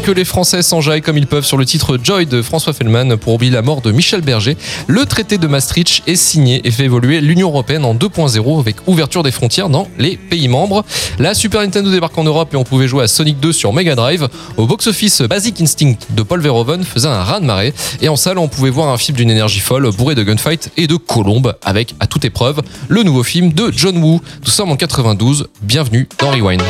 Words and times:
que 0.00 0.10
les 0.10 0.24
Français 0.24 0.62
s'enjaillent 0.62 1.02
comme 1.02 1.18
ils 1.18 1.26
peuvent 1.26 1.44
sur 1.44 1.56
le 1.56 1.66
titre 1.66 1.98
Joy 2.02 2.24
de 2.24 2.42
François 2.42 2.72
Fellman 2.72 3.16
pour 3.16 3.34
oublier 3.34 3.52
la 3.52 3.62
mort 3.62 3.80
de 3.82 3.92
Michel 3.92 4.20
Berger, 4.20 4.56
le 4.86 5.04
traité 5.04 5.36
de 5.36 5.46
Maastricht 5.46 6.02
est 6.06 6.16
signé 6.16 6.66
et 6.66 6.70
fait 6.70 6.84
évoluer 6.84 7.20
l'Union 7.20 7.48
Européenne 7.48 7.84
en 7.84 7.94
2.0 7.94 8.60
avec 8.60 8.76
ouverture 8.86 9.22
des 9.22 9.30
frontières 9.30 9.68
dans 9.68 9.88
les 9.98 10.16
pays 10.16 10.48
membres. 10.48 10.84
La 11.18 11.34
Super 11.34 11.60
Nintendo 11.60 11.90
débarque 11.90 12.16
en 12.16 12.24
Europe 12.24 12.54
et 12.54 12.56
on 12.56 12.64
pouvait 12.64 12.88
jouer 12.88 13.04
à 13.04 13.08
Sonic 13.08 13.40
2 13.40 13.52
sur 13.52 13.72
Mega 13.72 13.94
Drive. 13.94 14.28
Au 14.56 14.66
box-office, 14.66 15.22
Basic 15.22 15.60
Instinct 15.60 15.98
de 16.10 16.22
Paul 16.22 16.40
Verhoeven 16.40 16.84
faisait 16.84 17.08
un 17.08 17.22
raz 17.22 17.40
de 17.40 17.46
marée 17.46 17.74
et 18.00 18.08
en 18.08 18.16
salle 18.16 18.38
on 18.38 18.48
pouvait 18.48 18.70
voir 18.70 18.88
un 18.88 18.98
film 18.98 19.16
d'une 19.16 19.30
énergie 19.30 19.60
folle 19.60 19.90
bourré 19.90 20.14
de 20.14 20.22
gunfight 20.22 20.70
et 20.76 20.86
de 20.86 20.96
colombes 20.96 21.54
avec 21.64 21.94
à 22.00 22.06
toute 22.06 22.24
épreuve 22.24 22.62
le 22.88 23.02
nouveau 23.02 23.22
film 23.22 23.52
de 23.52 23.70
John 23.74 23.96
Woo. 23.98 24.20
Nous 24.44 24.50
sommes 24.50 24.70
en 24.70 24.76
92. 24.76 25.48
Bienvenue 25.62 26.08
dans 26.18 26.30
Rewind. 26.30 26.62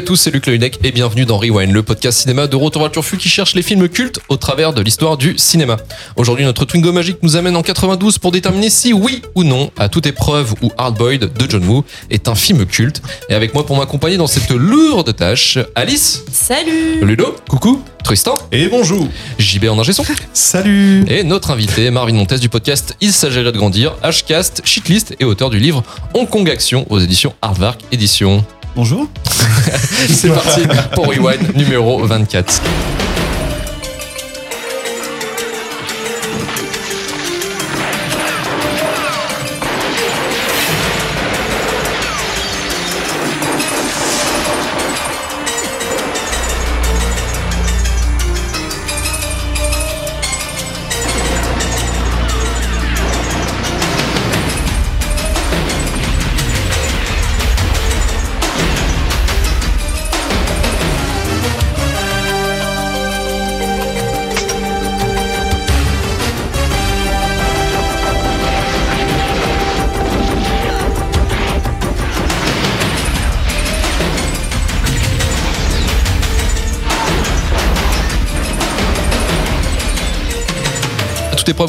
À 0.00 0.02
tous, 0.02 0.16
c'est 0.16 0.30
Luc 0.30 0.46
Leudec 0.46 0.78
et 0.82 0.92
bienvenue 0.92 1.26
dans 1.26 1.36
Rewind, 1.36 1.72
le 1.74 1.82
podcast 1.82 2.20
cinéma 2.20 2.46
de 2.46 2.56
Retour 2.56 2.80
vers 2.80 3.18
qui 3.18 3.28
cherche 3.28 3.54
les 3.54 3.60
films 3.60 3.86
cultes 3.86 4.18
au 4.30 4.38
travers 4.38 4.72
de 4.72 4.80
l'histoire 4.80 5.18
du 5.18 5.36
cinéma. 5.36 5.76
Aujourd'hui, 6.16 6.46
notre 6.46 6.64
Twingo 6.64 6.90
magique 6.90 7.18
nous 7.20 7.36
amène 7.36 7.54
en 7.54 7.62
92 7.62 8.16
pour 8.16 8.32
déterminer 8.32 8.70
si 8.70 8.94
oui 8.94 9.20
ou 9.34 9.44
non, 9.44 9.70
à 9.76 9.90
toute 9.90 10.06
épreuve 10.06 10.54
ou 10.62 10.70
Hardboiled 10.78 11.34
de 11.34 11.50
John 11.50 11.62
Woo 11.66 11.84
est 12.08 12.28
un 12.28 12.34
film 12.34 12.64
culte. 12.64 13.02
Et 13.28 13.34
avec 13.34 13.52
moi 13.52 13.66
pour 13.66 13.76
m'accompagner 13.76 14.16
dans 14.16 14.26
cette 14.26 14.48
lourde 14.50 15.14
tâche, 15.14 15.58
Alice, 15.74 16.24
Salut. 16.32 17.04
Ludo, 17.04 17.36
coucou, 17.50 17.82
Tristan, 18.02 18.38
Et 18.52 18.68
bonjour. 18.68 19.06
JB 19.38 19.66
en 19.66 19.78
ingé 19.78 19.92
son, 19.92 20.04
Salut. 20.32 21.04
Et 21.08 21.24
notre 21.24 21.50
invité 21.50 21.90
Marvin 21.90 22.14
Montes 22.14 22.40
du 22.40 22.48
podcast 22.48 22.96
Il 23.02 23.12
s'agirait 23.12 23.52
de 23.52 23.58
grandir, 23.58 23.96
Hcast, 24.02 24.62
Shitlist 24.64 25.14
et 25.20 25.26
auteur 25.26 25.50
du 25.50 25.58
livre 25.58 25.84
Hong 26.14 26.26
Kong 26.26 26.48
Action 26.48 26.86
aux 26.88 27.00
éditions 27.00 27.34
Hardvark 27.42 27.80
Éditions. 27.92 28.42
Bonjour 28.76 29.08
C'est 30.08 30.28
parti 30.28 30.62
pour 30.94 31.06
Rewind 31.08 31.56
numéro 31.56 32.04
24. 32.06 32.62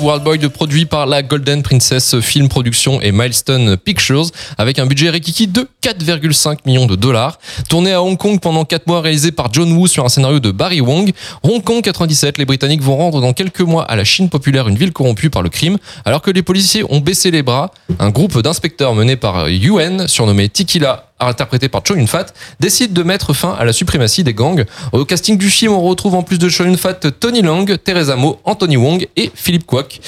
World 0.01 0.23
Boy 0.23 0.39
produit 0.49 0.85
par 0.85 1.05
la 1.05 1.21
Golden 1.21 1.61
Princess 1.61 2.19
Film 2.19 2.49
Production 2.49 2.99
et 3.01 3.11
Milestone 3.11 3.77
Pictures 3.77 4.25
avec 4.57 4.79
un 4.79 4.85
budget 4.85 5.11
rikiki 5.11 5.47
de 5.47 5.67
4,5 5.83 6.59
millions 6.65 6.87
de 6.87 6.95
dollars. 6.95 7.37
Tourné 7.69 7.93
à 7.93 8.01
Hong 8.01 8.17
Kong 8.17 8.39
pendant 8.39 8.65
4 8.65 8.87
mois 8.87 9.01
réalisé 9.01 9.31
par 9.31 9.53
John 9.53 9.71
Woo 9.73 9.87
sur 9.87 10.03
un 10.03 10.09
scénario 10.09 10.39
de 10.39 10.49
Barry 10.51 10.81
Wong. 10.81 11.11
Hong 11.43 11.63
Kong 11.63 11.81
97, 11.83 12.39
les 12.39 12.45
Britanniques 12.45 12.81
vont 12.81 12.97
rendre 12.97 13.21
dans 13.21 13.33
quelques 13.33 13.61
mois 13.61 13.83
à 13.83 13.95
la 13.95 14.03
Chine 14.03 14.29
populaire 14.29 14.67
une 14.67 14.77
ville 14.77 14.91
corrompue 14.91 15.29
par 15.29 15.43
le 15.43 15.49
crime. 15.49 15.77
Alors 16.05 16.21
que 16.21 16.31
les 16.31 16.41
policiers 16.41 16.83
ont 16.89 16.99
baissé 16.99 17.29
les 17.29 17.43
bras, 17.43 17.71
un 17.99 18.09
groupe 18.09 18.41
d'inspecteurs 18.41 18.95
mené 18.95 19.15
par 19.15 19.49
Yuen, 19.49 20.07
surnommé 20.07 20.49
Tikila 20.49 21.10
interprété 21.27 21.69
par 21.69 21.81
Cho 21.85 21.95
Yun-fat, 21.95 22.27
décide 22.59 22.93
de 22.93 23.03
mettre 23.03 23.33
fin 23.33 23.53
à 23.59 23.65
la 23.65 23.73
suprématie 23.73 24.23
des 24.23 24.33
gangs. 24.33 24.65
Au 24.91 25.05
casting 25.05 25.37
du 25.37 25.49
film, 25.49 25.73
on 25.73 25.81
retrouve 25.81 26.15
en 26.15 26.23
plus 26.23 26.39
de 26.39 26.49
Cho 26.49 26.65
Yun-fat 26.65 26.95
Tony 27.19 27.41
Lang, 27.41 27.77
Teresa 27.83 28.15
Mo, 28.15 28.39
Anthony 28.43 28.77
Wong 28.77 29.07
et 29.15 29.31
Philippe 29.33 29.65
Kwok. 29.65 29.99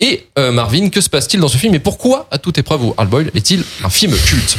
Et 0.00 0.26
euh, 0.38 0.52
Marvin, 0.52 0.88
que 0.88 1.00
se 1.00 1.10
passe-t-il 1.10 1.40
dans 1.40 1.48
ce 1.48 1.58
film 1.58 1.74
et 1.74 1.78
pourquoi, 1.78 2.26
à 2.30 2.38
toute 2.38 2.58
épreuve 2.58 2.84
ou 2.84 2.94
Hardboiled, 2.96 3.30
est-il 3.34 3.64
un 3.84 3.90
film 3.90 4.14
culte? 4.16 4.56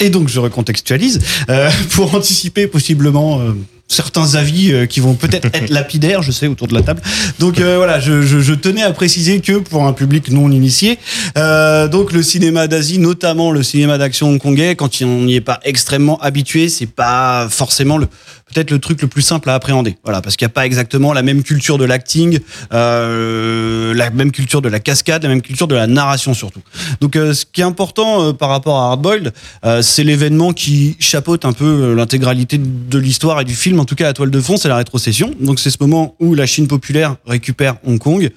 Et 0.00 0.10
donc 0.10 0.28
je 0.28 0.40
recontextualise 0.40 1.20
euh, 1.48 1.70
pour 1.90 2.14
anticiper 2.14 2.66
possiblement 2.66 3.40
euh, 3.40 3.52
certains 3.92 4.34
avis 4.34 4.72
euh, 4.72 4.86
qui 4.86 5.00
vont 5.00 5.14
peut-être 5.14 5.46
être 5.52 5.68
lapidaires, 5.78 6.22
je 6.22 6.32
sais, 6.32 6.46
autour 6.46 6.66
de 6.68 6.74
la 6.74 6.82
table. 6.82 7.02
Donc 7.38 7.60
euh, 7.60 7.76
voilà, 7.76 8.00
je, 8.00 8.22
je- 8.22 8.40
je 8.40 8.54
tenais 8.54 8.82
à 8.82 8.92
préciser 8.92 9.40
que 9.40 9.58
pour 9.58 9.86
un 9.86 9.92
public 9.92 10.30
non 10.30 10.50
initié, 10.50 10.98
euh, 11.38 11.88
donc 11.88 12.12
le 12.12 12.22
cinéma 12.22 12.66
d'Asie, 12.68 12.98
notamment 12.98 13.50
le 13.52 13.62
cinéma 13.62 13.98
d'action 13.98 14.28
hongkongais, 14.30 14.74
quand 14.76 14.90
on 15.02 15.24
n'y 15.24 15.36
est 15.36 15.40
pas 15.40 15.60
extrêmement 15.64 16.18
habitué, 16.20 16.68
c'est 16.68 16.86
pas 16.86 17.48
forcément 17.50 17.98
le 17.98 18.06
peut-être 18.52 18.70
le 18.70 18.78
truc 18.78 19.02
le 19.02 19.08
plus 19.08 19.22
simple 19.22 19.50
à 19.50 19.54
appréhender. 19.54 19.96
Voilà, 20.04 20.20
parce 20.20 20.36
qu'il 20.36 20.44
n'y 20.46 20.50
a 20.50 20.54
pas 20.54 20.66
exactement 20.66 21.12
la 21.12 21.22
même 21.22 21.42
culture 21.42 21.78
de 21.78 21.84
l'acting, 21.84 22.40
euh, 22.72 23.94
la 23.94 24.10
même 24.10 24.32
culture 24.32 24.62
de 24.62 24.68
la 24.68 24.80
cascade, 24.80 25.22
la 25.22 25.28
même 25.28 25.42
culture 25.42 25.66
de 25.66 25.74
la 25.74 25.86
narration 25.86 26.34
surtout. 26.34 26.60
Donc 27.00 27.16
euh, 27.16 27.34
ce 27.34 27.44
qui 27.50 27.60
est 27.60 27.64
important 27.64 28.22
euh, 28.22 28.32
par 28.32 28.48
rapport 28.48 28.78
à 28.78 28.90
Hardboiled, 28.90 29.32
c'est 29.80 30.04
l'événement 30.04 30.52
qui 30.52 30.96
chapeaute 30.98 31.44
un 31.44 31.52
peu 31.52 31.94
l'intégralité 31.94 32.58
de 32.58 32.98
l'histoire 32.98 33.40
et 33.40 33.44
du 33.44 33.54
film, 33.54 33.80
en 33.80 33.84
tout 33.84 33.94
cas 33.94 34.04
la 34.04 34.12
toile 34.12 34.30
de 34.30 34.40
fond, 34.40 34.56
c'est 34.56 34.68
la 34.68 34.76
rétrocession. 34.76 35.34
Donc 35.40 35.58
c'est 35.60 35.70
ce 35.70 35.78
moment 35.80 36.14
où 36.20 36.34
la 36.34 36.46
Chine 36.46 36.68
populaire 36.68 37.16
récupère 37.26 37.76
Hong 37.86 37.98
Kong, 37.98 38.30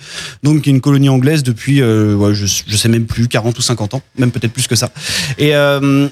donc 0.43 0.65
une 0.67 0.81
colonie 0.81 1.09
anglaise 1.09 1.43
depuis, 1.43 1.77
je, 1.77 2.45
je 2.67 2.77
sais 2.77 2.89
même 2.89 3.05
plus, 3.05 3.27
40 3.27 3.57
ou 3.57 3.61
50 3.61 3.95
ans, 3.95 4.01
même 4.17 4.31
peut-être 4.31 4.53
plus 4.53 4.67
que 4.67 4.75
ça. 4.75 4.89
Et, 5.37 5.51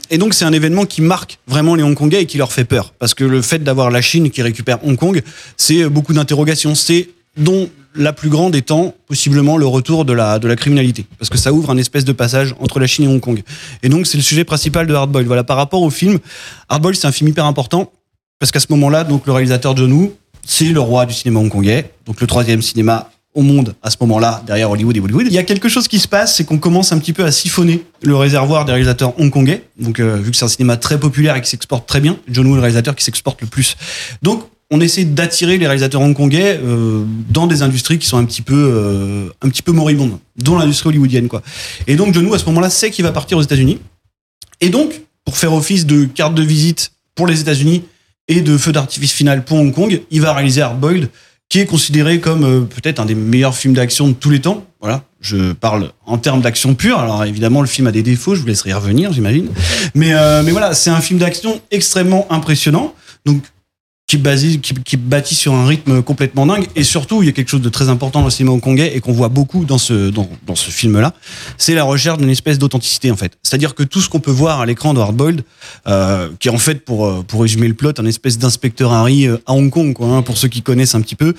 et 0.10 0.18
donc 0.18 0.34
c'est 0.34 0.46
un 0.46 0.54
événement 0.54 0.86
qui 0.86 1.02
marque 1.02 1.40
vraiment 1.48 1.76
les 1.76 1.84
Hongkongais 1.84 2.24
et 2.24 2.26
qui 2.26 2.38
leur 2.38 2.52
fait 2.52 2.66
peur, 2.66 2.94
parce 3.00 3.14
que 3.14 3.24
le 3.24 3.42
fait 3.42 3.64
d'avoir 3.64 3.90
la 3.94 4.02
Chine 4.02 4.30
qui 4.30 4.42
récupère 4.42 4.86
Hong 4.86 4.98
Kong, 4.98 5.22
c'est 5.56 5.88
beaucoup 5.88 6.14
d'interrogations, 6.14 6.76
c'est 6.76 7.10
dont 7.38 7.70
la 7.96 8.14
plus 8.14 8.30
grande 8.30 8.56
étant 8.56 8.94
possiblement 9.08 9.58
le 9.58 9.66
retour 9.66 10.06
de 10.06 10.14
la, 10.14 10.40
de 10.40 10.48
la 10.48 10.56
criminalité. 10.56 11.06
Parce 11.20 11.30
que 11.30 11.38
ça 11.38 11.54
ouvre 11.54 11.70
un 11.70 11.78
espèce 11.78 12.06
de 12.06 12.12
passage 12.12 12.56
entre 12.60 12.80
la 12.80 12.88
Chine 12.88 13.06
et 13.06 13.08
Hong 13.08 13.20
Kong. 13.20 13.42
Et 13.84 13.90
donc, 13.90 14.08
c'est 14.08 14.18
le 14.18 14.24
sujet 14.24 14.44
principal 14.44 14.88
de 14.88 14.94
Hardboiled. 14.94 15.28
Voilà, 15.28 15.44
par 15.44 15.58
rapport 15.58 15.82
au 15.82 15.90
film, 15.90 16.20
Hardboiled, 16.70 16.98
c'est 16.98 17.08
un 17.08 17.12
film 17.12 17.30
hyper 17.30 17.46
important. 17.46 17.92
Parce 18.40 18.52
qu'à 18.52 18.60
ce 18.60 18.68
moment-là, 18.72 19.04
donc, 19.04 19.26
le 19.26 19.32
réalisateur 19.32 19.78
John 19.78 19.92
Woo, 19.92 20.14
c'est 20.46 20.66
le 20.66 20.80
roi 20.80 21.06
du 21.06 21.14
cinéma 21.14 21.40
hongkongais. 21.40 21.92
Donc, 22.06 22.20
le 22.20 22.28
troisième 22.28 22.62
cinéma 22.62 23.12
au 23.36 23.42
monde 23.42 23.76
à 23.82 23.90
ce 23.90 23.98
moment-là, 24.02 24.44
derrière 24.46 24.70
Hollywood 24.70 24.96
et 24.96 25.00
Bollywood. 25.00 25.26
Il 25.28 25.34
y 25.34 25.38
a 25.38 25.44
quelque 25.44 25.70
chose 25.70 25.88
qui 25.88 26.00
se 26.00 26.08
passe, 26.08 26.36
c'est 26.38 26.44
qu'on 26.44 26.60
commence 26.60 26.92
un 26.92 27.00
petit 27.00 27.14
peu 27.14 27.24
à 27.24 27.32
siphonner 27.32 27.84
le 28.02 28.16
réservoir 28.16 28.66
des 28.66 28.72
réalisateurs 28.72 29.20
hongkongais. 29.20 29.64
Donc, 29.80 30.00
euh, 30.00 30.18
vu 30.18 30.32
que 30.32 30.38
c'est 30.38 30.46
un 30.46 30.50
cinéma 30.50 30.78
très 30.78 31.00
populaire 31.00 31.36
et 31.36 31.42
qui 31.42 31.50
s'exporte 31.50 31.88
très 31.88 32.00
bien, 32.00 32.18
John 32.28 32.46
Woo 32.46 32.54
est 32.54 32.56
le 32.56 32.62
réalisateur 32.62 32.96
qui 32.96 33.04
s'exporte 33.04 33.42
le 33.42 33.48
plus. 33.48 33.76
Donc, 34.22 34.46
on 34.74 34.82
essaie 34.82 35.06
d'attirer 35.06 35.58
les 35.58 35.68
réalisateurs 35.68 36.02
hongkongais 36.02 36.60
euh, 36.64 37.04
dans 37.30 37.46
des 37.46 37.62
industries 37.62 38.00
qui 38.00 38.08
sont 38.08 38.18
un 38.18 38.26
petit 38.26 38.42
peu 38.42 38.56
euh, 38.56 39.30
un 39.44 39.50
petit 39.50 39.62
peu 39.62 39.72
moribondes, 39.72 40.18
dont 40.36 40.58
l'industrie 40.58 40.90
hollywoodienne 40.90 41.28
quoi. 41.28 41.44
Et 41.86 41.96
donc 41.96 42.14
John 42.14 42.26
Woo 42.26 42.34
à 42.34 42.40
ce 42.40 42.46
moment-là 42.46 42.72
sait 42.72 42.90
qu'il 42.90 43.06
va 43.06 43.12
partir 43.12 43.38
aux 43.38 43.44
États-Unis. 43.44 43.78
Et 44.62 44.70
donc 44.70 45.02
pour 45.26 45.38
faire 45.38 45.54
office 45.54 45.86
de 45.86 46.06
carte 46.06 46.34
de 46.34 46.42
visite 46.42 46.92
pour 47.14 47.28
les 47.28 47.40
États-Unis 47.40 47.84
et 48.28 48.42
de 48.42 48.58
feu 48.58 48.72
d'artifice 48.72 49.12
final 49.12 49.46
pour 49.46 49.60
Hong 49.60 49.74
Kong, 49.74 50.02
il 50.10 50.22
va 50.22 50.34
réaliser 50.34 50.62
Hardboiled, 50.62 51.10
qui 51.54 51.60
est 51.60 51.68
considéré 51.68 52.20
comme 52.20 52.44
euh, 52.46 52.62
peut-être 52.62 53.00
un 53.00 53.06
des 53.06 53.14
meilleurs 53.14 53.56
films 53.56 53.76
d'action 53.76 54.08
de 54.08 54.14
tous 54.14 54.32
les 54.32 54.42
temps. 54.42 54.66
Voilà, 54.82 55.04
je 55.22 55.54
parle 55.54 55.92
en 56.08 56.18
termes 56.18 56.42
d'action 56.42 56.74
pure. 56.74 56.98
Alors 56.98 57.26
évidemment, 57.26 57.62
le 57.62 57.68
film 57.68 57.86
a 57.86 57.92
des 57.92 58.02
défauts, 58.02 58.34
je 58.34 58.42
vous 58.42 58.48
laisserai 58.48 58.72
y 58.72 58.74
revenir, 58.74 59.14
j'imagine. 59.14 59.50
Mais, 59.94 60.16
euh, 60.16 60.42
mais 60.42 60.50
voilà, 60.50 60.74
c'est 60.74 60.90
un 60.90 61.00
film 61.00 61.20
d'action 61.20 61.62
extrêmement 61.70 62.26
impressionnant. 62.32 62.96
Donc, 63.28 63.44
qui, 64.08 64.18
basé, 64.18 64.60
qui, 64.60 64.74
qui 64.74 64.98
bâtit 64.98 65.36
sur 65.36 65.54
un 65.54 65.66
rythme 65.66 66.02
complètement 66.02 66.46
dingue. 66.46 66.68
Et 66.76 66.84
surtout, 66.84 67.24
il 67.24 67.26
y 67.28 67.30
a 67.30 67.32
quelque 67.32 67.50
chose 67.50 67.62
de 67.62 67.70
très 67.70 67.90
important 67.90 68.20
dans 68.20 68.26
le 68.26 68.32
cinéma 68.32 68.52
hongkongais 68.54 68.96
et 68.96 69.00
qu'on 69.00 69.14
voit 69.14 69.30
beaucoup 69.30 69.66
dans 69.66 69.78
ce, 69.78 70.10
dans, 70.10 70.30
dans 70.46 70.56
ce 70.56 70.70
film-là. 70.70 71.14
C'est 71.58 71.74
la 71.74 71.84
recherche 71.84 72.18
d'une 72.18 72.30
espèce 72.30 72.60
d'authenticité, 72.60 73.12
en 73.12 73.16
fait. 73.16 73.34
C'est-à-dire 73.44 73.76
que 73.76 73.84
tout 73.84 74.02
ce 74.02 74.10
qu'on 74.10 74.20
peut 74.20 74.32
voir 74.32 74.60
à 74.60 74.66
l'écran 74.66 74.94
de 74.94 75.00
Hardboiled, 75.00 75.44
euh, 75.88 76.30
qui 76.40 76.50
est 76.50 76.52
en 76.52 76.58
fait, 76.58 76.86
pour, 76.86 77.06
euh, 77.06 77.24
pour 77.24 77.42
résumer 77.42 77.68
le 77.68 77.74
plot, 77.74 77.94
un 77.98 78.06
espèce 78.06 78.38
d'inspecteur 78.38 78.92
Harry 78.92 79.26
euh, 79.26 79.38
à 79.46 79.54
Hong 79.54 79.70
Kong, 79.70 79.96
hein, 80.02 80.22
pour 80.22 80.38
ceux 80.38 80.50
qui 80.50 80.62
connaissent 80.62 80.96
un 80.96 81.02
petit 81.02 81.16
peu, 81.16 81.34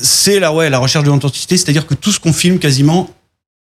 c'est 0.00 0.40
la, 0.40 0.52
ouais, 0.52 0.70
la 0.70 0.78
recherche 0.78 1.04
de 1.04 1.10
l'authenticité. 1.10 1.56
C'est-à-dire 1.56 1.86
que 1.86 1.94
tout 1.94 2.12
ce 2.12 2.20
qu'on 2.20 2.32
filme 2.32 2.58
quasiment 2.58 3.10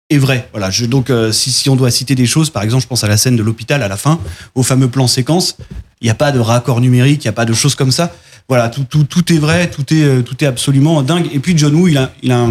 est 0.10 0.18
vrai. 0.18 0.50
Voilà. 0.52 0.70
Je, 0.70 0.86
donc, 0.86 1.10
euh, 1.10 1.32
si, 1.32 1.52
si 1.52 1.70
on 1.70 1.76
doit 1.76 1.92
citer 1.92 2.16
des 2.16 2.26
choses, 2.26 2.50
par 2.50 2.64
exemple, 2.64 2.84
je 2.84 2.88
pense 2.88 3.04
à 3.04 3.08
la 3.08 3.18
scène 3.18 3.36
de 3.36 3.44
l'hôpital 3.44 3.84
à 3.84 3.88
la 3.88 3.98
fin, 3.98 4.20
au 4.56 4.64
fameux 4.64 4.90
plan 4.90 5.08
séquence. 5.08 5.58
Il 6.02 6.06
n'y 6.06 6.12
a 6.12 6.16
pas 6.16 6.32
de 6.32 6.40
raccord 6.40 6.82
numérique, 6.82 7.24
il 7.24 7.28
n'y 7.28 7.30
a 7.30 7.34
pas 7.34 7.46
de 7.46 7.54
choses 7.54 7.76
comme 7.76 7.92
ça. 7.92 8.14
Voilà, 8.48 8.70
tout, 8.70 8.84
tout, 8.84 9.04
tout 9.04 9.32
est 9.32 9.38
vrai, 9.38 9.70
tout 9.70 9.94
est, 9.94 10.04
euh, 10.04 10.22
tout 10.22 10.44
est 10.44 10.48
absolument 10.48 11.02
dingue. 11.04 11.28
Et 11.34 11.40
puis 11.40 11.58
John 11.58 11.76
Woo, 11.76 11.88
il 11.88 11.98
a, 11.98 12.12
il 12.24 12.32
a, 12.32 12.48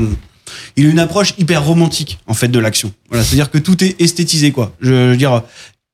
il 0.76 0.86
a 0.86 0.88
une 0.90 0.98
approche 0.98 1.34
hyper 1.38 1.64
romantique 1.64 2.18
en 2.26 2.34
fait 2.34 2.48
de 2.48 2.58
l'action. 2.58 2.92
Voilà, 3.08 3.24
c'est-à-dire 3.24 3.50
que 3.50 3.58
tout 3.58 3.82
est 3.82 4.00
esthétisé 4.00 4.52
quoi. 4.52 4.74
Je, 4.80 4.90
je 4.90 5.10
veux 5.10 5.16
dire, 5.16 5.42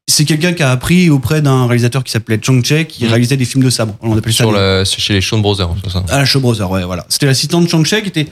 c'est 0.06 0.26
quelqu'un 0.26 0.52
qui 0.52 0.62
a 0.62 0.70
appris 0.70 1.08
auprès 1.08 1.40
d'un 1.40 1.66
réalisateur 1.66 2.04
qui 2.04 2.12
s'appelait 2.12 2.38
Chong 2.40 2.62
Che, 2.62 2.84
qui 2.86 3.04
Mhm. 3.04 3.10
réalisait 3.10 3.36
des 3.38 3.46
films 3.46 3.64
de 3.64 3.70
sabre. 3.70 3.96
On 4.02 4.16
appelle 4.16 4.32
ça 4.34 4.44
Sur 4.44 4.52
la, 4.52 4.84
c'est 4.84 5.00
chez 5.00 5.14
les 5.14 5.22
Shawn 5.22 5.40
Brothers, 5.40 5.70
c'est 5.82 5.90
ça. 5.90 6.04
à 6.10 6.18
la 6.18 6.24
Shaw 6.26 6.40
Brothers, 6.40 6.70
ouais, 6.70 6.84
voilà. 6.84 7.06
C'était 7.08 7.24
l'assistant 7.24 7.62
de 7.62 7.68
Chang 7.68 7.82
Che 7.84 8.02
qui 8.02 8.08
était 8.08 8.26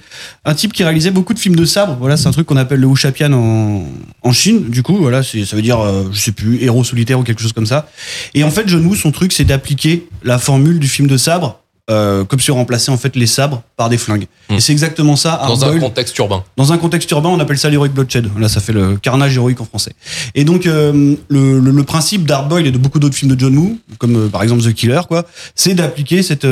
un 0.45 0.55
type 0.55 0.75
qui 0.75 0.85
réalisait 0.85 1.11
beaucoup 1.11 1.33
de 1.33 1.39
films 1.39 1.57
de 1.57 1.65
sabre. 1.65 1.97
Voilà, 1.99 2.19
c'est 2.19 2.27
un 2.29 2.31
truc 2.33 2.47
qu'on 2.47 2.59
appelle 2.59 2.81
le 2.81 2.87
Wuxapian 2.87 3.33
en, 3.33 3.87
en 4.23 4.33
Chine. 4.33 4.69
Du 4.69 4.83
coup, 4.83 4.99
voilà, 4.99 5.23
c'est, 5.23 5.47
ça 5.47 5.57
veut 5.57 5.63
dire, 5.63 5.81
euh, 5.81 6.05
je 6.13 6.21
sais 6.21 6.33
plus, 6.33 6.63
héros 6.63 6.85
solitaire 6.85 7.19
ou 7.19 7.23
quelque 7.23 7.41
chose 7.41 7.55
comme 7.55 7.67
ça. 7.67 7.89
Et 8.35 8.45
en 8.45 8.51
fait, 8.51 8.69
John 8.69 8.85
Woo, 8.85 8.95
son 8.95 9.11
truc, 9.11 9.33
c'est 9.33 9.45
d'appliquer 9.45 10.07
la 10.23 10.39
formule 10.39 10.79
du 10.79 10.89
film 10.89 11.09
de 11.09 11.17
sabre, 11.17 11.62
euh, 11.93 12.25
comme 12.25 12.41
si 12.41 12.51
on 12.51 12.57
remplaçait 12.57 12.91
en 12.91 12.97
fait 12.97 13.15
les 13.17 13.27
sabres 13.27 13.63
par 13.77 13.89
des 13.89 13.99
flingues. 13.99 14.27
Hmm. 14.49 14.55
Et 14.55 14.61
c'est 14.61 14.73
exactement 14.73 15.17
ça. 15.17 15.41
Dans 15.47 15.65
un 15.65 15.79
contexte 15.79 16.17
urbain. 16.19 16.45
Dans 16.57 16.73
un 16.73 16.79
contexte 16.79 17.11
urbain, 17.11 17.29
on 17.29 17.39
appelle 17.41 17.59
ça 17.59 17.71
l'heroic 17.71 17.89
bloodshed. 17.89 18.29
Là, 18.39 18.49
ça 18.49 18.61
fait 18.61 18.73
le 18.73 18.97
carnage 18.97 19.37
héroïque 19.37 19.61
en 19.61 19.65
français. 19.65 19.93
Et 20.35 20.45
donc, 20.45 20.67
euh, 20.67 21.15
le, 21.29 21.61
le, 21.61 21.71
le 21.71 21.83
principe 21.85 22.27
d'Hardboiled 22.27 22.67
et 22.67 22.71
de 22.71 22.79
beaucoup 22.79 22.99
d'autres 22.99 23.15
films 23.15 23.35
de 23.35 23.39
John 23.39 23.57
Woo, 23.57 23.79
comme 23.99 24.17
euh, 24.17 24.29
par 24.29 24.43
exemple 24.43 24.63
The 24.63 24.73
Killer, 24.73 25.03
quoi, 25.09 25.25
c'est 25.55 25.75
d'appliquer 25.75 26.23
cette 26.23 26.47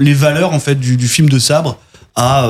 les 0.00 0.14
valeurs 0.14 0.52
en 0.52 0.60
fait 0.60 0.74
du, 0.74 0.96
du 0.96 1.08
film 1.08 1.28
de 1.28 1.38
sabre 1.38 1.78
à 2.16 2.48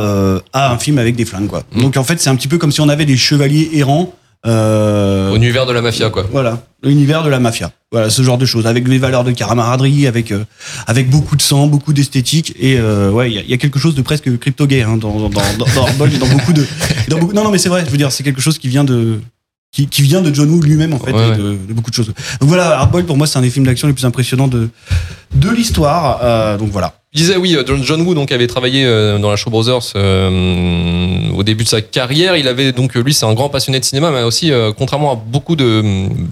à 0.53 0.73
un 0.73 0.79
film 0.79 0.99
avec 0.99 1.17
des 1.17 1.25
flingues, 1.25 1.49
quoi. 1.49 1.63
Mm. 1.75 1.83
Donc 1.83 1.97
en 1.97 2.05
fait, 2.05 2.21
c'est 2.21 2.31
un 2.31 2.37
petit 2.37 2.49
peu 2.49 2.59
comme 2.59 2.73
si 2.73 2.81
on 2.81 2.89
avait 2.89 3.07
des 3.07 3.17
chevaliers 3.17 3.71
errants. 3.75 4.13
Euh, 4.47 5.31
Au 5.33 5.37
univers 5.37 5.65
de 5.67 5.73
la 5.73 5.81
mafia, 5.81 6.11
quoi. 6.11 6.27
voilà, 6.31 6.59
l'univers 6.83 7.23
de 7.23 7.31
la 7.31 7.41
mafia. 7.41 7.71
Voilà, 7.93 8.11
ce 8.11 8.23
genre 8.23 8.37
de 8.39 8.45
choses, 8.45 8.67
avec 8.67 8.87
des 8.89 8.99
valeurs 8.99 9.25
de 9.25 9.31
camaraderie, 9.31 10.07
avec 10.07 10.33
euh, 10.33 10.45
avec 10.87 11.09
beaucoup 11.09 11.37
de 11.37 11.43
sang, 11.43 11.67
beaucoup 11.67 11.93
d'esthétique, 11.93 12.55
et 12.59 12.77
euh, 12.79 13.11
ouais, 13.11 13.31
il 13.31 13.35
y 13.35 13.39
a, 13.39 13.43
il 13.43 13.49
y 13.51 13.55
a 13.55 13.57
quelque 13.57 13.79
chose 13.79 13.95
de 13.95 14.03
presque 14.03 14.37
crypto-gay 14.39 14.83
hein, 14.83 14.97
dans 14.99 15.13
dans 15.19 15.29
dans, 15.31 15.31
dans, 15.31 16.27
beaucoup 16.27 16.53
de 16.53 16.67
dans 17.09 17.19
beaucoup- 17.19 17.33
non 17.33 17.45
non 17.45 17.51
mais 17.51 17.59
c'est 17.59 17.69
vrai, 17.71 17.85
je 17.87 17.91
veux 17.91 17.97
dire, 17.97 18.13
c'est 18.13 18.23
quelque 18.25 18.41
chose 18.43 18.59
qui 18.59 18.69
vient 18.69 18.85
de 18.85 19.21
qui, 19.73 19.87
qui 19.89 20.03
vient 20.03 20.21
de 20.23 20.33
John 20.35 20.51
Woo 20.51 20.61
lui-même 20.61 20.93
en 20.93 20.99
fait, 20.99 21.13
Ouais, 21.13 21.27
et 21.27 21.31
ouais. 21.31 21.37
de, 21.37 21.43
de 21.69 21.73
beaucoup 21.73 21.91
de 21.91 21.97
choses. 21.97 22.07
Donc 22.41 22.49
voilà, 22.49 22.79
Hardboiled 22.79 23.07
pour 23.07 23.17
moi 23.17 23.27
c'est 23.27 23.39
un 23.39 23.43
des 23.43 23.51
films 23.51 23.65
d'action 23.67 23.89
les 23.89 23.95
plus 23.95 24.05
impressionnants 24.05 24.49
de 24.49 24.69
de 25.35 25.51
l'histoire. 25.51 26.21
Euh, 26.23 26.57
donc 26.59 26.71
voilà. 26.71 26.95
Je 27.13 27.21
disais 27.21 27.37
oui, 27.37 27.57
John, 27.67 27.83
John 27.83 28.01
Woo 28.03 28.15
donc 28.15 28.31
avait 28.33 28.47
travaillé 28.49 28.85
dans 29.21 29.31
la 29.31 29.37
Shaw 29.37 29.51
Brothers 29.51 29.93
euh, 29.97 31.14
au 31.35 31.43
début 31.43 31.65
de 31.65 31.69
sa 31.69 31.81
carrière. 31.81 32.37
Il 32.37 32.49
avait 32.49 32.73
donc 32.73 32.97
euh, 32.97 33.01
lui 33.03 33.15
c'est 33.15 33.27
un 33.27 33.35
grand 33.35 33.49
passionné 33.49 33.81
de 33.81 33.85
cinéma, 33.85 34.11
mais 34.11 34.23
aussi 34.23 34.53
euh, 34.53 34.73
contrairement 34.77 35.13
à 35.13 35.15
beaucoup 35.17 35.57
de, 35.57 35.83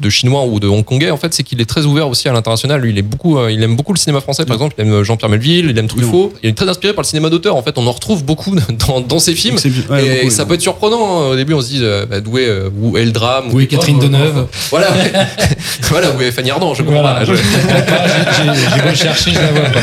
de 0.00 0.10
Chinois 0.10 0.44
ou 0.44 0.60
de 0.60 0.68
Hongkongais 0.68 1.10
en 1.10 1.16
fait, 1.16 1.32
c'est 1.34 1.42
qu'il 1.42 1.60
est 1.60 1.68
très 1.68 1.84
ouvert 1.86 2.08
aussi 2.08 2.28
à 2.28 2.32
l'international. 2.32 2.80
Lui, 2.80 2.90
il 2.90 2.98
est 2.98 3.02
beaucoup, 3.02 3.38
euh, 3.38 3.50
il 3.52 3.62
aime 3.62 3.76
beaucoup 3.76 3.92
le 3.92 3.98
cinéma 3.98 4.20
français 4.20 4.44
par 4.44 4.54
exemple. 4.54 4.74
Il 4.78 4.86
aime 4.86 5.02
Jean-Pierre 5.02 5.30
Melville, 5.30 5.66
il 5.70 5.78
aime 5.78 5.88
Truffaut. 5.88 6.32
Il 6.42 6.50
est 6.50 6.54
très 6.56 6.68
inspiré 6.68 6.92
par 6.94 7.02
le 7.02 7.06
cinéma 7.08 7.28
d'auteur. 7.30 7.56
En 7.56 7.62
fait, 7.62 7.76
on 7.78 7.86
en 7.86 7.92
retrouve 7.92 8.24
beaucoup 8.24 8.54
dans, 8.88 9.00
dans 9.00 9.18
ses 9.18 9.34
films. 9.34 9.56
Ouais, 9.90 10.04
et 10.06 10.16
beaucoup, 10.20 10.30
ça 10.30 10.46
peut 10.46 10.54
être 10.54 10.60
surprenant. 10.62 11.22
hein. 11.22 11.26
Au 11.30 11.36
début, 11.36 11.54
on 11.54 11.60
se 11.60 11.68
dit 11.68 11.78
euh, 11.82 12.06
bah, 12.06 12.20
d'où 12.20 12.36
euh, 12.38 12.70
est 12.96 13.04
le 13.04 13.10
drame 13.12 13.46
Où 13.52 13.60
est 13.60 13.64
ou 13.64 13.68
quoi. 13.68 13.78
Catherine 13.78 13.98
Deneuve 13.98 14.46
Voilà, 14.70 14.88
voilà 15.82 16.10
où 16.10 16.20
est 16.22 16.30
Fanny 16.30 16.50
Ardant. 16.50 16.74
Je 16.74 16.82
comprends 16.82 17.00
Voilà. 17.02 17.20
pas. 17.20 17.24
Je- 17.24 17.34
j'ai- 17.36 18.82
beau 18.82 18.94
chercher, 18.94 19.32
je 19.32 19.38
la 19.40 19.50
vois 19.52 19.60
pas. 19.70 19.80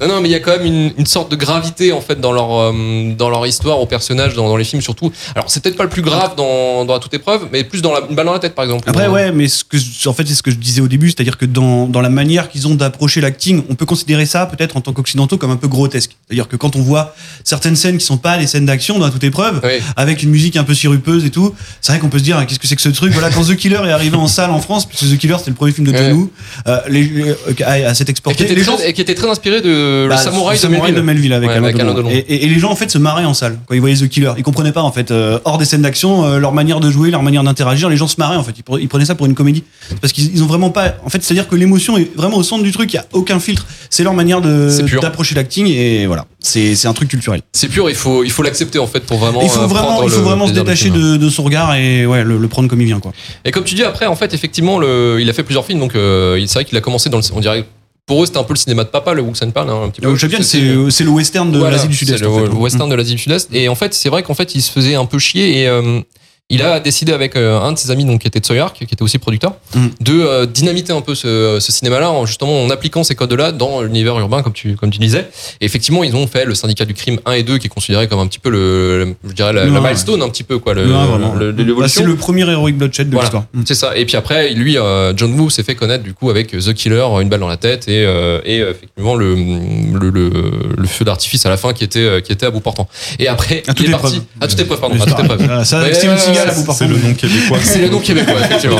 Non, 0.00 0.08
non, 0.14 0.20
mais 0.20 0.28
il 0.28 0.32
y 0.32 0.34
a 0.34 0.40
quand 0.40 0.56
même 0.58 0.66
une, 0.66 0.92
une 0.98 1.06
sorte 1.06 1.30
de 1.30 1.36
gravité 1.36 1.92
en 1.92 2.00
fait 2.00 2.20
dans 2.20 2.32
leur 2.32 2.52
euh, 2.54 2.72
dans 3.16 3.30
leur 3.30 3.46
histoire 3.46 3.80
aux 3.80 3.86
personnages, 4.06 4.34
dans, 4.34 4.48
dans 4.48 4.56
les 4.56 4.64
films 4.64 4.82
surtout. 4.82 5.12
Alors 5.34 5.50
c'est 5.50 5.62
peut-être 5.62 5.76
pas 5.76 5.82
le 5.84 5.88
plus 5.90 6.02
grave 6.02 6.34
dans, 6.36 6.84
dans 6.84 6.94
à 6.94 7.00
toute 7.00 7.12
épreuve, 7.14 7.48
mais 7.52 7.64
plus 7.64 7.82
dans 7.82 7.92
la, 7.92 8.00
une 8.08 8.14
balle 8.14 8.26
dans 8.26 8.32
la 8.32 8.38
tête 8.38 8.54
par 8.54 8.64
exemple. 8.64 8.88
Après, 8.88 9.08
Ou, 9.08 9.12
ouais, 9.12 9.32
mais 9.32 9.48
ce 9.48 9.64
que, 9.64 9.76
en 10.08 10.12
fait, 10.12 10.26
c'est 10.26 10.34
ce 10.34 10.42
que 10.42 10.50
je 10.50 10.56
disais 10.56 10.80
au 10.80 10.88
début, 10.88 11.08
c'est-à-dire 11.10 11.36
que 11.36 11.44
dans, 11.46 11.86
dans 11.86 12.00
la 12.00 12.08
manière 12.08 12.48
qu'ils 12.48 12.66
ont 12.68 12.74
d'approcher 12.74 13.20
l'acting, 13.20 13.62
on 13.68 13.74
peut 13.74 13.86
considérer 13.86 14.26
ça, 14.26 14.46
peut-être 14.46 14.76
en 14.76 14.80
tant 14.80 14.92
qu'occidentaux, 14.92 15.36
comme 15.38 15.50
un 15.50 15.56
peu 15.56 15.68
grotesque. 15.68 16.16
C'est-à-dire 16.26 16.48
que 16.48 16.56
quand 16.56 16.76
on 16.76 16.80
voit 16.80 17.14
certaines 17.44 17.76
scènes 17.76 17.98
qui 17.98 18.04
sont 18.04 18.16
pas 18.18 18.38
des 18.38 18.46
scènes 18.46 18.66
d'action 18.66 18.98
dans 18.98 19.10
toute 19.10 19.24
épreuve, 19.24 19.60
avec 19.96 20.22
une 20.22 20.30
musique 20.30 20.56
un 20.56 20.64
peu 20.64 20.74
sirupeuse 20.74 21.24
et 21.24 21.30
tout, 21.30 21.54
c'est 21.80 21.92
vrai 21.92 22.00
qu'on 22.00 22.08
peut 22.08 22.18
se 22.18 22.24
dire, 22.24 22.36
ah, 22.38 22.44
qu'est-ce 22.46 22.58
que 22.58 22.66
c'est 22.66 22.76
que 22.76 22.82
ce 22.82 22.88
truc? 22.88 23.12
Voilà, 23.12 23.30
quand 23.30 23.44
The 23.44 23.56
Killer 23.56 23.80
est 23.86 23.90
arrivé 23.92 24.16
en 24.16 24.28
salle 24.28 24.50
en 24.50 24.60
France, 24.60 24.86
puisque 24.86 25.12
The 25.12 25.18
Killer 25.18 25.36
c'était 25.38 25.50
le 25.50 25.56
premier 25.56 25.72
film 25.72 25.86
de 25.90 25.96
John. 25.96 26.12
Woo, 26.12 26.30
euh, 26.66 26.78
euh, 26.90 27.34
à, 27.64 27.72
à 27.90 27.94
s'être 27.94 28.02
Et 28.02 28.04
qui, 28.06 28.10
exporté, 28.12 28.44
était 28.44 28.54
très, 28.54 28.64
gens 28.64 28.78
et 28.78 28.92
qui 28.92 29.00
était 29.00 29.14
très 29.14 29.28
inspiré 29.28 29.60
de 29.60 30.06
bah, 30.08 30.16
le 30.16 30.22
samouraï, 30.22 30.58
le 30.90 30.96
de 30.96 31.00
Melville. 31.00 31.32
avec, 31.32 31.48
Ouais, 31.50 31.56
Alain 31.56 31.64
avec 31.68 31.80
Alain 31.80 31.92
Delon. 31.94 32.08
Delon. 32.08 32.10
Et, 32.10 32.18
et- 32.18 32.44
et 32.44 32.48
les 32.48 32.58
gens 32.58 32.70
en 32.70 32.76
fait 32.76 32.90
se 32.90 32.98
marraient 32.98 33.24
en 33.24 33.34
salle 33.34 33.58
quand 33.66 33.74
ils 33.74 33.80
voyaient 33.80 33.95
The 33.96 34.08
Killer. 34.08 34.32
Ils 34.36 34.42
comprenaient 34.42 34.72
pas 34.72 34.82
en 34.82 34.92
fait 34.92 35.10
euh, 35.10 35.38
hors 35.44 35.58
des 35.58 35.64
scènes 35.64 35.82
d'action 35.82 36.24
euh, 36.24 36.38
leur 36.38 36.52
manière 36.52 36.80
de 36.80 36.90
jouer, 36.90 37.10
leur 37.10 37.22
manière 37.22 37.42
d'interagir. 37.42 37.88
Les 37.88 37.96
gens 37.96 38.06
se 38.08 38.16
marraient 38.18 38.36
en 38.36 38.44
fait. 38.44 38.52
Ils, 38.58 38.62
pre- 38.62 38.80
ils 38.80 38.88
prenaient 38.88 39.04
ça 39.04 39.14
pour 39.14 39.26
une 39.26 39.34
comédie 39.34 39.64
parce 40.00 40.12
qu'ils 40.12 40.32
ils 40.34 40.42
ont 40.42 40.46
vraiment 40.46 40.70
pas. 40.70 40.94
En 41.04 41.08
fait, 41.08 41.22
c'est 41.22 41.32
à 41.32 41.34
dire 41.34 41.48
que 41.48 41.56
l'émotion 41.56 41.96
est 41.98 42.10
vraiment 42.16 42.36
au 42.36 42.42
centre 42.42 42.62
du 42.62 42.72
truc. 42.72 42.92
Il 42.92 42.96
y 42.96 42.98
a 43.00 43.06
aucun 43.12 43.40
filtre. 43.40 43.66
C'est 43.90 44.02
leur 44.04 44.14
manière 44.14 44.40
de 44.40 44.98
d'approcher 45.00 45.34
l'acting 45.34 45.66
et 45.66 46.06
voilà. 46.06 46.26
C'est 46.40 46.86
un 46.86 46.92
truc 46.92 47.08
culturel. 47.08 47.40
C'est 47.52 47.68
pur, 47.68 47.88
il 47.90 47.96
faut 47.96 48.22
il 48.24 48.30
faut 48.30 48.42
l'accepter 48.42 48.78
en 48.78 48.86
fait 48.86 49.00
pour 49.00 49.18
vraiment. 49.18 49.40
il 49.42 49.48
faut 49.48 49.60
euh, 49.60 49.66
vraiment 49.66 50.02
il 50.02 50.10
faut 50.10 50.22
vraiment 50.22 50.46
se 50.46 50.52
détacher 50.52 50.90
de, 50.90 51.16
de 51.16 51.28
son 51.30 51.42
regard 51.42 51.74
et 51.74 52.06
ouais 52.06 52.22
le, 52.24 52.38
le 52.38 52.48
prendre 52.48 52.68
comme 52.68 52.80
il 52.80 52.86
vient 52.86 53.00
quoi. 53.00 53.12
Et 53.44 53.50
comme 53.50 53.64
tu 53.64 53.74
dis 53.74 53.82
après 53.82 54.06
en 54.06 54.16
fait 54.16 54.32
effectivement 54.34 54.78
le, 54.78 55.18
il 55.20 55.28
a 55.28 55.32
fait 55.32 55.42
plusieurs 55.42 55.64
films 55.64 55.80
donc 55.80 55.92
c'est 55.94 56.52
vrai 56.54 56.64
qu'il 56.64 56.76
a 56.78 56.80
commencé 56.80 57.08
dans 57.08 57.18
le 57.18 57.24
on 57.34 57.40
dirait 57.40 57.64
pour 58.06 58.22
eux 58.22 58.26
c'était 58.26 58.38
un 58.38 58.44
peu 58.44 58.54
le 58.54 58.58
cinéma 58.58 58.84
de 58.84 58.88
papa 58.88 59.12
le 59.14 59.22
Wuxenpan 59.22 59.68
hein, 59.68 59.82
un 59.84 59.88
petit 59.90 60.00
peu. 60.00 60.08
Le 60.10 60.16
Chapian, 60.16 60.38
c'est 60.42 60.62
c'est 60.90 61.04
le 61.04 61.10
western 61.10 61.50
de 61.50 61.58
Voilà, 61.58 61.76
l'Asie 61.76 61.88
du 61.88 61.96
Sud-Est. 61.96 62.18
c'est 62.18 62.24
le, 62.24 62.30
en 62.30 62.38
fait. 62.38 62.46
le 62.46 62.54
western 62.54 62.88
de 62.88 62.94
l'Asie 62.94 63.14
du 63.16 63.18
Sud-Est. 63.20 63.48
Et 63.52 63.68
en 63.68 63.74
fait, 63.74 63.92
c'est 63.94 64.08
vrai 64.08 64.22
qu'en 64.22 64.34
fait, 64.34 64.54
il 64.54 64.62
se 64.62 64.70
faisait 64.70 64.94
un 64.94 65.06
peu 65.06 65.18
chier 65.18 65.60
et 65.60 65.68
euh, 65.68 66.00
il 66.48 66.62
a 66.62 66.78
décidé 66.78 67.12
avec 67.12 67.34
euh, 67.34 67.58
un 67.60 67.72
de 67.72 67.78
ses 67.78 67.90
amis 67.90 68.04
donc 68.04 68.20
qui 68.20 68.28
était 68.28 68.38
Tsoyark, 68.38 68.76
qui 68.76 68.84
était 68.84 69.02
aussi 69.02 69.18
producteur, 69.18 69.54
Mm. 69.74 69.86
de 70.00 70.12
euh, 70.20 70.46
dynamiter 70.46 70.92
un 70.92 71.00
peu 71.00 71.14
ce, 71.16 71.58
ce 71.60 71.72
cinéma-là 71.72 72.10
en 72.10 72.24
justement 72.24 72.62
en 72.62 72.70
appliquant 72.70 73.02
ces 73.02 73.14
codes-là 73.16 73.50
dans 73.52 73.82
l'univers 73.82 74.16
urbain 74.18 74.42
comme 74.42 74.52
tu 74.52 74.76
comme 74.76 74.90
tu 74.90 74.98
disais. 75.00 75.28
Et 75.60 75.64
effectivement, 75.64 76.04
ils 76.04 76.14
ont 76.14 76.26
fait 76.28 76.44
le 76.44 76.54
syndicat 76.54 76.84
du 76.84 76.94
crime 76.94 77.18
1 77.26 77.32
et 77.32 77.42
2 77.42 77.58
qui 77.58 77.66
est 77.66 77.70
considéré 77.70 78.06
comme 78.06 78.20
un 78.20 78.26
petit 78.28 78.38
peu 78.38 78.50
le, 78.50 78.98
le- 79.04 79.14
je 79.28 79.32
dirais 79.34 79.52
la, 79.52 79.64
milestone 79.66 80.22
un 80.22 80.28
petit 80.28 80.44
peu 80.44 80.58
quoi 80.58 80.74
Le 80.74 80.84
le- 80.84 81.74
Bah, 81.74 81.88
c'est 81.88 82.04
le 82.04 82.14
premier 82.16 82.48
Heroic 82.48 82.72
Bloodshed 82.74 83.08
de 83.08 83.12
Voilà. 83.14 83.24
l'histoire. 83.26 83.44
C'est 83.66 83.74
ça. 83.74 83.96
Et 83.96 84.06
puis 84.06 84.16
après, 84.16 84.50
lui, 84.50 84.78
euh, 84.78 85.12
John 85.16 85.38
Woo 85.38 85.50
s'est 85.50 85.64
fait 85.64 85.74
connaître 85.74 86.04
du 86.04 86.14
coup 86.14 86.30
avec 86.30 86.52
The 86.52 86.72
Killer, 86.74 87.04
une 87.20 87.28
balle 87.28 87.40
dans 87.40 87.48
la 87.48 87.56
tête 87.56 87.88
et, 87.88 88.02
et 88.44 88.58
effectivement 88.60 89.16
le, 89.16 89.34
le, 89.34 90.10
le, 90.10 90.30
le 90.78 90.86
feu 90.86 91.04
d'artifice 91.04 91.44
à 91.44 91.50
la 91.50 91.56
fin 91.56 91.72
qui 91.72 91.82
était 91.84 92.22
qui 92.22 92.32
était 92.32 92.46
à 92.46 92.50
bout 92.50 92.60
portant. 92.60 92.88
Et 93.18 93.26
après, 93.28 93.62
À 93.66 93.72
il 93.78 93.84
est 93.84 93.88
épreuve. 93.88 94.00
parti 94.02 94.22
à 94.40 94.46
toute 94.46 94.60
épreuve, 94.60 94.80
pardon, 94.80 94.94
à 95.00 95.06
toute 95.06 95.18
épreuve. 95.18 95.42
Voilà, 95.42 95.64
ça, 95.64 95.80
Ouais, 95.82 95.92
À 96.38 96.52
bout 96.52 96.72
C'est 96.76 96.86
le 96.86 96.96
nom 96.96 97.14
québécois. 97.14 97.58
C'est 97.62 97.78
le 97.80 97.88
nom 97.88 97.98
québécois, 98.00 98.34
effectivement. 98.44 98.78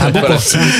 Ah 0.00 0.10
bon 0.10 0.20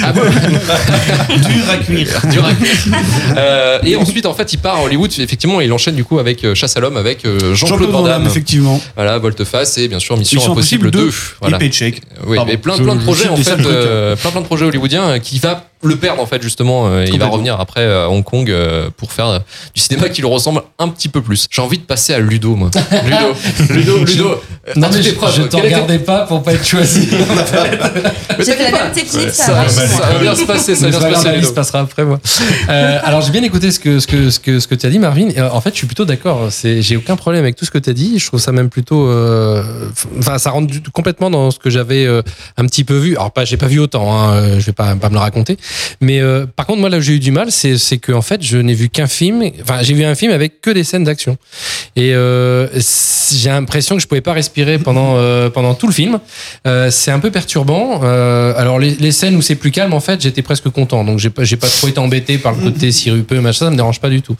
Ah 0.02 0.12
dur 1.36 1.70
à 1.70 1.76
cuire. 1.76 2.20
Dur 2.30 2.44
à 2.44 2.54
cuire. 2.54 2.94
Euh, 3.36 3.78
et 3.84 3.96
ensuite, 3.96 4.26
en 4.26 4.34
fait, 4.34 4.52
il 4.52 4.58
part 4.58 4.76
à 4.78 4.82
Hollywood. 4.84 5.10
Effectivement, 5.18 5.60
il 5.60 5.72
enchaîne 5.72 5.94
du 5.94 6.04
coup 6.04 6.18
avec 6.18 6.44
euh, 6.44 6.54
Chasse 6.54 6.76
à 6.76 6.80
l'homme 6.80 6.96
avec 6.96 7.24
euh, 7.24 7.54
Jean-Claude 7.54 7.90
Van 7.90 8.02
Damme. 8.02 8.26
effectivement. 8.26 8.80
Voilà, 8.96 9.18
Volte-Face 9.18 9.78
et 9.78 9.88
bien 9.88 9.98
sûr 9.98 10.16
Mission, 10.16 10.40
Impossible, 10.52 10.88
Impossible 10.88 10.90
2. 10.90 11.06
2 11.06 11.12
Voilà. 11.40 11.56
et 11.56 11.60
Paycheck. 11.60 12.02
Oui, 12.26 12.38
mais 12.46 12.56
plein, 12.56 12.76
plein 12.76 12.94
de 12.94 13.00
je 13.00 13.04
projets 13.04 13.28
en 13.28 13.36
fait, 13.36 13.56
plein 13.56 14.30
plein 14.30 14.40
de 14.40 14.46
projets 14.46 14.64
hollywoodiens 14.66 15.18
qui 15.18 15.38
va 15.38 15.69
le 15.82 15.96
perdre 15.96 16.22
en 16.22 16.26
fait 16.26 16.42
justement. 16.42 16.88
euh, 16.88 17.04
il 17.06 17.18
va 17.18 17.26
revenir 17.26 17.58
après 17.60 17.80
euh, 17.82 18.04
à 18.06 18.08
Hong 18.10 18.22
Kong 18.24 18.50
euh, 18.50 18.90
pour 18.96 19.12
faire 19.12 19.26
euh, 19.28 19.38
du 19.74 19.80
cinéma 19.80 20.08
qui 20.08 20.20
lui 20.20 20.28
ressemble 20.28 20.62
un 20.78 20.88
petit 20.88 21.08
peu 21.08 21.22
plus. 21.22 21.46
J'ai 21.50 21.62
envie 21.62 21.78
de 21.78 21.84
passer 21.84 22.12
à 22.14 22.18
Ludo, 22.18 22.54
moi. 22.56 22.70
Ludo, 23.70 23.74
Ludo, 23.74 24.04
Ludo. 24.04 24.28
euh, 24.30 24.72
Non, 24.76 24.88
mais 24.92 25.02
je, 25.02 25.10
je 25.10 25.14
te 25.14 25.16
quel 25.16 25.42
était- 25.44 25.60
regardais 25.74 25.98
pas 25.98 26.20
pour 26.26 26.42
pas 26.42 26.52
être 26.52 26.66
choisi. 26.66 27.08
J'ai 28.38 28.52
fait 28.52 28.64
la 28.64 28.70
pas. 28.78 28.84
même 28.84 28.92
technique, 28.92 29.30
ça 29.30 29.44
Ça, 29.46 29.52
va. 29.54 29.68
ça 29.68 30.12
va 30.12 30.18
bien 30.18 30.34
se 30.34 30.44
passer, 30.44 30.74
ça 30.74 30.88
va 30.88 30.98
bien 31.08 31.08
se 31.18 31.24
passer. 31.24 31.36
Ludo. 31.36 31.48
se 31.48 31.52
passera 31.52 31.80
après 31.80 32.04
moi. 32.04 32.20
Euh, 32.68 32.98
alors 33.04 33.20
j'ai 33.22 33.30
bien 33.30 33.42
écouté 33.42 33.70
ce 33.70 33.78
que 33.80 33.98
ce 34.00 34.06
que 34.06 34.30
ce 34.30 34.38
que 34.38 34.60
ce 34.60 34.66
que 34.68 34.74
tu 34.74 34.86
as 34.86 34.90
dit 34.90 34.98
Marvin. 34.98 35.28
Et, 35.30 35.38
euh, 35.38 35.50
en 35.50 35.60
fait, 35.60 35.70
je 35.70 35.76
suis 35.76 35.86
plutôt 35.86 36.04
d'accord. 36.04 36.46
C'est 36.50 36.82
j'ai 36.82 36.96
aucun 36.96 37.16
problème 37.16 37.42
avec 37.42 37.56
tout 37.56 37.64
ce 37.64 37.70
que 37.70 37.78
tu 37.78 37.90
as 37.90 37.92
dit. 37.94 38.18
Je 38.18 38.26
trouve 38.26 38.40
ça 38.40 38.52
même 38.52 38.68
plutôt 38.70 39.06
euh, 39.08 39.62
enfin 40.18 40.38
ça 40.38 40.50
rentre 40.50 40.72
complètement 40.92 41.30
dans 41.30 41.50
ce 41.50 41.58
que 41.58 41.70
j'avais 41.70 42.04
euh, 42.06 42.22
un 42.56 42.66
petit 42.66 42.84
peu 42.84 42.96
vu. 42.98 43.16
Alors 43.16 43.32
pas 43.32 43.44
j'ai 43.44 43.56
pas 43.56 43.66
vu 43.66 43.78
autant 43.78 44.12
hein, 44.16 44.34
euh, 44.34 44.60
je 44.60 44.66
vais 44.66 44.72
pas 44.72 44.94
pas 44.94 45.08
me 45.08 45.14
le 45.14 45.20
raconter. 45.20 45.56
Mais 46.00 46.20
euh, 46.20 46.46
par 46.46 46.66
contre 46.66 46.80
moi 46.80 46.88
là 46.88 46.98
où 46.98 47.00
j'ai 47.00 47.14
eu 47.14 47.18
du 47.18 47.30
mal, 47.30 47.50
c'est 47.50 47.98
que 47.98 48.12
en 48.12 48.22
fait, 48.22 48.42
je 48.42 48.58
n'ai 48.58 48.74
vu 48.74 48.88
qu'un 48.88 49.06
film 49.06 49.42
enfin 49.62 49.78
j'ai 49.82 49.94
vu 49.94 50.04
un 50.04 50.14
film 50.14 50.32
avec 50.32 50.60
que 50.60 50.70
des 50.70 50.84
scènes 50.84 51.04
d'action. 51.04 51.36
Et 51.96 52.14
euh, 52.14 52.68
j'ai 53.32 53.50
l'impression 53.50 53.96
que 53.96 54.02
je 54.02 54.06
pouvais 54.06 54.20
pas 54.20 54.32
respirer 54.32 54.78
pendant 54.78 55.16
euh, 55.16 55.50
pendant 55.50 55.74
tout 55.74 55.86
le 55.86 55.92
film. 55.92 56.20
Euh, 56.66 56.90
c'est 56.90 57.10
un 57.10 57.18
peu 57.18 57.30
perturbant. 57.30 58.00
Euh, 58.02 58.54
alors 58.56 58.78
les, 58.78 58.94
les 58.96 59.12
scènes 59.12 59.36
où 59.36 59.42
c'est 59.42 59.54
plus 59.56 59.70
calme, 59.70 59.92
en 59.92 60.00
fait, 60.00 60.20
j'étais 60.20 60.42
presque 60.42 60.68
content. 60.70 61.04
Donc 61.04 61.18
j'ai 61.18 61.30
pas 61.30 61.44
j'ai 61.44 61.56
pas 61.56 61.68
trop 61.68 61.88
été 61.88 61.98
embêté 61.98 62.38
par 62.38 62.52
le 62.52 62.62
côté 62.62 62.92
sirupeux, 62.92 63.40
machin, 63.40 63.66
ça 63.66 63.70
me 63.70 63.76
dérange 63.76 64.00
pas 64.00 64.10
du 64.10 64.22
tout. 64.22 64.36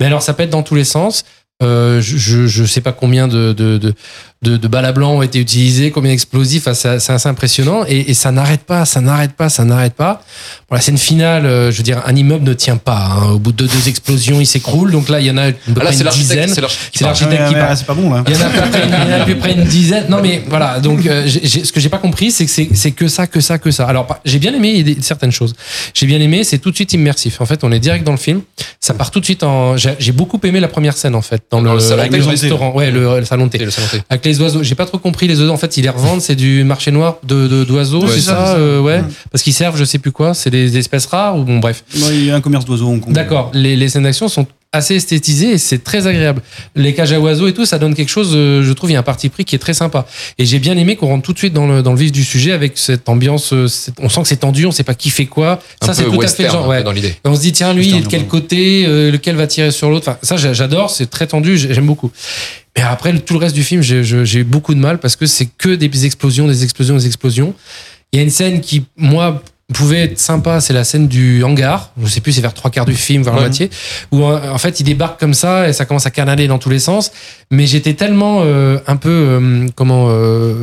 Mais 0.00 0.06
alors 0.06 0.22
ça 0.22 0.34
pète 0.34 0.50
dans 0.50 0.62
tous 0.62 0.74
les 0.74 0.84
sens. 0.84 1.24
Euh, 1.60 2.00
je 2.00 2.46
je 2.46 2.64
sais 2.64 2.80
pas 2.80 2.92
combien 2.92 3.26
de 3.26 3.52
de, 3.52 3.78
de, 3.78 3.92
de, 4.42 4.56
de 4.56 4.68
balles 4.68 4.84
à 4.84 4.92
blanc 4.92 5.14
ont 5.14 5.22
été 5.22 5.40
utilisés, 5.40 5.90
combien 5.90 6.12
d'explosifs, 6.12 6.62
enfin, 6.68 6.74
c'est 6.74 7.00
c'est 7.00 7.12
assez 7.12 7.28
impressionnant 7.28 7.84
et, 7.88 8.10
et 8.10 8.14
ça 8.14 8.30
n'arrête 8.30 8.62
pas, 8.62 8.84
ça 8.84 9.00
n'arrête 9.00 9.32
pas, 9.32 9.48
ça 9.48 9.64
n'arrête 9.64 9.94
pas. 9.94 10.22
Bon, 10.70 10.76
la 10.76 10.80
scène 10.80 10.96
finale, 10.98 11.44
euh, 11.44 11.72
je 11.72 11.76
veux 11.78 11.82
dire, 11.82 12.02
un 12.06 12.14
immeuble 12.14 12.44
ne 12.44 12.52
tient 12.52 12.76
pas. 12.76 13.08
hein. 13.20 13.30
Au 13.32 13.38
bout 13.40 13.50
de 13.50 13.66
deux 13.66 13.88
explosions, 13.88 14.38
il 14.40 14.46
s'écroule. 14.46 14.92
Donc 14.92 15.08
là, 15.08 15.18
il 15.20 15.26
y 15.26 15.30
en 15.30 15.36
a 15.38 15.48
à 15.48 15.52
peu 15.52 15.58
Ah, 15.80 15.84
là, 15.84 15.90
c'est 15.92 15.98
une 15.98 16.04
l'architecte. 16.04 16.30
dizaine. 16.30 16.48
C'est 16.54 16.60
l'architecte 16.60 16.92
C'est 16.92 17.04
Ouais, 17.42 17.48
qui 17.48 17.54
parle. 17.54 17.76
c'est 17.76 17.86
pas 17.86 17.94
bon 17.94 18.12
là. 18.14 18.22
Il 18.28 18.34
y 18.34 18.36
en 18.36 18.40
a 18.42 19.22
à 19.22 19.24
peu 19.24 19.34
près, 19.36 19.54
une 19.54 19.64
dizaine. 19.64 20.04
Non, 20.08 20.20
mais 20.22 20.42
voilà. 20.48 20.78
Donc, 20.78 21.04
euh, 21.06 21.24
j'ai- 21.26 21.40
j'ai- 21.44 21.64
ce 21.64 21.72
que 21.72 21.80
j'ai 21.80 21.88
pas 21.88 21.98
compris, 21.98 22.30
c'est 22.30 22.44
que 22.44 22.50
c'est 22.50 22.68
c'est 22.74 22.92
que 22.92 23.08
ça, 23.08 23.26
que 23.26 23.40
ça, 23.40 23.58
que 23.58 23.70
ça. 23.72 23.86
Alors, 23.86 24.06
j'ai 24.24 24.38
bien 24.38 24.54
aimé 24.54 24.82
des- 24.84 24.98
certaines 25.00 25.32
choses. 25.32 25.54
J'ai 25.94 26.06
bien 26.06 26.20
aimé, 26.20 26.44
c'est 26.44 26.58
tout 26.58 26.70
de 26.70 26.76
suite 26.76 26.92
immersif. 26.92 27.40
En 27.40 27.46
fait, 27.46 27.64
on 27.64 27.72
est 27.72 27.80
direct 27.80 28.04
dans 28.04 28.12
le 28.12 28.18
film. 28.18 28.42
Ça 28.80 28.94
part 28.94 29.10
tout 29.10 29.18
de 29.20 29.24
suite 29.24 29.42
en. 29.42 29.76
J'ai 29.76 29.94
j'ai 29.98 30.12
beaucoup 30.12 30.38
aimé 30.44 30.60
la 30.60 30.68
première 30.68 30.96
scène, 30.96 31.14
en 31.16 31.22
fait, 31.22 31.42
dans, 31.50 31.60
Dans 31.60 31.70
le, 31.72 31.78
le 31.78 31.80
salon 31.80 32.00
avec 32.00 32.12
thé. 32.12 32.18
le 32.18 32.24
restaurant. 32.24 32.72
Ouais, 32.72 32.90
le, 32.92 33.18
le 33.18 33.24
salon 33.24 33.46
de 33.46 33.50
thé. 33.50 33.60
Et 33.62 33.64
le 33.64 33.70
salon 33.70 33.88
thé. 33.90 34.00
Avec 34.08 34.22
les 34.28 34.40
oiseaux. 34.40 34.62
J'ai 34.62 34.74
pas 34.74 34.86
trop 34.86 34.98
compris 34.98 35.26
les 35.26 35.40
oiseaux. 35.40 35.52
En 35.52 35.56
fait, 35.56 35.76
ils 35.76 35.82
les 35.82 35.88
revendent. 35.88 36.20
C'est 36.20 36.36
du 36.36 36.62
marché 36.64 36.90
noir 36.90 37.16
de 37.24 37.64
d'oiseaux, 37.64 38.02
Ouais, 38.02 38.08
c'est 38.14 38.20
ça, 38.20 38.54
euh, 38.56 38.80
ouais. 38.80 39.02
Parce 39.32 39.42
qu'ils 39.42 39.52
servent, 39.54 39.76
je 39.76 39.84
sais 39.84 39.98
plus 39.98 40.12
quoi. 40.12 40.34
C'est 40.34 40.50
des 40.50 40.76
espèces 40.78 41.06
rares 41.06 41.36
ou 41.36 41.44
bon, 41.44 41.58
bref. 41.58 41.84
Non, 41.96 42.06
Il 42.12 42.24
y 42.26 42.30
a 42.30 42.36
un 42.36 42.40
commerce 42.40 42.64
d'oiseaux 42.64 42.86
Hong 42.88 43.00
Kong. 43.00 43.12
D'accord. 43.12 43.50
Les, 43.54 43.76
les 43.76 43.88
scènes 43.88 44.04
d'action 44.04 44.28
sont 44.28 44.46
assez 44.70 44.96
esthétisées 44.96 45.52
et 45.52 45.58
c'est 45.58 45.82
très 45.82 46.06
agréable. 46.06 46.42
Les 46.76 46.92
cages 46.92 47.12
à 47.14 47.18
oiseaux 47.20 47.48
et 47.48 47.54
tout, 47.54 47.64
ça 47.64 47.78
donne 47.78 47.94
quelque 47.94 48.10
chose, 48.10 48.32
euh, 48.34 48.62
je 48.62 48.70
trouve, 48.74 48.90
il 48.90 48.92
y 48.92 48.96
a 48.96 48.98
un 48.98 49.02
parti 49.02 49.30
pris 49.30 49.46
qui 49.46 49.54
est 49.56 49.58
très 49.58 49.72
sympa. 49.72 50.06
Et 50.36 50.44
j'ai 50.44 50.58
bien 50.58 50.76
aimé 50.76 50.94
qu'on 50.96 51.06
rentre 51.06 51.22
tout 51.24 51.32
de 51.32 51.38
suite 51.38 51.54
dans 51.54 51.66
le, 51.66 51.82
dans 51.82 51.92
le 51.92 51.98
vif 51.98 52.12
du 52.12 52.22
sujet 52.22 52.52
avec 52.52 52.76
cette 52.76 53.08
ambiance, 53.08 53.54
euh, 53.54 53.66
on 53.98 54.10
sent 54.10 54.20
que 54.22 54.28
c'est 54.28 54.36
tendu, 54.36 54.66
on 54.66 54.70
sait 54.70 54.82
pas 54.84 54.92
qui 54.92 55.08
fait 55.08 55.24
quoi. 55.24 55.60
Un 55.80 55.86
ça, 55.86 55.94
c'est 55.94 56.02
tout 56.02 56.08
à 56.08 56.10
fait 56.10 56.16
le 56.16 56.18
western 56.18 56.52
genre. 56.52 56.68
Ouais. 56.68 56.82
dans 56.82 56.92
l'idée. 56.92 57.14
On 57.24 57.34
se 57.34 57.40
dit, 57.40 57.52
tiens, 57.52 57.72
lui, 57.72 57.84
il 57.86 57.88
est 57.88 57.90
de 57.92 57.96
Western, 58.04 58.10
quel 58.10 58.26
côté, 58.28 58.84
euh, 58.86 59.10
lequel 59.10 59.36
va 59.36 59.46
tirer 59.46 59.70
sur 59.70 59.88
l'autre. 59.88 60.06
Enfin, 60.06 60.18
ça, 60.22 60.36
j'a- 60.36 60.52
j'adore, 60.52 60.90
c'est 60.90 61.08
très 61.08 61.26
tendu, 61.26 61.56
j'ai- 61.56 61.72
j'aime 61.72 61.86
beaucoup. 61.86 62.10
Mais 62.78 62.84
après, 62.84 63.12
tout 63.18 63.34
le 63.34 63.40
reste 63.40 63.56
du 63.56 63.64
film, 63.64 63.82
j'ai 63.82 64.38
eu 64.38 64.44
beaucoup 64.44 64.72
de 64.72 64.78
mal 64.78 65.00
parce 65.00 65.16
que 65.16 65.26
c'est 65.26 65.46
que 65.46 65.70
des 65.70 66.06
explosions, 66.06 66.46
des 66.46 66.62
explosions, 66.62 66.94
des 66.94 67.06
explosions. 67.06 67.52
Il 68.12 68.18
y 68.18 68.20
a 68.20 68.22
une 68.22 68.30
scène 68.30 68.60
qui, 68.60 68.86
moi, 68.96 69.42
pouvait 69.74 69.98
être 70.04 70.18
sympa, 70.18 70.60
c'est 70.62 70.72
la 70.72 70.82
scène 70.82 71.08
du 71.08 71.44
hangar. 71.44 71.90
Je 72.02 72.08
sais 72.08 72.20
plus, 72.22 72.32
c'est 72.32 72.40
vers 72.40 72.54
trois 72.54 72.70
quarts 72.70 72.86
du 72.86 72.94
film, 72.94 73.22
vers 73.22 73.34
la 73.34 73.40
Ouais. 73.40 73.46
moitié, 73.48 73.68
où 74.12 74.24
euh, 74.24 74.50
en 74.50 74.56
fait 74.56 74.80
il 74.80 74.84
débarque 74.84 75.20
comme 75.20 75.34
ça 75.34 75.68
et 75.68 75.74
ça 75.74 75.84
commence 75.84 76.06
à 76.06 76.10
canaler 76.10 76.46
dans 76.48 76.58
tous 76.58 76.70
les 76.70 76.78
sens. 76.78 77.12
Mais 77.50 77.66
j'étais 77.66 77.92
tellement 77.94 78.40
euh, 78.44 78.78
un 78.86 78.96
peu 78.96 79.10
euh, 79.10 79.66
comment 79.74 80.06
euh, 80.08 80.54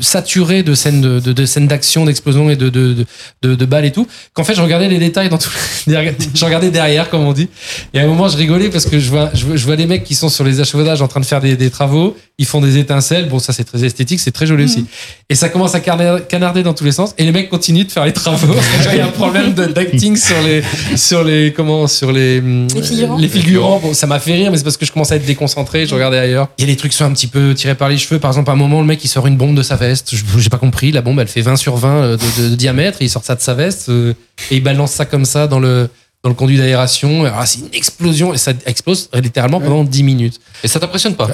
saturé 0.00 0.62
de 0.62 0.74
scènes 0.74 1.00
de, 1.00 1.20
de, 1.20 1.32
de 1.32 1.46
scènes 1.46 1.66
d'action, 1.68 2.04
d'explosion 2.04 2.50
et 2.50 2.56
de, 2.56 2.68
de, 2.68 2.92
de, 2.92 3.06
de, 3.42 3.54
de 3.54 3.64
balles 3.64 3.86
et 3.86 3.92
tout, 3.92 4.06
qu'en 4.34 4.44
fait 4.44 4.54
je 4.54 4.60
regardais 4.60 4.88
les 4.88 4.98
détails 4.98 5.30
dans 5.30 5.38
tout. 5.38 5.50
derrière- 5.86 6.12
je 6.34 6.44
regardais 6.44 6.70
derrière, 6.70 7.08
comme 7.08 7.22
on 7.22 7.32
dit. 7.32 7.48
Et 7.94 8.00
à 8.00 8.04
un 8.04 8.06
moment 8.06 8.28
je 8.28 8.36
rigolais 8.36 8.68
parce 8.68 8.84
que 8.84 8.98
je 9.00 9.08
vois, 9.08 9.30
je 9.32 9.46
vois, 9.46 9.56
je 9.56 9.64
vois 9.64 9.76
des 9.76 9.86
mecs 9.86 10.04
qui 10.04 10.14
sont 10.14 10.28
sur 10.28 10.44
les 10.44 10.60
achevaudages 10.60 11.00
en 11.00 11.08
train 11.08 11.20
de 11.20 11.26
faire 11.26 11.40
des, 11.40 11.56
des 11.56 11.70
travaux. 11.70 12.14
Ils 12.36 12.46
font 12.46 12.60
des 12.60 12.76
étincelles. 12.76 13.28
Bon, 13.30 13.38
ça 13.38 13.52
c'est 13.54 13.64
très 13.64 13.84
esthétique, 13.84 14.20
c'est 14.20 14.32
très 14.32 14.46
joli 14.46 14.64
aussi. 14.64 14.84
Et 15.30 15.34
ça 15.34 15.48
commence 15.48 15.74
à 15.74 15.80
canarder 15.80 16.62
dans 16.62 16.74
tous 16.74 16.84
les 16.84 16.92
sens. 16.92 17.14
Et 17.16 17.24
les 17.24 17.32
mecs 17.32 17.48
continuent 17.48 17.84
de 17.86 17.92
faire 17.92 18.04
les 18.04 18.12
travaux. 18.12 18.33
Il 18.92 18.96
y 18.98 19.00
a 19.00 19.06
un 19.06 19.10
problème 19.10 19.54
de- 19.54 19.66
d'acting 19.66 20.16
sur 20.16 20.40
les, 20.42 20.62
sur 20.96 21.24
les, 21.24 21.52
comment, 21.52 21.86
sur 21.86 22.12
les, 22.12 22.38
hum, 22.38 22.66
Les 22.74 22.82
figurants. 22.82 23.16
les 23.18 23.28
figurants. 23.28 23.78
Bon, 23.80 23.94
ça 23.94 24.06
m'a 24.06 24.18
fait 24.20 24.34
rire, 24.34 24.50
mais 24.50 24.56
c'est 24.58 24.64
parce 24.64 24.76
que 24.76 24.86
je 24.86 24.92
commence 24.92 25.12
à 25.12 25.16
être 25.16 25.24
déconcentré. 25.26 25.86
Je 25.86 25.94
regardais 25.94 26.18
ailleurs. 26.18 26.48
Il 26.58 26.62
y 26.62 26.70
a 26.70 26.72
des 26.72 26.76
trucs 26.76 26.92
qui 26.92 26.98
sont 26.98 27.04
un 27.04 27.12
petit 27.12 27.26
peu 27.26 27.54
tirés 27.54 27.74
par 27.74 27.88
les 27.88 27.98
cheveux. 27.98 28.18
Par 28.18 28.30
exemple, 28.30 28.50
à 28.50 28.52
un 28.52 28.56
moment, 28.56 28.80
le 28.80 28.86
mec, 28.86 29.04
il 29.04 29.08
sort 29.08 29.26
une 29.26 29.36
bombe 29.36 29.54
de 29.56 29.62
sa 29.62 29.76
veste. 29.76 30.14
Je- 30.14 30.24
J'ai 30.38 30.50
pas 30.50 30.58
compris. 30.58 30.92
La 30.92 31.02
bombe, 31.02 31.18
elle 31.20 31.28
fait 31.28 31.40
20 31.42 31.56
sur 31.56 31.76
20 31.76 32.12
de, 32.12 32.16
de- 32.42 32.48
de 32.50 32.54
diamètre. 32.54 32.98
Et 33.00 33.04
il 33.04 33.10
sort 33.10 33.24
ça 33.24 33.34
de 33.34 33.40
sa 33.40 33.54
veste. 33.54 33.88
euh, 33.88 34.14
et 34.50 34.56
il 34.56 34.62
balance 34.62 34.90
ça 34.92 35.04
comme 35.04 35.24
ça 35.24 35.46
dans 35.46 35.60
le, 35.60 35.88
dans 36.22 36.28
le 36.30 36.34
conduit 36.34 36.56
d'aération. 36.58 37.24
Alors, 37.24 37.46
c'est 37.46 37.60
une 37.60 37.68
explosion. 37.74 38.34
Et 38.34 38.38
ça 38.38 38.52
explose 38.66 39.08
littéralement 39.14 39.60
pendant 39.60 39.84
10 39.84 40.02
minutes. 40.02 40.40
Et 40.62 40.68
ça 40.68 40.80
t'impressionne 40.80 41.14
pas? 41.14 41.28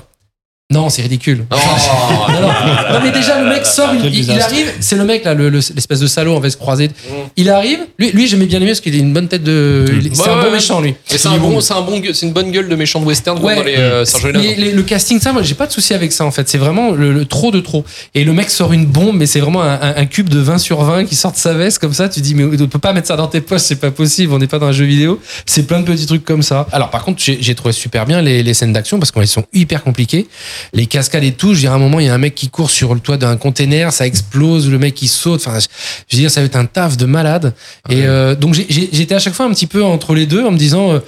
Non, 0.72 0.88
c'est 0.88 1.02
ridicule. 1.02 1.46
Oh, 1.50 1.56
Non, 2.28 2.40
non. 2.42 2.48
Non, 2.48 3.00
mais 3.02 3.10
déjà, 3.10 3.40
le 3.42 3.48
mec 3.48 3.66
sort, 3.66 3.90
il, 3.94 4.30
arrive, 4.40 4.72
c'est 4.78 4.94
le 4.94 5.04
mec 5.04 5.24
là, 5.24 5.34
le- 5.34 5.48
le- 5.50 5.58
l'espèce 5.74 5.98
de 5.98 6.06
salaud 6.06 6.36
en 6.36 6.40
veste 6.40 6.58
croisée. 6.60 6.90
Il 7.36 7.50
arrive, 7.50 7.80
lui, 7.98 8.12
lui 8.12 8.28
j'aimais 8.28 8.46
bien 8.46 8.58
aimé 8.58 8.68
parce 8.68 8.80
qu'il 8.80 8.94
a 8.94 8.98
une 8.98 9.12
bonne 9.12 9.26
tête 9.26 9.42
de. 9.42 9.84
il- 9.90 10.14
C'est 10.14 10.22
Ouais, 10.22 10.28
un 10.28 10.32
ouais, 10.36 10.40
bon 10.42 10.46
ouais. 10.46 10.52
méchant, 10.52 10.80
lui. 10.80 10.90
Et 11.12 11.18
c'est 11.18 11.26
un 11.28 11.38
bon, 11.38 11.60
c'est 11.60 11.74
un 11.74 11.80
bon, 11.80 11.98
gue- 11.98 12.12
c'est 12.12 12.24
une 12.26 12.32
bonne 12.32 12.52
gueule 12.52 12.68
de 12.68 12.76
méchant 12.76 13.00
de 13.00 13.04
western 13.06 13.42
Ouais. 13.42 13.56
dans 13.56 13.62
les 13.64 13.74
euh, 13.78 14.04
les- 14.34 14.72
le 14.72 14.82
casting, 14.82 15.18
ça, 15.20 15.32
moi, 15.32 15.42
j'ai 15.42 15.54
pas 15.54 15.66
de 15.66 15.72
souci 15.72 15.92
avec 15.92 16.12
ça 16.12 16.24
en 16.24 16.30
fait. 16.30 16.48
C'est 16.48 16.58
vraiment 16.58 16.92
le, 16.92 17.12
le 17.12 17.24
trop 17.24 17.50
de 17.50 17.58
trop. 17.60 17.84
Et 18.14 18.22
le 18.24 18.32
mec 18.32 18.48
sort 18.50 18.72
une 18.72 18.86
bombe, 18.86 19.16
mais 19.16 19.26
c'est 19.26 19.40
vraiment 19.40 19.62
un, 19.62 19.74
un- 19.80 19.96
un 19.96 20.06
cube 20.06 20.28
de 20.28 20.38
20 20.38 20.58
sur 20.58 20.82
20 20.84 21.04
qui 21.04 21.16
sort 21.16 21.32
de 21.32 21.36
sa 21.36 21.52
veste 21.54 21.80
comme 21.80 21.94
ça. 21.94 22.08
Tu 22.08 22.20
dis, 22.20 22.34
mais 22.36 22.44
on 22.44 22.66
peut 22.68 22.78
pas 22.78 22.92
mettre 22.92 23.08
ça 23.08 23.16
dans 23.16 23.26
tes 23.26 23.40
poches, 23.40 23.62
c'est 23.62 23.76
pas 23.80 23.90
possible. 23.90 24.32
On 24.32 24.38
n'est 24.38 24.46
pas 24.46 24.58
dans 24.60 24.66
un 24.66 24.72
jeu 24.72 24.84
vidéo. 24.84 25.20
C'est 25.46 25.64
plein 25.66 25.80
de 25.80 25.84
petits 25.84 26.06
trucs 26.06 26.24
comme 26.24 26.42
ça. 26.42 26.66
Alors, 26.70 26.90
par 26.90 27.04
contre, 27.04 27.20
j'ai 27.22 27.38
j'ai 27.40 27.54
trouvé 27.56 27.72
super 27.72 28.06
bien 28.06 28.22
les, 28.22 28.42
les 28.44 28.54
scènes 28.54 28.72
d'action 28.72 28.98
parce 29.00 29.10
qu'elles 29.10 29.26
sont 29.26 29.44
hyper 29.52 29.82
compliquées. 29.82 30.28
Les 30.72 30.86
cascades 30.86 31.24
et 31.24 31.32
tout. 31.32 31.54
Je 31.54 31.60
dire, 31.60 31.72
à 31.72 31.76
un 31.76 31.78
moment, 31.78 32.00
il 32.00 32.06
y 32.06 32.08
a 32.08 32.14
un 32.14 32.18
mec 32.18 32.34
qui 32.34 32.48
court 32.48 32.70
sur 32.70 32.94
le 32.94 33.00
toit 33.00 33.16
d'un 33.16 33.36
container, 33.36 33.92
ça 33.92 34.06
explose, 34.06 34.70
le 34.70 34.78
mec 34.78 34.94
qui 34.94 35.08
saute. 35.08 35.46
Enfin, 35.46 35.58
je 35.58 36.16
veux 36.16 36.22
dire, 36.22 36.30
ça 36.30 36.40
va 36.40 36.46
être 36.46 36.56
un 36.56 36.66
taf 36.66 36.96
de 36.96 37.06
malade. 37.06 37.54
Et 37.88 38.06
euh, 38.06 38.34
donc, 38.34 38.54
j'étais 38.54 39.14
à 39.14 39.18
chaque 39.18 39.34
fois 39.34 39.46
un 39.46 39.50
petit 39.50 39.66
peu 39.66 39.82
entre 39.82 40.14
les 40.14 40.26
deux 40.26 40.44
en 40.44 40.50
me 40.50 40.58
disant. 40.58 40.92
euh, 40.92 41.00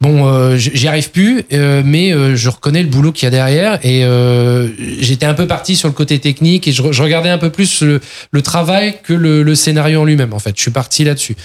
Bon, 0.00 0.26
euh, 0.26 0.56
j'y 0.58 0.86
arrive 0.86 1.10
plus, 1.12 1.44
euh, 1.52 1.80
mais 1.84 2.12
euh, 2.12 2.36
je 2.36 2.50
reconnais 2.50 2.82
le 2.82 2.88
boulot 2.88 3.10
qu'il 3.10 3.24
y 3.24 3.28
a 3.28 3.30
derrière 3.30 3.78
et 3.82 4.04
euh, 4.04 4.68
j'étais 5.00 5.24
un 5.24 5.32
peu 5.32 5.46
parti 5.46 5.76
sur 5.76 5.88
le 5.88 5.94
côté 5.94 6.18
technique 6.18 6.68
et 6.68 6.72
je, 6.72 6.82
re- 6.82 6.92
je 6.92 7.02
regardais 7.02 7.30
un 7.30 7.38
peu 7.38 7.48
plus 7.48 7.80
le, 7.82 8.00
le 8.30 8.42
travail 8.42 8.96
que 9.02 9.14
le, 9.14 9.42
le 9.42 9.54
scénario 9.54 10.02
en 10.02 10.04
lui-même. 10.04 10.34
En 10.34 10.38
fait, 10.40 10.52
je 10.56 10.60
suis 10.60 10.70
parti 10.72 11.04
là-dessus. 11.04 11.36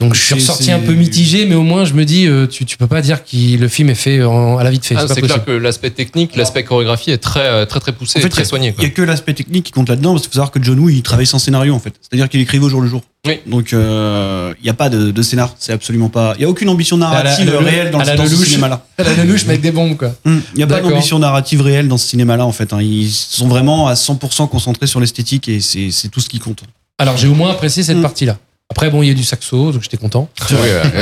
Donc, 0.00 0.14
je 0.14 0.20
suis 0.20 0.34
ressorti 0.34 0.70
un 0.70 0.80
peu 0.80 0.92
mitigé, 0.92 1.46
mais 1.46 1.54
au 1.54 1.62
moins, 1.62 1.84
je 1.86 1.94
me 1.94 2.04
dis, 2.04 2.26
euh, 2.26 2.46
tu, 2.46 2.66
tu 2.66 2.76
peux 2.76 2.88
pas 2.88 3.00
dire 3.00 3.24
que 3.24 3.56
le 3.58 3.68
film 3.68 3.88
est 3.88 3.94
fait 3.94 4.22
en- 4.22 4.58
à 4.58 4.64
la 4.64 4.70
vite 4.70 4.84
fait. 4.84 4.96
Ah, 4.98 5.06
c'est 5.08 5.22
clair 5.22 5.42
que 5.44 5.52
l'aspect 5.52 5.90
technique, 5.90 6.36
l'aspect 6.36 6.64
chorégraphie 6.64 7.10
est 7.12 7.18
très, 7.18 7.64
très, 7.66 7.80
très 7.80 7.92
poussé 7.92 8.18
En 8.18 8.22
fait, 8.22 8.26
et 8.26 8.30
très 8.30 8.44
soigné. 8.44 8.68
Il 8.68 8.74
Quoi. 8.74 8.84
y 8.84 8.86
a 8.88 8.90
que 8.90 9.02
l'aspect 9.02 9.32
technique 9.34 9.64
qui 9.66 9.72
compte 9.72 9.88
là-dedans, 9.88 10.12
parce 10.12 10.22
qu'il 10.24 10.30
faut 10.32 10.34
savoir 10.36 10.50
que 10.50 10.62
John 10.62 10.78
Woo, 10.78 10.90
il 10.90 11.02
travaille 11.02 11.26
sans 11.26 11.38
scénario, 11.38 11.72
en 11.74 11.80
fait. 11.80 11.94
C'est-à-dire 12.02 12.28
qu'il 12.28 12.40
écrivait 12.40 12.64
au 12.64 12.68
jour 12.68 12.82
le 12.82 12.88
jour. 12.88 13.02
Oui. 13.26 13.40
Donc, 13.46 13.72
euh, 13.72 14.52
il 14.60 14.64
n'y 14.64 14.68
a 14.70 14.74
pas 14.74 14.88
de, 14.90 15.10
de 15.10 15.22
scénar. 15.22 15.54
C'est 15.58 15.72
absolument 15.72 16.08
pas. 16.10 16.34
Il 16.36 16.40
n'y 16.40 16.44
a 16.44 16.48
aucune 16.48 16.68
ambition 16.68 16.96
À 16.96 17.00
la- 17.00 17.22
narrative 17.22 17.48
à 17.48 17.52
la- 17.52 17.58
réelle 17.60 17.90
dans, 17.90 17.98
à 18.00 18.04
la 18.04 18.16
dans 18.16 18.26
ce 18.26 18.36
cinéma-là. 18.36 18.84
La 18.98 19.24
lelouch, 19.24 19.44
avec 19.44 19.60
des 19.62 19.70
bombes, 19.72 19.96
quoi. 19.96 20.14
Hum, 20.26 20.42
Il 20.54 20.58
n'y 20.58 20.62
a 20.62 20.66
pas 20.66 20.80
d'ambition 20.80 21.18
narrative 21.18 21.62
réelle 21.62 21.88
dans 21.88 21.96
ce 21.98 22.06
cinéma-là, 22.08 22.44
en 22.44 22.52
fait. 22.52 22.72
hein. 22.72 22.82
Ils 22.82 23.10
sont 23.10 23.48
vraiment 23.48 23.88
à 23.88 23.94
100% 23.94 24.48
concentrés 24.48 24.86
sur 24.86 25.00
l'esthétique 25.00 25.48
et 25.48 25.60
c'est 25.60 26.08
tout 26.10 26.20
ce 26.20 26.28
qui 26.28 26.38
compte. 26.38 26.62
Alors, 26.98 27.16
j'ai 27.16 27.28
au 27.28 27.34
moins 27.34 27.50
apprécié 27.50 27.82
cette 27.82 27.96
Mm. 27.98 28.02
partie-là. 28.02 28.38
Après, 28.70 28.88
bon, 28.90 29.02
il 29.02 29.08
y 29.08 29.10
a 29.10 29.14
du 29.14 29.24
saxo, 29.24 29.72
donc 29.72 29.82
j'étais 29.82 29.98
content. 29.98 30.28
Oui, 30.50 30.56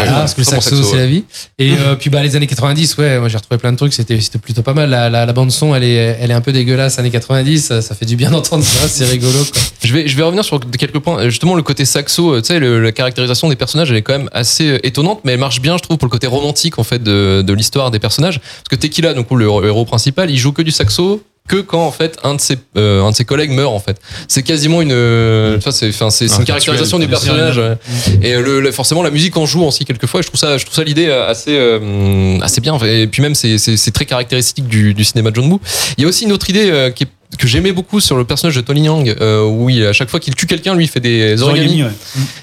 parce 0.08 0.34
que 0.34 0.40
le 0.40 0.44
saxo, 0.44 0.70
saxo, 0.70 0.90
c'est 0.90 0.96
la 0.96 1.06
vie. 1.06 1.24
Et 1.58 1.72
euh, 1.72 1.94
puis 1.94 2.10
bah 2.10 2.22
les 2.22 2.34
années 2.36 2.46
90, 2.46 2.96
ouais, 2.98 3.18
moi 3.18 3.28
j'ai 3.28 3.36
retrouvé 3.36 3.58
plein 3.58 3.72
de 3.72 3.76
trucs, 3.76 3.92
c'était 3.92 4.18
plutôt 4.42 4.62
pas 4.62 4.74
mal. 4.74 4.90
La, 4.90 5.08
la, 5.08 5.26
la 5.26 5.32
bande 5.32 5.50
son, 5.52 5.74
elle 5.74 5.84
est 5.84 6.16
elle 6.20 6.30
est 6.30 6.34
un 6.34 6.40
peu 6.40 6.52
dégueulasse 6.52 6.98
années 6.98 7.10
90, 7.10 7.64
ça, 7.64 7.82
ça 7.82 7.94
fait 7.94 8.04
du 8.04 8.16
bien 8.16 8.30
d'entendre 8.30 8.64
ça, 8.64 8.88
c'est 8.88 9.04
rigolo 9.04 9.38
quoi. 9.52 9.62
Je 9.84 9.92
vais, 9.92 10.08
je 10.08 10.16
vais 10.16 10.22
revenir 10.22 10.44
sur 10.44 10.60
quelques 10.60 10.98
points. 10.98 11.28
Justement, 11.28 11.54
le 11.54 11.62
côté 11.62 11.84
saxo, 11.84 12.34
euh, 12.34 12.40
tu 12.40 12.48
sais, 12.48 12.60
la 12.60 12.92
caractérisation 12.92 13.48
des 13.48 13.56
personnages, 13.56 13.90
elle 13.90 13.96
est 13.96 14.02
quand 14.02 14.18
même 14.18 14.30
assez 14.32 14.68
euh, 14.68 14.86
étonnante, 14.86 15.20
mais 15.24 15.32
elle 15.32 15.40
marche 15.40 15.60
bien, 15.60 15.76
je 15.76 15.82
trouve, 15.82 15.98
pour 15.98 16.06
le 16.06 16.12
côté 16.12 16.26
romantique, 16.26 16.78
en 16.78 16.84
fait, 16.84 17.02
de, 17.02 17.42
de 17.42 17.52
l'histoire 17.52 17.90
des 17.90 17.98
personnages. 17.98 18.38
Parce 18.38 18.68
que 18.70 18.76
Tequila, 18.76 19.14
donc, 19.14 19.30
le 19.30 19.44
héros 19.44 19.84
principal, 19.84 20.30
il 20.30 20.38
joue 20.38 20.52
que 20.52 20.62
du 20.62 20.70
saxo 20.70 21.22
que 21.48 21.56
quand 21.56 21.84
en 21.84 21.90
fait 21.90 22.18
un 22.22 22.34
de 22.34 22.40
ses 22.40 22.56
euh, 22.76 23.02
un 23.02 23.10
de 23.10 23.16
ses 23.16 23.24
collègues 23.24 23.50
meurt 23.50 23.72
en 23.74 23.80
fait. 23.80 24.00
C'est 24.28 24.42
quasiment 24.42 24.80
une 24.80 24.92
euh, 24.92 25.58
vois, 25.62 25.72
c'est 25.72 25.88
enfin 25.88 26.08
une 26.38 26.44
caractérisation 26.44 26.98
du 27.00 27.08
personnage 27.08 27.58
ouais. 27.58 27.76
et 28.22 28.34
le, 28.36 28.60
le- 28.60 28.70
forcément 28.72 29.02
la 29.02 29.10
musique 29.10 29.36
en 29.36 29.44
joue 29.44 29.62
aussi 29.64 29.84
quelquefois 29.84 30.20
et 30.20 30.22
je 30.22 30.28
trouve 30.28 30.38
ça 30.40 30.56
je 30.56 30.64
trouve 30.64 30.76
ça 30.76 30.84
l'idée 30.84 31.08
euh, 31.08 31.28
assez 31.28 31.50
euh, 31.56 32.38
assez 32.42 32.60
bien 32.60 32.78
et 32.78 33.06
puis 33.08 33.22
même 33.22 33.34
c'est 33.34 33.58
c'est 33.58 33.90
très 33.90 34.06
caractéristique 34.06 34.68
du, 34.68 34.94
du 34.94 35.04
cinéma 35.04 35.30
de 35.30 35.36
John 35.36 35.50
Woo. 35.50 35.60
Il 35.98 36.02
y 36.02 36.06
a 36.06 36.08
aussi 36.08 36.24
une 36.24 36.32
autre 36.32 36.48
idée 36.48 36.92
qui 36.94 37.04
est 37.04 37.08
que 37.38 37.48
j'aimais 37.48 37.72
beaucoup 37.72 37.98
sur 37.98 38.16
le 38.18 38.24
personnage 38.26 38.54
de 38.56 38.60
Tony 38.60 38.84
Yang 38.84 39.16
euh, 39.20 39.42
où 39.46 39.70
il, 39.70 39.86
à 39.86 39.94
chaque 39.94 40.10
fois 40.10 40.20
qu'il 40.20 40.34
tue 40.34 40.46
quelqu'un 40.46 40.74
lui 40.74 40.84
il 40.84 40.88
fait 40.88 41.00
des 41.00 41.42
origamis 41.42 41.82
ouais. 41.82 41.90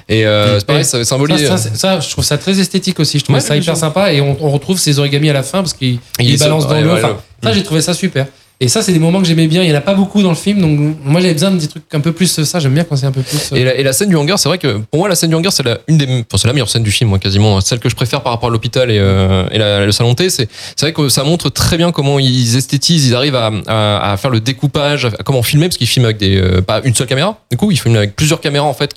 et 0.09 0.25
euh, 0.25 0.57
c'est 0.59 0.65
pareil 0.65 0.83
ça 0.83 1.05
symbolise 1.05 1.47
ça, 1.75 1.99
je 1.99 2.09
trouve 2.09 2.25
ça 2.25 2.37
très 2.39 2.59
esthétique 2.59 2.99
aussi, 2.99 3.19
je 3.19 3.23
trouve 3.23 3.35
Ouais, 3.35 3.39
ça 3.41 3.55
hyper 3.55 3.77
sympa 3.77 4.11
et 4.11 4.19
on, 4.19 4.35
on 4.41 4.49
retrouve 4.49 4.77
ces 4.79 4.97
origamis 4.99 5.29
à 5.29 5.33
la 5.33 5.43
fin 5.43 5.59
parce 5.59 5.73
qu'il 5.73 5.99
balance 6.39 6.67
dans 6.67 6.81
l'eau. 6.81 6.91
Enfin, 6.93 7.17
ça 7.43 7.53
j'ai 7.53 7.63
trouvé 7.63 7.81
ça 7.81 7.93
super. 7.93 8.25
Et 8.59 8.67
ça 8.67 8.81
c'est 8.81 8.91
des 8.91 8.99
moments 8.99 9.21
que 9.21 9.27
j'aimais 9.27 9.47
bien, 9.47 9.63
il 9.63 9.69
y 9.69 9.73
en 9.73 9.77
a 9.77 9.81
pas 9.81 9.93
beaucoup 9.93 10.21
dans 10.21 10.29
le 10.29 10.35
film 10.35 10.59
donc 10.61 10.97
moi 11.03 11.21
j'avais 11.21 11.33
besoin 11.33 11.51
de 11.51 11.57
des 11.57 11.67
trucs 11.67 11.83
un 11.93 11.99
peu 11.99 12.11
plus 12.11 12.27
ça, 12.43 12.59
j'aime 12.59 12.73
bien 12.73 12.83
quand 12.83 12.95
c'est 12.95 13.05
un 13.05 13.11
peu 13.11 13.21
plus 13.21 13.51
euh, 13.53 13.73
Et 13.77 13.83
la, 13.83 13.93
scène 13.93 14.09
du 14.09 14.15
hangar, 14.15 14.39
c'est 14.39 14.49
vrai 14.49 14.57
que 14.57 14.77
pour 14.77 14.99
moi, 14.99 15.09
la 15.09 15.15
scène 15.15 15.29
du 15.29 15.35
hangar, 15.35 15.51
c'est 15.51 15.63
la, 15.63 15.79
une 15.87 15.97
des, 15.97 16.05
enfin, 16.05 16.37
c'est 16.37 16.51
meilleure 16.51 16.69
scène 16.69 16.83
du 16.83 16.91
film, 16.91 17.09
moi, 17.09 17.19
quasiment. 17.19 17.61
Celle 17.61 17.79
que 17.79 17.89
je 17.89 17.95
préfère 17.95 18.21
par 18.21 18.33
rapport 18.33 18.49
à 18.49 18.51
l'hôpital 18.51 18.89
et, 18.91 18.97
euh, 18.99 19.45
la- 19.51 19.85
le 19.85 19.91
salon 19.91 20.15
thé. 20.15 20.29
C'est, 20.29 20.49
vrai 20.81 20.93
que 20.93 21.09
ça 21.09 21.23
montre 21.23 21.49
très 21.49 21.77
bien 21.77 21.91
comment 21.91 22.19
ils 22.19 22.55
esthétisent, 22.55 23.07
ils 23.07 23.15
arrivent 23.15 23.35
à, 23.35 24.15
faire 24.17 24.31
le 24.31 24.39
découpage, 24.39 25.05
à 25.05 25.23
comment 25.23 25.43
filmer, 25.43 25.67
parce 25.67 25.77
qu'ils 25.77 25.87
filment 25.87 26.05
avec 26.05 26.17
des, 26.17 26.37
euh, 26.37 26.61
pas 26.61 26.81
une 26.83 26.95
seule 26.95 27.07
caméra. 27.07 27.39
Du 27.51 27.57
coup, 27.57 27.71
ils 27.71 27.79
filment 27.79 27.97
avec 27.97 28.15
plusieurs 28.15 28.41
caméras, 28.41 28.65
en 28.65 28.73
fait, 28.73 28.93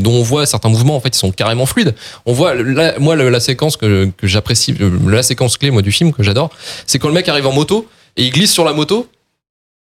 dont 0.00 0.12
on 0.12 0.22
voit 0.22 0.46
certains 0.46 0.68
mouvements, 0.68 0.96
en 0.96 1.00
fait, 1.00 1.14
ils 1.14 1.18
sont 1.18 1.30
carrément 1.30 1.66
fluides. 1.66 1.94
On 2.24 2.32
voit, 2.32 2.54
moi, 2.98 3.16
la 3.16 3.40
séquence 3.40 3.76
que, 3.76 4.10
j'apprécie, 4.22 4.74
la 5.06 5.22
séquence 5.22 5.56
clé, 5.56 5.70
moi, 5.70 5.82
du 5.82 5.92
film, 5.92 6.12
que 6.12 6.22
j'adore, 6.22 6.50
c'est 6.86 6.98
quand 6.98 7.08
le 7.08 7.14
mec 7.14 7.28
arrive 7.28 7.46
en 7.46 7.52
moto 7.52 7.86
et 8.16 8.24
il 8.24 8.30
glisse 8.30 8.52
sur 8.52 8.64
la 8.64 8.72
moto. 8.72 9.08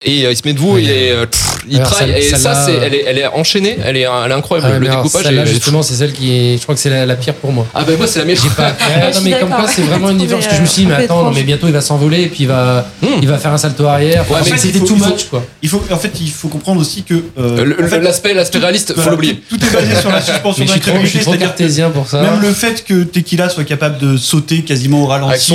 Et 0.05 0.27
euh, 0.27 0.33
il 0.33 0.37
se 0.37 0.43
met 0.45 0.53
debout, 0.53 0.79
il, 0.79 0.91
est, 0.91 1.12
euh, 1.12 1.27
pff, 1.27 1.59
il 1.71 1.77
Alors, 1.79 1.95
celle- 1.95 2.11
Et 2.17 2.23
ça, 2.23 2.57
c'est, 2.67 2.73
euh, 2.73 2.81
elle, 2.83 2.93
est, 2.97 3.05
elle 3.07 3.19
est 3.19 3.27
enchaînée, 3.29 3.79
elle 3.85 3.97
est, 3.97 4.01
elle 4.01 4.33
est 4.33 4.35
incroyable. 4.35 4.73
Ah, 4.75 4.79
le 4.81 4.87
alors, 4.91 5.05
découpage 5.05 5.23
celle-là, 5.27 5.45
justement, 5.45 5.81
c'est 5.85 5.95
celle 5.95 6.12
qui 6.12 6.33
est, 6.33 6.57
je 6.59 6.62
crois 6.65 6.75
que 6.75 6.81
c'est 6.81 6.91
la, 6.91 7.07
la 7.07 7.15
pire 7.15 7.35
pour 7.35 7.53
moi. 7.53 7.69
Ah 7.73 7.85
bah 7.85 7.93
moi 7.97 8.09
c'est 8.09 8.19
la 8.19 8.25
meilleure. 8.25 8.43
J'ai 8.43 8.49
pas. 8.51 8.73
Je 9.12 9.19
non, 9.19 9.21
mais 9.23 9.39
comme 9.39 9.51
quoi, 9.51 9.69
c'est 9.69 9.83
vraiment 9.83 10.09
une 10.11 10.17
différence. 10.19 10.49
que 10.49 10.57
je 10.57 10.61
me 10.61 10.67
suis 10.67 10.83
dit, 10.83 10.89
mais 10.89 11.05
attends, 11.05 11.23
non, 11.23 11.31
mais 11.31 11.45
bientôt 11.45 11.69
il 11.69 11.73
va 11.73 11.81
s'envoler 11.81 12.23
et 12.23 12.27
puis 12.27 12.39
il 12.41 12.49
va, 12.49 12.85
Hmm. 13.01 13.07
il 13.23 13.29
va 13.29 13.39
faire 13.39 13.53
un 13.53 13.59
salto 13.59 13.85
arrière. 13.87 14.29
Ouais, 14.29 14.39
Enfin, 14.41 14.51
mais 14.51 14.59
c'était 14.59 14.81
too 14.81 14.97
much, 14.97 15.27
quoi. 15.31 15.45
Il 15.62 15.69
faut, 15.69 15.81
en 15.89 15.97
fait, 15.99 16.11
il 16.21 16.31
faut 16.33 16.49
comprendre 16.49 16.81
aussi 16.81 17.05
que 17.05 17.23
euh, 17.39 18.01
l'aspect, 18.01 18.35
l'aspect 18.35 18.59
réaliste, 18.59 19.01
faut 19.01 19.09
l'oublier. 19.11 19.41
Tout, 19.49 19.55
est 19.65 19.73
basé 19.73 19.95
sur 20.01 20.11
la 20.11 20.21
suspension 20.21 20.65
Mais 20.65 20.67
je 20.67 20.73
suis 20.73 20.81
trop, 20.81 20.91
je 20.91 20.95
d'incrédulité, 20.95 21.09
suis 21.19 21.21
trop 21.21 21.31
c'est-à-dire 21.31 21.47
que 21.55 21.59
cartésien 21.59 21.91
pour 21.91 22.09
ça. 22.09 22.23
même 22.23 22.41
le 22.41 22.53
fait 22.53 22.85
que 22.85 23.05
Tequila 23.05 23.49
soit 23.49 23.62
capable 23.62 23.99
de 23.99 24.17
sauter 24.17 24.62
quasiment 24.62 25.05
au 25.05 25.07
ralenti 25.07 25.55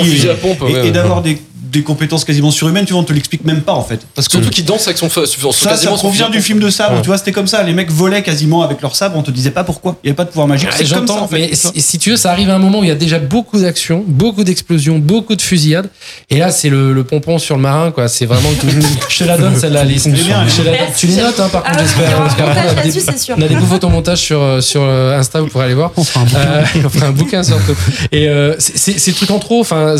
et, 0.85 0.91
d'avoir 0.91 1.21
des, 1.21 1.37
des 1.71 1.83
compétences 1.83 2.23
quasiment 2.25 2.51
surhumaines, 2.51 2.85
tu 2.85 2.93
vois, 2.93 3.01
on 3.01 3.05
te 3.05 3.13
l'explique 3.13 3.43
même 3.45 3.61
pas 3.61 3.73
en 3.73 3.83
fait. 3.83 3.99
Parce 4.15 4.27
que 4.27 4.33
Surtout 4.33 4.49
qu'il 4.49 4.65
danse 4.65 4.85
avec 4.87 4.97
son 4.97 5.09
feu. 5.09 5.25
ça, 5.25 5.75
ça 5.75 5.89
provient 5.91 6.29
du 6.29 6.41
film 6.41 6.59
de 6.59 6.69
sabre, 6.69 6.95
Ouais. 6.95 7.01
tu 7.01 7.07
vois, 7.07 7.17
c'était 7.17 7.31
comme 7.31 7.47
ça. 7.47 7.63
Les 7.63 7.73
mecs 7.73 7.91
volaient 7.91 8.23
quasiment 8.23 8.61
avec 8.63 8.81
leur 8.81 8.95
sabre, 8.95 9.17
on 9.17 9.23
te 9.23 9.31
disait 9.31 9.51
pas 9.51 9.63
pourquoi. 9.63 9.97
Il 10.03 10.07
y 10.07 10.09
avait 10.09 10.15
pas 10.15 10.23
de 10.23 10.29
pouvoir 10.29 10.47
magique. 10.47 10.69
Ah, 10.71 10.75
C'est 10.77 10.83
comme 10.89 11.07
ça 11.07 11.13
J'entends, 11.13 11.23
en 11.23 11.27
fait. 11.27 11.39
mais 11.39 11.55
si, 11.55 11.69
si 11.81 11.99
tu 11.99 12.11
veux, 12.11 12.17
ça 12.17 12.31
arrive 12.31 12.49
à 12.49 12.55
un 12.55 12.59
moment 12.59 12.79
où 12.79 12.83
il 12.83 12.87
y 12.89 12.91
a 12.91 12.95
déjà 12.95 13.19
beaucoup 13.19 13.59
d'actions, 13.59 14.03
beaucoup 14.07 14.43
d'explosions, 14.43 14.97
beaucoup 14.99 15.35
de 15.35 15.41
fusillades. 15.41 15.89
Et 16.29 16.37
là, 16.37 16.51
c'est 16.51 16.69
le, 16.69 16.93
le 16.93 17.03
pompon 17.03 17.37
sur 17.39 17.55
le 17.55 17.61
marin, 17.61 17.91
quoi. 17.91 18.07
C'est 18.07 18.25
vraiment. 18.25 18.49
tout- 18.59 18.67
je 19.09 19.19
te 19.19 19.23
la 19.23 19.37
donne, 19.37 19.55
celle-là, 19.59 19.83
bien. 19.85 20.45
Tu 20.95 21.07
les 21.07 21.15
notes, 21.17 21.39
hein, 21.39 21.49
par 21.51 21.63
Ah 21.65 21.71
contre, 21.75 21.83
ouais, 21.83 21.85
y 21.85 21.87
j'espère. 21.87 22.19
montage 22.21 23.37
on 23.37 23.41
a 23.41 23.47
des- 23.47 23.55
beaux 23.55 23.65
photomontages 23.65 24.19
sur, 24.21 24.41
euh, 24.41 24.61
sur 24.61 24.81
euh, 24.83 25.17
Insta, 25.19 25.41
vous 25.41 25.47
pourrez 25.47 25.65
aller 25.65 25.73
voir. 25.73 25.91
On 25.97 26.03
fera 26.03 26.21
un 26.21 26.25
bouquin. 26.25 26.39
Euh, 26.39 26.63
on 26.85 26.89
fera 26.89 27.05
un 27.07 27.11
bouquin 27.11 27.43
surtout. 27.43 27.75
Et 28.11 28.27
c'est- 28.59 29.11
truc 29.13 29.31
en 29.31 29.39
trop. 29.39 29.61
Enfin, 29.61 29.95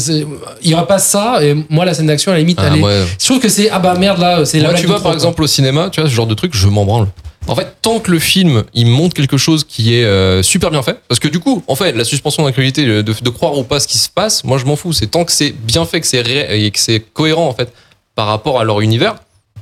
il 0.62 0.70
y 0.70 0.74
aura 0.74 0.88
pas 0.88 1.00
ça. 1.00 1.40
Et 1.42 1.56
moi, 1.70 1.86
la 1.86 1.94
scène 1.94 2.08
d'action, 2.08 2.32
à 2.32 2.36
la 2.36 2.40
limite, 2.40 2.58
Ah, 2.62 2.68
elle 2.74 2.80
est- 2.80 3.06
je 3.20 3.26
trouve 3.26 3.40
que 3.40 3.50
c'est 3.50 3.70
ah 3.70 3.80
bah 3.80 3.96
merde 3.98 4.20
là, 4.20 4.46
c'est 4.46 4.60
la 4.60 4.74
tu 4.74 4.84
trop, 4.86 4.94
par 4.94 5.02
quoi. 5.04 5.14
exemple 5.14 5.42
au 5.44 5.48
cinéma, 5.48 5.90
tu 5.92 6.00
vois 6.02 6.10
ce 6.10 6.14
genre 6.16 6.28
de 6.28 6.34
truc, 6.34 6.56
je 6.56 6.68
m'en 6.68 6.86
branle. 6.86 7.08
En 7.50 7.56
fait, 7.56 7.78
tant 7.82 8.00
que 8.00 8.12
le 8.12 8.20
film 8.20 8.64
il 8.74 8.88
montre 8.88 9.14
quelque 9.16 9.38
chose 9.38 9.64
qui 9.64 9.96
est 9.96 10.04
euh, 10.04 10.44
super 10.44 10.70
bien 10.70 10.82
fait, 10.84 11.00
parce 11.08 11.20
que 11.20 11.30
du 11.30 11.40
coup, 11.40 11.64
en 11.68 11.76
fait, 11.76 11.94
la 11.94 12.04
suspension 12.04 12.44
d'incrédulité, 12.44 12.86
de, 12.86 13.02
de 13.02 13.30
croire 13.30 13.58
ou 13.58 13.64
pas 13.64 13.80
ce 13.80 13.88
qui 13.88 13.98
se 13.98 14.10
passe, 14.10 14.44
moi 14.44 14.58
je 14.58 14.66
m'en 14.66 14.76
fous. 14.76 14.92
C'est 14.92 15.08
tant 15.08 15.24
que 15.24 15.32
c'est 15.32 15.52
bien 15.52 15.86
fait, 15.86 16.02
que 16.02 16.08
c'est 16.08 16.22
ré- 16.22 16.66
et 16.66 16.72
que 16.72 16.80
c'est 16.80 17.00
cohérent 17.00 17.48
en 17.48 17.54
fait 17.54 17.72
par 18.16 18.28
rapport 18.28 18.60
à 18.60 18.64
leur 18.66 18.82
univers, 18.82 19.16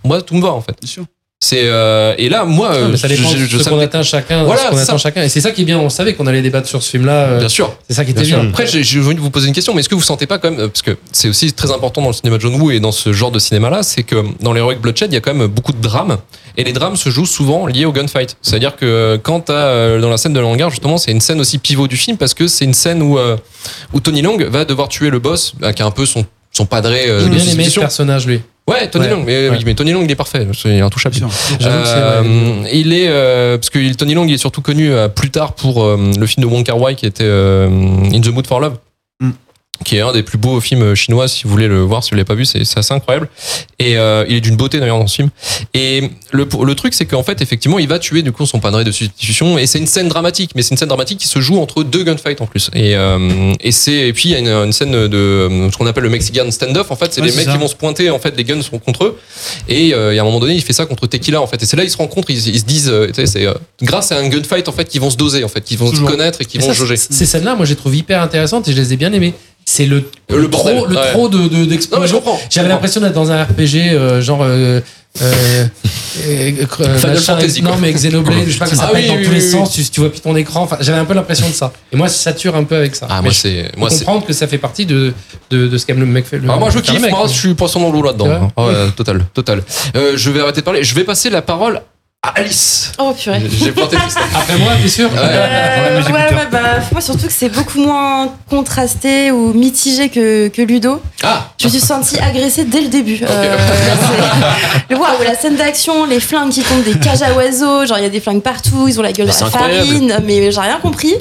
moi 0.03 0.21
tout 0.23 0.33
me 0.35 0.41
va 0.41 0.51
en 0.53 0.61
fait. 0.61 0.75
Bien 0.81 0.89
sûr. 0.89 1.05
C'est 1.47 1.61
euh, 1.65 2.15
et 2.17 2.27
là 2.27 2.43
moi, 2.43 2.69
Ah, 2.71 2.75
euh, 2.75 2.87
mais 2.89 2.97
ça 2.97 3.07
dépend 3.07 3.29
je- 3.29 3.55
de 3.57 3.61
ce 3.61 3.69
qu'on 3.69 3.77
atteint 3.79 4.01
chacun, 4.01 4.45
Voilà, 4.45 4.63
qu'on 4.63 4.77
attend 4.77 4.97
chacun. 4.97 5.21
Et 5.21 5.29
c'est 5.29 5.41
ça 5.41 5.51
qui 5.51 5.61
est 5.61 5.65
bien. 5.65 5.77
On 5.77 5.89
savait 5.91 6.15
qu'on 6.15 6.25
allait 6.25 6.41
débattre 6.41 6.67
sur 6.67 6.81
ce 6.81 6.89
film-là. 6.89 7.11
euh, 7.13 7.39
bien 7.39 7.49
sûr. 7.49 7.75
C'est 7.87 7.93
ça 7.95 8.03
qui 8.03 8.11
était 8.11 8.23
Bien. 8.23 8.47
Après, 8.49 8.65
j'ai 8.65 8.99
voulu 8.99 9.17
vous 9.17 9.29
poser 9.29 9.47
une 9.47 9.53
question, 9.53 9.75
mais 9.75 9.81
est-ce 9.81 9.89
que 9.89 9.93
vous 9.93 10.01
sentez 10.01 10.25
pas 10.25 10.39
quand 10.39 10.49
même, 10.49 10.69
parce 10.69 10.81
que 10.81 10.97
c'est 11.11 11.29
aussi 11.29 11.53
très 11.53 11.71
important 11.71 12.01
dans 12.01 12.07
le 12.07 12.13
cinéma 12.15 12.37
de 12.37 12.41
John 12.41 12.55
Woo 12.59 12.71
et 12.71 12.79
dans 12.79 12.91
ce 12.91 13.13
genre 13.13 13.29
de 13.29 13.37
cinéma-là, 13.37 13.83
c'est 13.83 14.01
que 14.01 14.23
dans 14.41 14.53
l'Heroic 14.53 14.77
Bloodshed, 14.81 15.11
il 15.11 15.13
y 15.13 15.17
a 15.17 15.21
quand 15.21 15.35
même 15.35 15.45
beaucoup 15.47 15.71
de 15.73 15.81
drames, 15.81 16.17
et 16.57 16.63
les 16.63 16.73
drames 16.73 16.95
se 16.95 17.09
jouent 17.11 17.27
souvent 17.27 17.67
liés 17.67 17.85
au 17.85 17.91
gunfight. 17.91 18.37
C'est-à-dire 18.41 18.75
que 18.75 19.19
quand 19.21 19.51
euh, 19.51 20.01
dans 20.01 20.09
la 20.09 20.17
scène 20.17 20.33
de 20.33 20.39
la 20.39 20.47
hangar, 20.47 20.71
justement, 20.71 20.97
c'est 20.97 21.11
une 21.11 21.21
scène 21.21 21.39
aussi 21.39 21.59
pivot 21.59 21.87
du 21.87 21.95
film, 21.97 22.17
parce 22.17 22.33
que 22.33 22.47
c'est 22.47 22.65
une 22.65 22.73
scène 22.73 23.03
où, 23.03 23.19
euh, 23.19 23.37
où 23.93 23.99
Tony 23.99 24.23
Long 24.23 24.37
va 24.49 24.65
devoir 24.65 24.87
tuer 24.87 25.11
le 25.11 25.19
boss, 25.19 25.53
euh, 25.61 25.71
qui 25.73 25.83
est 25.83 25.85
un 25.85 25.91
peu 25.91 26.07
son, 26.07 26.25
son 26.55 26.65
padré 26.65 27.09
euh, 27.09 27.19
J'ai 27.19 27.25
de 27.25 27.29
bien 27.29 27.39
aimé 27.39 27.43
ce 27.45 27.50
substitution. 27.51 27.81
personnage, 27.81 28.25
lui. 28.27 28.41
Ouais, 28.67 28.88
Tony 28.89 29.05
Ouais. 29.05 29.12
Long, 29.12 29.24
mais, 29.25 29.50
Ouais. 29.50 29.59
mais 29.65 29.75
Tony 29.75 29.91
Long, 29.91 30.01
il 30.03 30.09
est 30.09 30.15
parfait, 30.15 30.47
c'est 30.59 30.79
intouchable. 30.79 31.15
Euh, 31.62 32.63
il 32.74 32.93
est 32.93 33.07
euh, 33.09 33.57
parce 33.57 33.69
que 33.69 33.93
Tony 33.93 34.13
Long 34.15 34.25
il 34.25 34.33
est 34.33 34.38
surtout 34.39 34.62
connu 34.62 34.91
euh, 34.91 35.07
plus 35.07 35.29
tard 35.29 35.53
pour 35.53 35.83
euh, 35.83 36.12
le 36.17 36.25
film 36.25 36.43
de 36.47 36.51
Wong 36.51 36.63
Kar 36.65 36.79
Wai 36.79 36.95
qui 36.95 37.05
était 37.05 37.24
euh, 37.25 37.67
In 38.12 38.21
the 38.21 38.29
Mood 38.29 38.47
for 38.47 38.59
Love. 38.59 38.77
Qui 39.84 39.98
est 39.98 40.01
un 40.01 40.13
des 40.13 40.24
plus 40.24 40.38
beaux 40.38 40.62
films 40.62 40.96
chinois 40.96 41.27
si 41.27 41.44
vous 41.44 41.50
voulez 41.50 41.67
le 41.67 41.82
voir 41.82 42.03
si 42.03 42.12
vous 42.12 42.15
l'avez 42.15 42.25
pas 42.25 42.34
vu 42.36 42.46
c'est 42.46 42.62
assez 42.77 42.94
incroyable 42.94 43.27
et 43.77 43.98
euh, 43.98 44.24
il 44.29 44.36
est 44.38 44.41
d'une 44.41 44.55
beauté 44.55 44.79
d'ailleurs 44.79 45.00
dans 45.00 45.07
ce 45.07 45.16
film 45.18 45.29
et 45.74 46.09
le, 46.31 46.48
le 46.64 46.75
truc 46.75 46.94
c'est 46.94 47.05
qu'en 47.05 47.24
fait 47.24 47.42
effectivement 47.42 47.77
il 47.77 47.88
va 47.88 48.00
tuer 48.00 48.22
du 48.22 48.31
coup 48.31 48.46
son 48.46 48.59
padré 48.59 48.83
de 48.83 48.92
substitution 48.92 49.57
et 49.57 49.68
c'est 49.68 49.79
une 49.79 49.85
scène 49.88 50.07
dramatique 50.07 50.51
mais 50.55 50.61
c'est 50.61 50.72
une 50.72 50.77
scène 50.77 50.88
dramatique 50.88 51.20
qui 51.20 51.27
se 51.27 51.40
joue 51.42 51.59
entre 51.59 51.83
deux 51.83 52.03
gunfights 52.03 52.40
en 52.42 52.46
plus 52.48 52.70
et, 52.74 52.96
euh, 52.96 53.53
et 53.59 53.72
c'est 53.72 54.07
et 54.07 54.14
puis 54.14 54.29
il 54.29 54.31
y 54.31 54.35
a 54.35 54.40
une, 54.40 54.48
une 54.48 54.72
scène 54.74 54.92
de 54.92 55.18
euh, 55.18 55.70
ce 55.72 55.77
qu'on 55.77 55.88
appelle 55.88 56.03
le 56.03 56.09
Mexican 56.09 56.50
standoff 56.50 56.92
en 56.92 56.96
fait 56.96 57.14
c'est 57.14 57.22
Ouais, 57.22 57.27
les 57.27 57.35
mecs 57.35 57.46
ça. 57.46 57.51
qui 57.51 57.57
vont 57.57 57.68
se 57.68 57.75
pointer 57.75 58.09
en 58.09 58.20
fait 58.20 58.35
les 58.38 58.44
guns 58.44 58.61
sont 58.61 58.79
contre 58.79 59.03
eux 59.05 59.20
et 59.68 59.94
euh, 59.94 60.14
il 60.14 60.16
y 60.16 60.20
a 60.20 60.22
un 60.22 60.25
moment 60.25 60.40
donné 60.40 60.53
il 60.55 60.61
fait 60.61 60.74
ça 60.74 60.85
contre 60.85 61.05
Tequila 61.07 61.42
en 61.42 61.48
fait 61.48 61.61
et 61.61 61.66
c'est 61.66 61.75
là 61.77 61.83
ils 61.83 61.90
se 61.90 61.98
rencontrent 61.98 62.29
ils, 62.29 62.48
ils 62.48 62.59
se 62.59 62.66
disent 62.66 62.90
euh, 62.90 63.07
tu 63.07 63.16
sais, 63.16 63.25
c'est 63.25 63.46
euh, 63.46 63.53
grâce 63.81 64.11
à 64.11 64.18
un 64.20 64.27
gunfight 64.29 64.68
en 64.70 64.72
fait 64.72 64.85
qu'ils 64.85 65.01
vont 65.01 65.09
se 65.09 65.18
doser 65.18 65.44
en 65.44 65.48
fait 65.50 65.61
qu'ils 65.61 65.77
vont 65.77 65.90
Toujours. 65.90 66.07
se 66.09 66.16
connaître 66.16 66.42
et 66.42 66.46
qu'ils 66.46 66.61
Et 66.64 66.68
vont 66.68 66.74
jauger 66.74 66.96
Ces 66.98 67.25
scènes-là, 67.25 67.55
moi, 67.55 67.66
je 67.66 67.72
les 67.72 67.75
trouve 67.75 67.96
hyper 67.96 68.22
intéressantes 68.22 68.68
et 68.68 68.72
je 68.72 68.77
les 68.81 68.94
ai 68.94 68.98
bien 68.98 69.11
aimées. 69.14 69.33
C'est 69.67 69.85
le, 69.87 70.03
Le 70.29 70.41
le 70.41 70.47
bordel, 70.47 70.75
trop, 70.77 70.85
le 70.85 70.95
ouais. 70.95 71.11
trop 71.11 71.27
de, 71.27 71.47
de- 71.47 71.63
je 71.63 71.69
d'explosions. 71.69 72.21
J'avais 72.49 72.69
l'impression 72.69 73.01
d'être 73.01 73.13
dans 73.13 73.31
un 73.31 73.43
RPG, 73.43 73.93
euh, 73.93 74.21
genre. 74.21 74.41
euh, 74.43 74.79
euh, 75.21 75.65
euh, 76.27 76.51
euh, 76.81 76.97
Final 76.99 77.17
Fantasy, 77.17 77.61
non 77.61 77.77
mais 77.77 77.91
Xenoblade, 77.93 78.45
je 78.47 78.51
sais 78.51 78.57
pas 78.59 78.67
que 78.67 78.75
ça 78.75 78.87
Ah 78.89 78.93
pète 78.93 79.03
oui, 79.03 79.07
dans 79.07 79.15
oui, 79.15 79.23
tous 79.25 79.31
les 79.31 79.43
oui, 79.43 79.49
sens, 79.51 79.71
tu, 79.73 79.83
tu 79.85 80.01
vois 80.01 80.09
plus 80.11 80.19
ton 80.19 80.35
écran. 80.35 80.63
Enfin, 80.63 80.77
j'avais 80.81 80.97
un 80.99 81.05
peu 81.05 81.13
l'impression 81.13 81.47
de 81.47 81.53
ça. 81.53 81.71
Et 81.91 81.95
moi, 81.95 82.09
ça 82.09 82.31
sature 82.31 82.55
un 82.55 82.63
peu 82.65 82.75
avec 82.75 82.95
ça. 82.95 83.07
ah 83.09 83.15
Mais 83.17 83.21
moi 83.23 83.31
je 83.31 83.37
c'est 83.39 83.71
moi 83.77 83.89
c'est 83.89 83.99
comprendre 83.99 84.25
que 84.25 84.33
ça 84.33 84.45
fait 84.47 84.57
partie 84.57 84.85
de, 84.85 85.13
de, 85.49 85.67
de 85.67 85.77
ce 85.77 85.85
qu'aime 85.85 85.99
le 86.01 86.05
mec 86.05 86.25
fait. 86.25 86.37
le- 86.37 86.49
Ah, 86.49 86.57
moi 86.57 86.69
je 86.69 86.79
kiffe, 86.79 86.99
mec, 87.01 87.11
moi 87.11 87.27
je 87.27 87.33
suis 87.33 87.53
poisson 87.53 87.79
dans 87.79 87.91
l'eau 87.91 88.03
là-dedans. 88.03 88.51
total, 88.95 89.21
total. 89.33 89.63
Euh, 89.95 90.13
je 90.15 90.29
vais 90.31 90.41
arrêter 90.41 90.59
de 90.61 90.65
parler. 90.65 90.83
Je 90.83 90.93
vais 90.95 91.05
passer 91.05 91.29
la 91.29 91.41
parole 91.41 91.81
Alice. 92.35 92.92
Oh 92.98 93.14
purée. 93.14 93.42
J'ai 93.50 93.72
planté. 93.72 93.98
Après 94.35 94.57
moi, 94.57 94.74
t'es 94.81 94.88
sûr 94.88 95.11
Ouais. 95.11 95.20
Euh, 95.22 95.96
ouais, 95.98 96.01
écouteurs. 96.01 96.31
ouais, 96.40 96.48
bah, 96.51 96.59
moi 96.92 97.01
surtout 97.01 97.27
que 97.27 97.33
c'est 97.33 97.50
beaucoup 97.50 97.79
moins 97.79 98.33
contrasté 98.50 99.31
ou 99.31 99.53
mitigé 99.53 100.09
que, 100.09 100.48
que 100.48 100.61
Ludo. 100.61 101.01
Ah 101.24 101.50
Je 101.59 101.66
me 101.66 101.70
suis 101.72 101.79
sentie 101.79 102.20
agressée 102.20 102.64
dès 102.66 102.81
le 102.81 102.88
début. 102.88 103.20
Euh, 103.24 103.57
c'est- 104.90 104.96
Waouh, 104.96 105.24
la 105.24 105.35
scène 105.35 105.55
d'action, 105.55 106.05
les 106.05 106.20
flingues 106.20 106.51
qui 106.51 106.61
tombent 106.61 106.83
des 106.83 106.98
cages 107.00 107.22
à 107.22 107.33
oiseaux, 107.33 107.85
genre 107.85 107.98
il 107.98 108.03
y 108.03 108.07
a 108.07 108.09
des 108.09 108.20
flingues 108.20 108.42
partout, 108.42 108.88
ils 108.88 109.00
ont 109.00 109.03
la 109.03 109.11
gueule 109.11 109.27
la 109.27 109.33
incroyable. 109.46 109.74
farine, 109.85 110.18
mais 110.25 110.51
j'ai 110.51 110.59
rien 110.61 110.79
compris. 110.81 111.14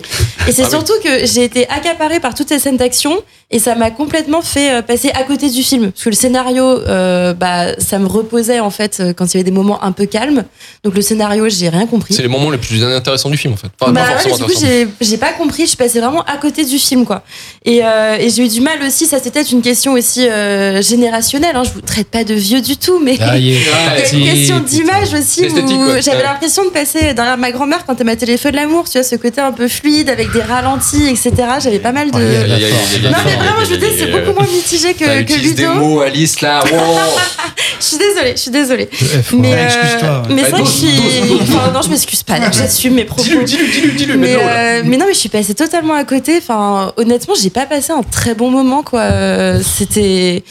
Et 0.46 0.52
c'est 0.52 0.62
Ah 0.62 0.64
oui. 0.66 0.70
surtout 0.70 0.92
que 1.02 1.26
j'ai 1.26 1.44
été 1.44 1.68
accaparée 1.68 2.20
par 2.20 2.34
toutes 2.34 2.48
ces 2.48 2.58
scènes 2.58 2.76
d'action 2.76 3.16
et 3.50 3.58
ça 3.58 3.74
m'a 3.74 3.90
complètement 3.90 4.42
fait 4.42 4.72
euh, 4.72 4.82
passer 4.82 5.10
à 5.10 5.22
côté 5.22 5.48
du 5.50 5.62
film. 5.62 5.90
Parce 5.92 6.04
que 6.04 6.10
le 6.10 6.16
scénario, 6.16 6.64
euh, 6.64 7.34
bah, 7.34 7.78
ça 7.78 7.98
me 7.98 8.06
reposait 8.06 8.60
en 8.60 8.70
fait 8.70 8.98
euh, 9.00 9.12
quand 9.12 9.26
il 9.26 9.34
y 9.34 9.36
avait 9.38 9.44
des 9.44 9.50
moments 9.50 9.82
un 9.84 9.92
peu 9.92 10.06
calmes. 10.06 10.44
Donc 10.82 10.94
le 10.94 11.02
scénario, 11.02 11.48
j'ai 11.48 11.68
rien 11.68 11.86
compris. 11.86 12.14
C'est 12.14 12.22
les 12.22 12.28
moments 12.28 12.50
les 12.50 12.58
plus 12.58 12.82
intéressants 12.82 13.30
du 13.30 13.36
film 13.36 13.54
en 13.54 13.56
fait. 13.56 13.68
Enfin, 13.80 13.92
Bah 13.92 14.02
pas 14.02 14.28
ouais, 14.30 14.36
du 14.36 14.42
coup, 14.44 14.52
j'ai 14.60 14.88
j'ai 15.00 15.16
pas 15.18 15.32
compris, 15.32 15.62
je 15.64 15.68
suis 15.68 15.76
passée 15.76 16.00
vraiment 16.00 16.22
à 16.24 16.36
côté 16.36 16.64
du 16.64 16.78
film, 16.78 17.04
quoi. 17.04 17.22
Et, 17.64 17.80
euh, 17.84 18.16
et 18.18 18.30
j'ai 18.30 18.44
eu 18.44 18.48
du 18.48 18.60
mal 18.60 18.78
aussi, 18.86 19.06
ça 19.06 19.18
c'était 19.22 19.42
une 19.42 19.62
question 19.62 19.92
aussi 19.92 20.26
euh, 20.28 20.82
générationnelle, 20.82 21.54
hein, 21.56 21.62
je 21.64 21.70
vous 21.70 21.80
traite 21.80 22.08
pas 22.08 22.24
de 22.24 22.34
vieux 22.34 22.60
du 22.60 22.76
tout, 22.76 22.98
mais 23.02 23.16
Ah, 23.20 23.38
y 23.38 23.54
est, 23.54 23.58
Ah, 23.72 23.98
une 24.12 24.24
question 24.24 24.60
d'image 24.60 25.12
aussi 25.14 25.42
j'avais 26.00 26.22
l'impression 26.22 26.64
de 26.64 26.70
passer 26.70 27.14
derrière 27.14 27.36
ma 27.38 27.50
grand-mère 27.50 27.84
quand 27.86 27.94
elle 27.98 28.06
m'a 28.06 28.16
téléphone 28.16 28.52
de 28.52 28.56
l'amour, 28.56 28.84
tu 28.84 28.92
vois, 28.98 29.02
ce 29.02 29.16
côté 29.16 29.40
un 29.40 29.52
peu 29.52 29.68
fluide 29.68 30.08
avec 30.10 30.30
des 30.32 30.42
ralentis, 30.42 31.06
etc. 31.08 31.32
J'avais 31.62 31.78
pas 31.78 31.92
mal 31.92 32.10
de. 32.10 32.16
Oh, 32.16 32.20
y 32.20 33.04
a- 33.06 33.10
non, 33.10 33.16
mais 33.24 33.33
vraiment, 33.36 33.58
aïe, 33.60 33.64
je 33.66 33.70
veux 33.70 33.76
dire, 33.78 33.88
aïe, 33.88 33.94
c'est 33.98 34.04
aïe, 34.04 34.12
beaucoup 34.24 34.38
moins 34.40 34.48
mitigé 34.52 34.94
que, 34.94 35.04
que 35.04 35.20
utilisé 35.22 35.54
des 35.54 35.62
Ludo. 35.62 35.74
mots, 35.74 36.00
Alice 36.00 36.40
là. 36.40 36.62
Wow. 36.70 36.98
Je 37.80 37.84
suis 37.86 37.98
désolée, 37.98 38.32
je 38.36 38.40
suis 38.40 38.50
désolée. 38.50 38.88
Faut- 39.24 39.36
Mais, 39.36 39.52
Ouais, 39.52 39.58
euh, 39.58 39.64
excuse-toi, 39.66 40.22
mais 40.30 40.42
c'est 40.44 40.50
Bah, 40.52 40.56
vrai 40.56 40.62
que 40.62 40.68
je 40.68 40.72
suis. 40.72 41.34
Enfin, 41.42 41.70
non, 41.72 41.82
je 41.82 41.90
m'excuse 41.90 42.22
pas, 42.22 42.38
là, 42.38 42.50
j'assume 42.50 42.94
mes 42.94 43.04
propos. 43.04 43.24
Dis-le, 43.24 43.44
dis-le, 43.44 43.66
dis-le, 43.68 43.90
dis-le. 43.92 44.16
mais, 44.16 44.36
là. 44.36 44.40
euh, 44.42 44.82
mais 44.86 44.96
non, 44.96 45.04
mais 45.06 45.12
je 45.12 45.18
suis 45.18 45.28
passée 45.28 45.54
totalement 45.54 45.94
à 45.94 46.04
côté. 46.04 46.38
Enfin, 46.38 46.92
honnêtement, 46.96 47.34
j'ai 47.40 47.50
pas 47.50 47.66
passé 47.66 47.92
un 47.92 48.02
très 48.02 48.34
bon 48.34 48.50
moment, 48.50 48.82
quoi. 48.82 49.00
Euh, 49.00 49.60
C'était. 49.62 50.44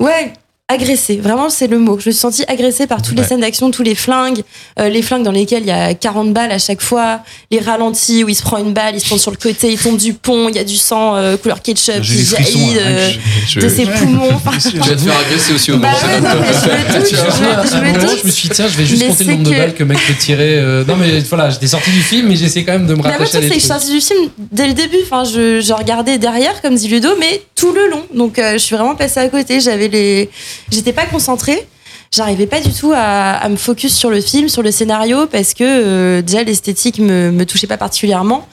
Ouais. 0.00 0.32
Agressée, 0.72 1.16
vraiment 1.18 1.50
c'est 1.50 1.66
le 1.66 1.78
mot. 1.78 1.98
Je 2.00 2.08
me 2.08 2.12
suis 2.12 2.20
sentie 2.20 2.44
agressée 2.48 2.86
par 2.86 3.02
toutes 3.02 3.16
les 3.18 3.24
scènes 3.24 3.40
d'action, 3.40 3.70
tous 3.70 3.82
les 3.82 3.94
flingues, 3.94 4.42
euh, 4.80 4.88
les 4.88 5.02
flingues 5.02 5.22
dans 5.22 5.30
lesquelles 5.32 5.62
il 5.64 5.68
y 5.68 5.70
a 5.70 5.92
40 5.94 6.32
balles 6.32 6.50
à 6.52 6.58
chaque 6.58 6.80
fois, 6.80 7.20
les 7.50 7.58
ralentis 7.60 8.24
où 8.24 8.28
il 8.30 8.34
se 8.34 8.42
prend 8.42 8.56
une 8.58 8.72
balle, 8.72 8.94
il 8.94 9.00
se 9.00 9.06
prend 9.06 9.18
sur 9.18 9.30
le 9.30 9.36
côté, 9.36 9.70
il 9.72 9.78
tombe 9.78 9.98
du 9.98 10.14
pont, 10.14 10.48
il 10.48 10.56
y 10.56 10.58
a 10.58 10.64
du 10.64 10.76
sang 10.76 11.16
euh, 11.16 11.36
couleur 11.36 11.60
ketchup 11.62 12.00
qui 12.02 12.24
jaillit 12.24 12.78
hein, 12.78 12.82
euh, 12.86 13.10
Je- 13.46 13.60
de 13.60 13.68
ses 13.68 13.84
Ouais. 13.84 13.92
poumons. 13.98 14.28
Tu 14.70 14.78
vas 14.78 14.86
te 14.94 14.96
faire 15.00 15.18
agresser 15.18 15.52
aussi 15.52 15.72
au 15.72 15.76
Bah 15.78 15.90
moment. 15.92 16.14
ouais, 16.14 16.20
non, 16.20 16.40
mais 16.40 16.46
je 16.52 17.02
me 17.02 17.04
je 17.04 18.22
je 18.22 18.26
je 18.28 18.30
suis 18.30 18.48
dit, 18.48 18.54
tiens, 18.54 18.68
je 18.68 18.76
vais 18.78 18.86
juste 18.86 19.02
Mais 19.02 19.08
compter 19.08 19.24
le 19.24 19.32
nombre 19.34 19.50
de 19.50 19.56
balles 19.56 19.74
que 19.74 19.80
le 19.80 19.86
mec 19.86 19.98
peut 20.06 20.14
tirer. 20.14 20.62
Non, 20.88 20.96
mais 20.96 21.18
voilà, 21.20 21.50
j'étais 21.50 21.66
sorti 21.66 21.90
du 21.90 22.00
film, 22.00 22.28
mais 22.28 22.36
j'essaie 22.36 22.64
quand 22.64 22.72
même 22.72 22.86
de 22.86 22.94
me 22.94 22.98
moi, 22.98 23.08
à 23.08 23.26
sais, 23.26 23.40
des 23.40 23.48
c'est 23.48 23.48
que 23.48 23.54
je 23.54 23.58
suis 23.60 23.68
sortie 23.68 23.90
du 23.90 24.00
film 24.00 24.30
dès 24.50 24.66
le 24.68 24.72
début. 24.74 24.96
Enfin, 25.04 25.24
je, 25.24 25.60
je 25.60 25.72
regardais 25.72 26.18
derrière, 26.18 26.60
comme 26.62 26.74
dit 26.74 26.88
Ludo, 26.88 27.10
mais 27.18 27.42
tout 27.62 27.72
le 27.72 27.88
long. 27.88 28.02
Donc, 28.12 28.40
euh, 28.40 28.54
je 28.54 28.58
suis 28.58 28.74
vraiment 28.74 28.96
passée 28.96 29.20
à 29.20 29.28
côté. 29.28 29.60
J'avais 29.60 29.86
les, 29.86 30.30
j'étais 30.70 30.92
pas 30.92 31.06
concentrée. 31.06 31.64
J'arrivais 32.10 32.46
pas 32.46 32.60
du 32.60 32.72
tout 32.72 32.92
à, 32.94 33.48
me 33.48 33.56
focus 33.56 33.96
sur 33.96 34.10
le 34.10 34.20
film, 34.20 34.48
sur 34.48 34.62
le 34.62 34.72
scénario, 34.72 35.26
parce 35.26 35.54
que 35.54 35.62
euh, 35.64 36.22
déjà 36.22 36.42
l'esthétique 36.42 36.98
me, 36.98 37.30
me 37.30 37.46
touchait 37.46 37.68
pas 37.68 37.78
particulièrement. 37.78 38.48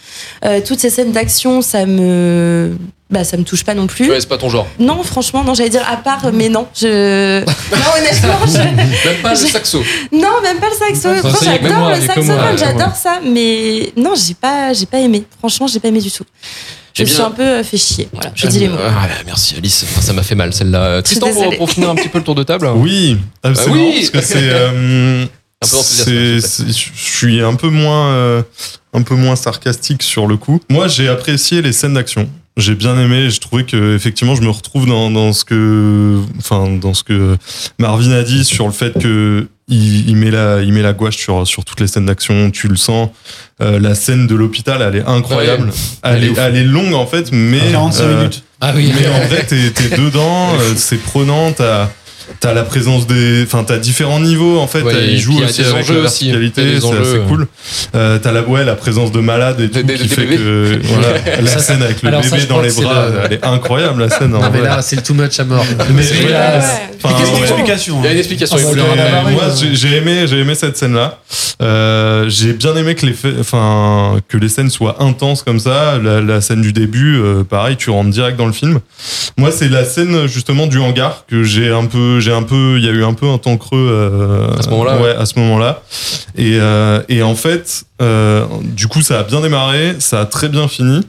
Euh, 0.46 0.62
toutes 0.66 0.80
ces 0.80 0.92
scènes 0.92 1.12
d'action, 1.12 1.62
ça 1.62 1.86
me 1.86 2.78
bah 3.10 3.24
ça 3.24 3.38
me 3.38 3.44
touche 3.44 3.64
pas 3.64 3.74
non 3.74 3.88
plus. 3.88 4.10
Ouais, 4.10 4.20
c'est 4.20 4.30
pas 4.30 4.38
ton 4.38 4.50
genre. 4.50 4.68
Non, 4.80 5.02
franchement, 5.04 5.44
non, 5.44 5.54
j'allais 5.56 5.70
dire 5.72 5.86
à 5.90 5.98
part, 5.98 6.32
mais 6.32 6.48
non, 6.50 6.68
je. 6.80 7.40
non, 7.46 7.46
honnêtement, 7.98 8.46
je. 8.46 8.58
Même 9.08 9.22
pas 9.24 9.32
le 9.32 9.36
saxo. 9.48 9.84
Non, 10.12 10.42
même 10.44 10.60
pas 10.60 10.68
le 10.70 10.76
saxo. 10.76 11.30
J'adore 11.44 11.90
le 11.90 12.02
saxophone, 12.02 12.58
j'adore 12.58 12.96
ça, 12.96 13.20
mais 13.26 13.92
non, 13.98 14.14
j'ai 14.16 14.36
pas, 14.36 14.74
j'ai 14.74 14.86
pas 14.86 15.00
aimé. 15.00 15.24
Franchement, 15.40 15.66
j'ai 15.68 15.80
pas 15.80 15.88
aimé 15.88 16.02
du 16.02 16.12
tout. 16.12 16.24
Je 16.94 17.04
Eh 17.04 17.06
me 17.06 17.10
suis 17.10 17.22
un 17.22 17.32
peu 17.32 17.44
euh, 17.44 17.64
fait 17.64 17.78
chier. 17.78 18.10
Voilà, 18.12 18.32
je 18.36 18.48
dis 18.48 18.60
les 18.60 18.68
mots. 18.68 18.78
Ah, 18.80 19.08
merci 19.26 19.56
Alice. 19.58 19.86
Enfin, 19.90 20.02
ça 20.02 20.12
m'a 20.14 20.24
fait 20.24 20.36
mal 20.36 20.52
celle-là. 20.54 21.02
Tristan, 21.02 21.32
pour, 21.32 21.56
pour 21.58 21.70
finir 21.70 21.90
un 21.90 21.96
petit 21.96 22.10
peu 22.10 22.18
le 22.18 22.24
tour 22.24 22.36
de 22.36 22.44
table. 22.44 22.68
Oui, 22.76 23.18
ah, 23.44 23.52
c'est 23.56 23.66
Bah 23.68 23.72
oui. 23.74 24.10
parce 24.12 24.26
que 24.26 24.34
c'est. 24.34 24.50
euh, 24.52 25.26
je 25.62 26.72
suis 26.96 27.42
un 27.42 27.56
peu 27.56 27.70
moins, 27.70 28.12
euh, 28.12 28.42
un 28.94 29.02
peu 29.02 29.16
moins 29.16 29.36
sarcastique 29.36 30.04
sur 30.04 30.26
le 30.28 30.38
coup. 30.38 30.60
Moi, 30.70 30.88
j'ai 30.88 31.08
apprécié 31.10 31.62
les 31.62 31.74
scènes 31.74 31.94
d'action. 31.94 32.30
J'ai 32.60 32.76
bien 32.76 33.00
aimé. 33.00 33.30
Je 33.30 33.40
trouvais 33.40 33.64
que 33.64 33.96
effectivement, 33.96 34.36
je 34.36 34.42
me 34.42 34.50
retrouve 34.50 34.86
dans, 34.86 35.10
dans 35.10 35.34
ce 35.34 35.46
que, 35.46 36.20
enfin, 36.38 36.70
dans 36.70 36.94
ce 36.94 37.04
que 37.04 37.38
Marvin 37.80 38.12
a 38.12 38.24
dit 38.24 38.44
sur 38.44 38.66
le 38.68 38.74
fait 38.74 38.98
que 39.00 39.48
il, 39.70 40.10
il 40.10 40.16
met 40.16 40.32
la, 40.32 40.62
il 40.62 40.74
met 40.74 40.82
la 40.82 40.94
gouache 40.94 41.18
sur 41.18 41.48
sur 41.48 41.64
toutes 41.64 41.80
les 41.80 41.88
scènes 41.88 42.06
d'action. 42.06 42.52
Tu 42.52 42.68
le 42.68 42.76
sens. 42.76 43.10
Euh, 43.62 43.80
la 43.80 43.96
scène 43.96 44.28
de 44.28 44.36
l'hôpital, 44.36 44.82
elle 44.82 44.96
est 44.96 45.06
incroyable. 45.06 45.68
Ouais. 45.68 45.74
elle, 46.04 46.16
Elle 46.16 46.24
est 46.24 46.38
elle 46.38 46.56
est 46.58 46.64
longue 46.64 46.94
en 46.94 47.06
fait, 47.06 47.32
mais 47.32 47.72
45 47.72 48.04
euh, 48.04 48.18
minutes. 48.18 48.44
Ah 48.62 48.74
oui. 48.76 48.92
mais 48.94 49.08
en 49.08 49.28
vrai, 49.28 49.46
t'es 49.46 49.72
t'es 49.72 49.96
dedans, 49.96 50.54
euh, 50.60 50.74
c'est 50.76 50.98
prenant, 50.98 51.52
t'as 51.52 51.90
t'as 52.40 52.54
la 52.54 52.64
présence 52.64 53.08
des, 53.08 53.44
enfin 53.44 53.64
t'as 53.66 53.78
différents 53.78 54.20
niveaux 54.20 54.60
en 54.60 54.68
fait. 54.68 54.82
Ouais, 54.82 54.94
et 54.96 55.12
il 55.14 55.20
joue 55.20 55.32
puis 55.32 55.40
il 55.40 55.42
y 55.42 55.46
a 55.46 55.50
aussi 55.50 55.62
avec 55.62 55.88
la 55.90 55.96
a 55.96 56.02
verticalité, 56.02 56.80
c'est 56.80 56.88
assez 56.88 57.16
euh. 57.18 57.28
cool. 57.28 57.48
Euh, 57.96 58.18
t'as 58.22 58.32
la 58.32 58.42
ouais, 58.44 58.64
la 58.66 58.76
présence 58.76 59.12
de 59.12 59.20
malades 59.20 59.60
et 59.62 59.70
tout 59.70 59.82
des- 59.84 59.94
qui 59.96 60.04
des 60.04 60.08
fait 60.10 60.22
bébés. 60.26 60.38
que 60.38 60.80
voilà, 60.84 61.08
la 61.42 61.48
Ça, 61.52 61.60
scène 61.60 61.84
avec 61.84 62.02
le 62.02 62.08
alors 62.10 62.22
bébé 62.22 62.46
dans 62.48 62.62
les 62.62 62.72
bras, 62.72 63.08
le- 63.10 63.20
elle 63.26 63.34
est 63.34 63.46
incroyable 63.46 64.02
la 64.02 64.10
scène. 64.10 64.34
en 64.36 64.40
Non, 64.42 64.50
mais 64.52 64.60
vrai. 64.60 64.70
là, 64.70 64.82
c'est 64.82 64.96
le 64.98 65.02
too 65.02 65.14
much 65.14 65.40
à 65.40 65.44
mort. 65.46 65.66
Mais 65.94 66.30
là, 66.30 66.58
Ouais. 66.60 66.64
Enfin, 67.04 67.16
Il 67.18 67.22
y 67.22 67.24
a 67.24 68.10
hein 68.10 68.12
une 68.12 68.18
explication. 68.18 68.58
Ah, 68.58 68.60
il 68.60 68.66
faut 68.66 68.72
je 68.72 68.76
le 68.76 68.82
l'aurais 68.82 69.12
rappeler. 69.12 69.36
pas 69.36 69.46
moi, 69.46 69.56
j'ai 69.56 69.76
j'ai 69.76 69.96
aimé, 69.98 70.28
j'ai 70.28 70.40
aimé 70.40 70.56
cette 70.56 70.78
scène-là. 70.78 71.20
Euh, 71.62 72.30
j'ai 72.30 72.54
bien 72.54 72.76
aimé 72.76 72.96
que 72.96 73.06
les, 73.06 73.16
enfin, 73.40 74.20
que 74.28 74.38
les 74.38 74.50
scènes 74.50 74.70
soient 74.70 75.04
intenses 75.04 75.44
comme 75.44 75.60
ça. 75.60 75.98
La, 76.02 76.22
la 76.22 76.42
scène 76.42 76.62
du 76.62 76.74
début, 76.74 77.18
euh, 77.18 77.44
pareil, 77.44 77.76
tu 77.78 77.90
rentres 77.90 78.10
direct 78.10 78.38
dans 78.38 78.46
le 78.46 78.54
film. 78.54 78.80
Moi, 79.38 79.52
c'est 79.52 79.70
la 79.70 79.86
scène 79.86 80.28
justement 80.28 80.68
du 80.68 80.80
hangar 80.80 81.26
que 81.28 81.44
j'ai 81.44 81.70
un 81.72 81.86
peu, 81.86 82.20
j'ai 82.20 82.34
un 82.34 82.44
peu, 82.44 82.76
il 82.78 82.86
y 82.86 82.88
a 82.88 82.92
eu 82.92 83.04
un 83.04 83.14
peu 83.14 83.28
un 83.28 83.38
temps 83.38 83.58
creux 83.58 83.90
euh, 83.92 84.48
À 84.58 84.62
ce 84.62 84.70
moment-là, 84.70 85.02
ouais, 85.02 85.16
à 85.16 85.26
ce 85.26 85.40
moment-là. 85.40 85.82
Et, 86.38 86.58
euh, 86.60 87.02
et 87.10 87.24
en 87.24 87.36
fait, 87.36 87.84
euh, 88.02 88.46
du 88.64 88.88
coup, 88.88 89.02
ça 89.02 89.20
a 89.20 89.24
bien 89.24 89.42
démarré, 89.42 89.96
ça 90.00 90.22
a 90.22 90.26
très 90.26 90.50
bien 90.50 90.68
fini. 90.68 91.02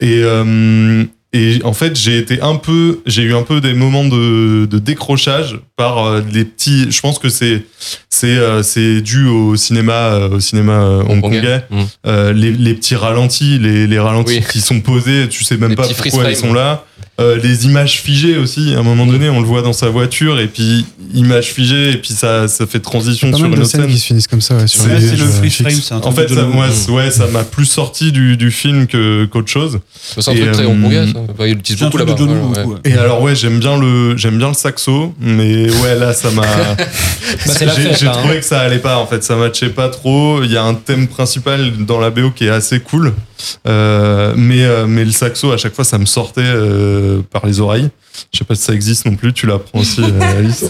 Et, 0.00 0.22
euh, 0.24 1.04
et 1.34 1.60
en 1.64 1.72
fait, 1.72 1.96
j'ai 1.98 2.16
été 2.16 2.40
un 2.40 2.54
peu, 2.54 3.00
j'ai 3.06 3.22
eu 3.22 3.34
un 3.34 3.42
peu 3.42 3.60
des 3.60 3.74
moments 3.74 4.04
de, 4.04 4.66
de 4.66 4.78
décrochage 4.78 5.58
par 5.76 5.98
euh, 6.06 6.22
les 6.32 6.44
petits. 6.44 6.86
Je 6.92 7.00
pense 7.00 7.18
que 7.18 7.28
c'est 7.28 7.64
c'est 8.08 8.28
euh, 8.38 8.62
c'est 8.62 9.00
dû 9.00 9.26
au 9.26 9.56
cinéma 9.56 9.92
euh, 9.92 10.28
au 10.30 10.40
cinéma 10.40 11.02
hongkongais. 11.08 11.64
Mm. 11.70 11.82
Euh, 12.06 12.32
les, 12.32 12.52
les 12.52 12.74
petits 12.74 12.94
ralentis, 12.94 13.58
les, 13.58 13.88
les 13.88 13.98
ralentis 13.98 14.38
Oui. 14.38 14.44
qui 14.48 14.60
sont 14.60 14.80
posés, 14.80 15.28
tu 15.28 15.42
sais 15.42 15.56
même 15.56 15.70
Les 15.70 15.76
pas 15.76 15.88
pourquoi 15.88 16.30
ils 16.30 16.36
sont 16.36 16.52
là. 16.54 16.84
Euh, 17.20 17.38
les 17.40 17.66
images 17.66 18.00
figées 18.00 18.36
aussi, 18.38 18.74
à 18.74 18.80
un 18.80 18.82
moment 18.82 19.06
donné, 19.06 19.28
on 19.28 19.38
le 19.40 19.46
voit 19.46 19.62
dans 19.62 19.72
sa 19.72 19.88
voiture, 19.88 20.40
et 20.40 20.48
puis 20.48 20.84
images 21.14 21.52
figées, 21.52 21.92
et 21.92 21.96
puis 21.98 22.12
ça, 22.12 22.48
ça 22.48 22.66
fait 22.66 22.80
transition 22.80 23.30
Pas 23.30 23.36
sur 23.36 23.44
mal 23.44 23.52
une 23.52 23.56
de 23.58 23.62
autre 23.62 23.70
scènes 23.70 23.82
scène. 23.82 23.90
qui 23.92 23.98
se 24.00 24.06
finissent 24.06 24.26
comme 24.26 24.40
ça. 24.40 24.56
Ouais, 24.56 24.66
sur 24.66 24.82
C'est- 24.82 24.88
les 24.98 25.16
le 25.16 25.22
euh, 25.22 25.26
freeze 25.28 25.52
fixes. 25.52 25.60
frame, 25.62 25.80
c'est 25.80 25.94
un 25.94 26.00
En 26.08 26.10
fait, 26.10 26.26
de 26.26 26.34
ça, 26.34 26.42
moi, 26.42 26.66
ouais, 26.88 27.10
ça 27.12 27.28
m'a 27.28 27.44
plus 27.44 27.66
sorti 27.66 28.10
du, 28.10 28.36
du 28.36 28.50
film 28.50 28.88
que 28.88 29.26
qu'autre 29.26 29.46
chose. 29.48 29.78
C'est 30.18 30.28
un 30.28 30.32
Et, 30.32 30.40
truc 30.40 30.52
très 30.54 30.64
euh, 30.64 30.68
hongkongais. 30.70 31.06
ça. 31.12 31.44
L'utilisent 31.46 31.78
C'est 31.78 31.84
un 31.84 31.88
beaucoup 31.90 31.98
truc 32.04 32.18
de 32.18 32.24
là-bas. 32.24 32.52
John 32.56 32.68
ouais, 32.68 32.74
ouais. 32.74 32.80
Et 32.84 32.94
alors 32.98 33.22
ouais, 33.22 33.36
j'aime 33.36 33.60
bien 33.60 33.78
le 33.78 34.16
j'aime 34.16 34.36
bien 34.38 34.48
le 34.48 34.54
saxo, 34.54 35.14
mais 35.20 35.70
ouais 35.70 35.94
là 35.96 36.12
ça 36.14 36.32
m'a 36.32 36.42
la 36.46 36.76
j'ai 37.46 37.66
fête, 37.82 37.98
j'ai 38.00 38.06
là, 38.06 38.12
hein. 38.12 38.18
trouvé 38.18 38.36
que 38.38 38.44
ça 38.44 38.60
allait 38.60 38.78
pas 38.78 38.98
en 38.98 39.06
fait, 39.06 39.22
ça 39.22 39.36
matchait 39.36 39.68
pas 39.70 39.88
trop. 39.88 40.42
Il 40.42 40.50
y 40.50 40.56
a 40.56 40.64
un 40.64 40.74
thème 40.74 41.06
principal 41.06 41.72
dans 41.86 42.00
la 42.00 42.10
BO 42.10 42.30
qui 42.32 42.46
est 42.46 42.50
assez 42.50 42.80
cool, 42.80 43.08
euh, 43.08 43.10
mais 43.64 44.64
euh, 44.64 44.86
mais 44.86 45.04
le 45.04 45.10
saxo 45.12 45.52
à 45.52 45.56
chaque 45.56 45.74
fois 45.74 45.84
ça 45.84 45.98
me 45.98 46.06
sortait 46.06 46.42
euh, 46.44 47.20
par 47.30 47.46
les 47.46 47.60
oreilles. 47.60 47.88
Je 48.32 48.38
sais 48.38 48.44
pas 48.44 48.54
si 48.54 48.62
ça 48.62 48.72
existe 48.74 49.06
non 49.06 49.16
plus, 49.16 49.32
tu 49.32 49.46
l'apprends 49.46 49.78
aussi 49.80 50.00
euh, 50.02 50.38
Alice. 50.38 50.64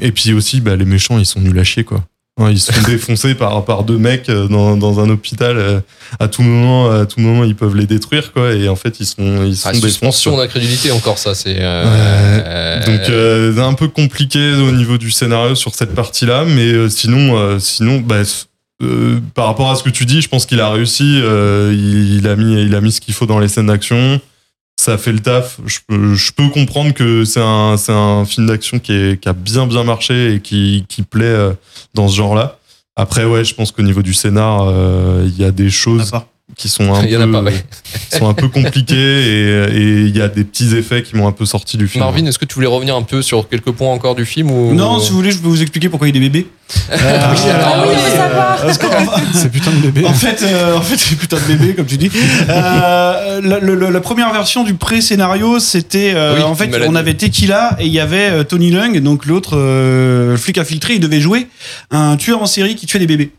Et 0.00 0.12
puis 0.12 0.32
aussi 0.32 0.60
bah, 0.60 0.76
les 0.76 0.84
méchants 0.86 1.18
ils 1.18 1.26
sont 1.26 1.40
nuls 1.40 1.58
à 1.58 1.64
chier 1.64 1.84
quoi. 1.84 2.02
Ouais, 2.40 2.52
Ils 2.52 2.60
se 2.60 2.72
font 2.72 2.80
défoncer 2.90 3.34
par, 3.34 3.62
par 3.66 3.84
deux 3.84 3.98
mecs 3.98 4.30
euh, 4.30 4.48
dans, 4.48 4.74
dans 4.78 5.00
un 5.00 5.10
hôpital. 5.10 5.58
euh, 5.58 5.80
À 6.18 6.28
tout 6.28 6.40
moment, 6.40 6.90
à 6.90 7.04
tout 7.04 7.20
moment, 7.20 7.44
ils 7.44 7.54
peuvent 7.54 7.76
les 7.76 7.84
détruire, 7.86 8.32
quoi. 8.32 8.54
Et 8.54 8.70
en 8.70 8.74
fait, 8.74 9.00
ils 9.00 9.04
sont, 9.06 9.44
ils 9.44 9.54
sont 9.54 9.68
Ah, 9.68 9.72
défoncés. 9.72 9.90
suspension 9.90 10.36
d'incrédulité 10.38 10.90
encore 10.92 11.18
ça 11.18 11.34
c'est 11.34 11.56
euh, 11.58 11.84
Ouais. 11.84 12.42
euh, 12.46 12.86
Donc 12.86 13.10
euh, 13.10 13.58
un 13.62 13.74
peu 13.74 13.88
compliqué 13.88 14.38
au 14.54 14.72
niveau 14.72 14.96
du 14.96 15.10
scénario 15.10 15.54
sur 15.54 15.74
cette 15.74 15.94
partie-là, 15.94 16.46
mais 16.46 16.72
euh, 16.72 16.88
sinon, 16.88 17.36
euh, 17.36 17.58
sinon, 17.58 18.00
bah, 18.00 18.22
euh, 18.82 19.20
par 19.34 19.46
rapport 19.46 19.70
à 19.70 19.76
ce 19.76 19.82
que 19.82 19.90
tu 19.90 20.04
dis, 20.04 20.20
je 20.20 20.28
pense 20.28 20.46
qu'il 20.46 20.60
a 20.60 20.70
réussi. 20.70 21.20
euh, 21.22 21.72
il, 21.72 22.16
il 22.16 22.26
a 22.28 22.36
mis, 22.36 22.62
il 22.62 22.74
a 22.74 22.80
mis 22.80 22.92
ce 22.92 23.00
qu'il 23.00 23.14
faut 23.14 23.26
dans 23.26 23.38
les 23.38 23.48
scènes 23.48 23.66
d'action. 23.66 24.20
Ça 24.80 24.98
fait 24.98 25.12
le 25.12 25.20
taf. 25.20 25.58
Je 25.66 25.78
peux, 25.86 26.14
je 26.14 26.32
peux 26.32 26.48
comprendre 26.48 26.92
que 26.92 27.24
c'est 27.24 27.40
un, 27.42 27.76
c'est 27.76 27.92
un 27.92 28.24
film 28.24 28.46
d'action 28.46 28.78
qui, 28.78 29.16
a 29.24 29.32
bien 29.32 29.66
bien 29.66 29.84
marché 29.84 30.34
et 30.34 30.40
qui, 30.40 30.84
qui 30.88 31.02
plaît 31.02 31.24
euh, 31.24 31.52
dans 31.94 32.08
ce 32.08 32.16
genre-là. 32.16 32.58
Après, 32.96 33.24
ouais, 33.24 33.44
je 33.44 33.54
pense 33.54 33.70
qu'au 33.70 33.82
niveau 33.82 34.02
du 34.02 34.12
scénar, 34.12 34.64
euh, 34.66 35.24
il 35.26 35.38
y 35.38 35.44
a 35.44 35.50
des 35.50 35.66
À 35.66 35.70
choses 35.70 36.10
part. 36.10 36.26
Qui 36.56 36.68
sont 36.68 36.92
un 36.94 37.02
il 37.04 37.10
y 37.10 37.16
en 37.16 37.20
a 37.20 37.26
peu, 37.26 37.32
pas 37.32 37.42
ouais. 37.42 37.64
sont 38.18 38.28
un 38.28 38.34
peu 38.34 38.48
compliquées 38.48 38.94
et 38.96 40.00
il 40.02 40.16
y 40.16 40.20
a 40.20 40.28
des 40.28 40.44
petits 40.44 40.74
effets 40.76 41.02
qui 41.02 41.16
m'ont 41.16 41.26
un 41.26 41.32
peu 41.32 41.46
sorti 41.46 41.76
du 41.76 41.88
film. 41.88 42.04
Marvin 42.04 42.26
est-ce 42.26 42.38
que 42.38 42.44
tu 42.44 42.54
voulais 42.54 42.66
revenir 42.66 42.94
un 42.96 43.02
peu 43.02 43.22
sur 43.22 43.48
quelques 43.48 43.72
points 43.72 43.90
encore 43.92 44.14
du 44.14 44.24
film 44.26 44.50
ou 44.50 44.74
Non, 44.74 45.00
si 45.00 45.10
vous 45.10 45.16
voulez, 45.16 45.32
je 45.32 45.38
peux 45.38 45.48
vous 45.48 45.62
expliquer 45.62 45.88
pourquoi 45.88 46.08
il 46.08 46.14
y 46.14 46.18
a 46.18 46.20
des 46.20 46.28
bébés. 46.28 46.46
Euh, 46.90 46.96
oui, 46.96 47.50
alors, 47.50 47.68
Ah 47.74 47.84
oui, 47.86 47.94
savoir. 48.16 48.62
parce 48.62 48.78
qu'en- 48.78 48.88
C'est 49.34 49.50
putain 49.50 49.70
de 49.72 49.76
bébé. 49.90 50.06
En 50.06 50.12
fait, 50.14 50.42
euh, 50.42 50.76
en 50.76 50.80
fait, 50.80 50.96
c'est 50.96 51.16
putain 51.16 51.36
de 51.36 51.42
bébé, 51.56 51.74
comme 51.74 51.84
tu 51.86 51.96
dis. 51.98 52.10
Euh, 52.48 53.40
la, 53.42 53.90
la 53.90 54.00
première 54.00 54.32
version 54.32 54.64
du 54.64 54.74
pré-scénario, 54.74 55.58
c'était 55.58 56.12
euh, 56.14 56.36
Oui, 56.36 56.42
en 56.42 56.54
fait, 56.54 56.70
on 56.86 56.94
avait 56.94 57.14
Tequila 57.14 57.76
et 57.78 57.86
il 57.86 57.92
y 57.92 58.00
avait 58.00 58.30
euh, 58.30 58.44
Tony 58.44 58.70
Lung, 58.70 58.98
donc 59.00 59.26
l'autre 59.26 59.56
euh, 59.58 60.36
flic 60.36 60.58
infiltré. 60.58 60.94
Il 60.94 61.00
devait 61.00 61.20
jouer 61.20 61.46
un 61.90 62.16
tueur 62.16 62.40
en 62.42 62.46
série 62.46 62.74
qui 62.74 62.86
tuait 62.86 63.00
des 63.00 63.06
bébés 63.06 63.32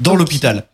dans 0.00 0.14
l'hôpital. 0.16 0.64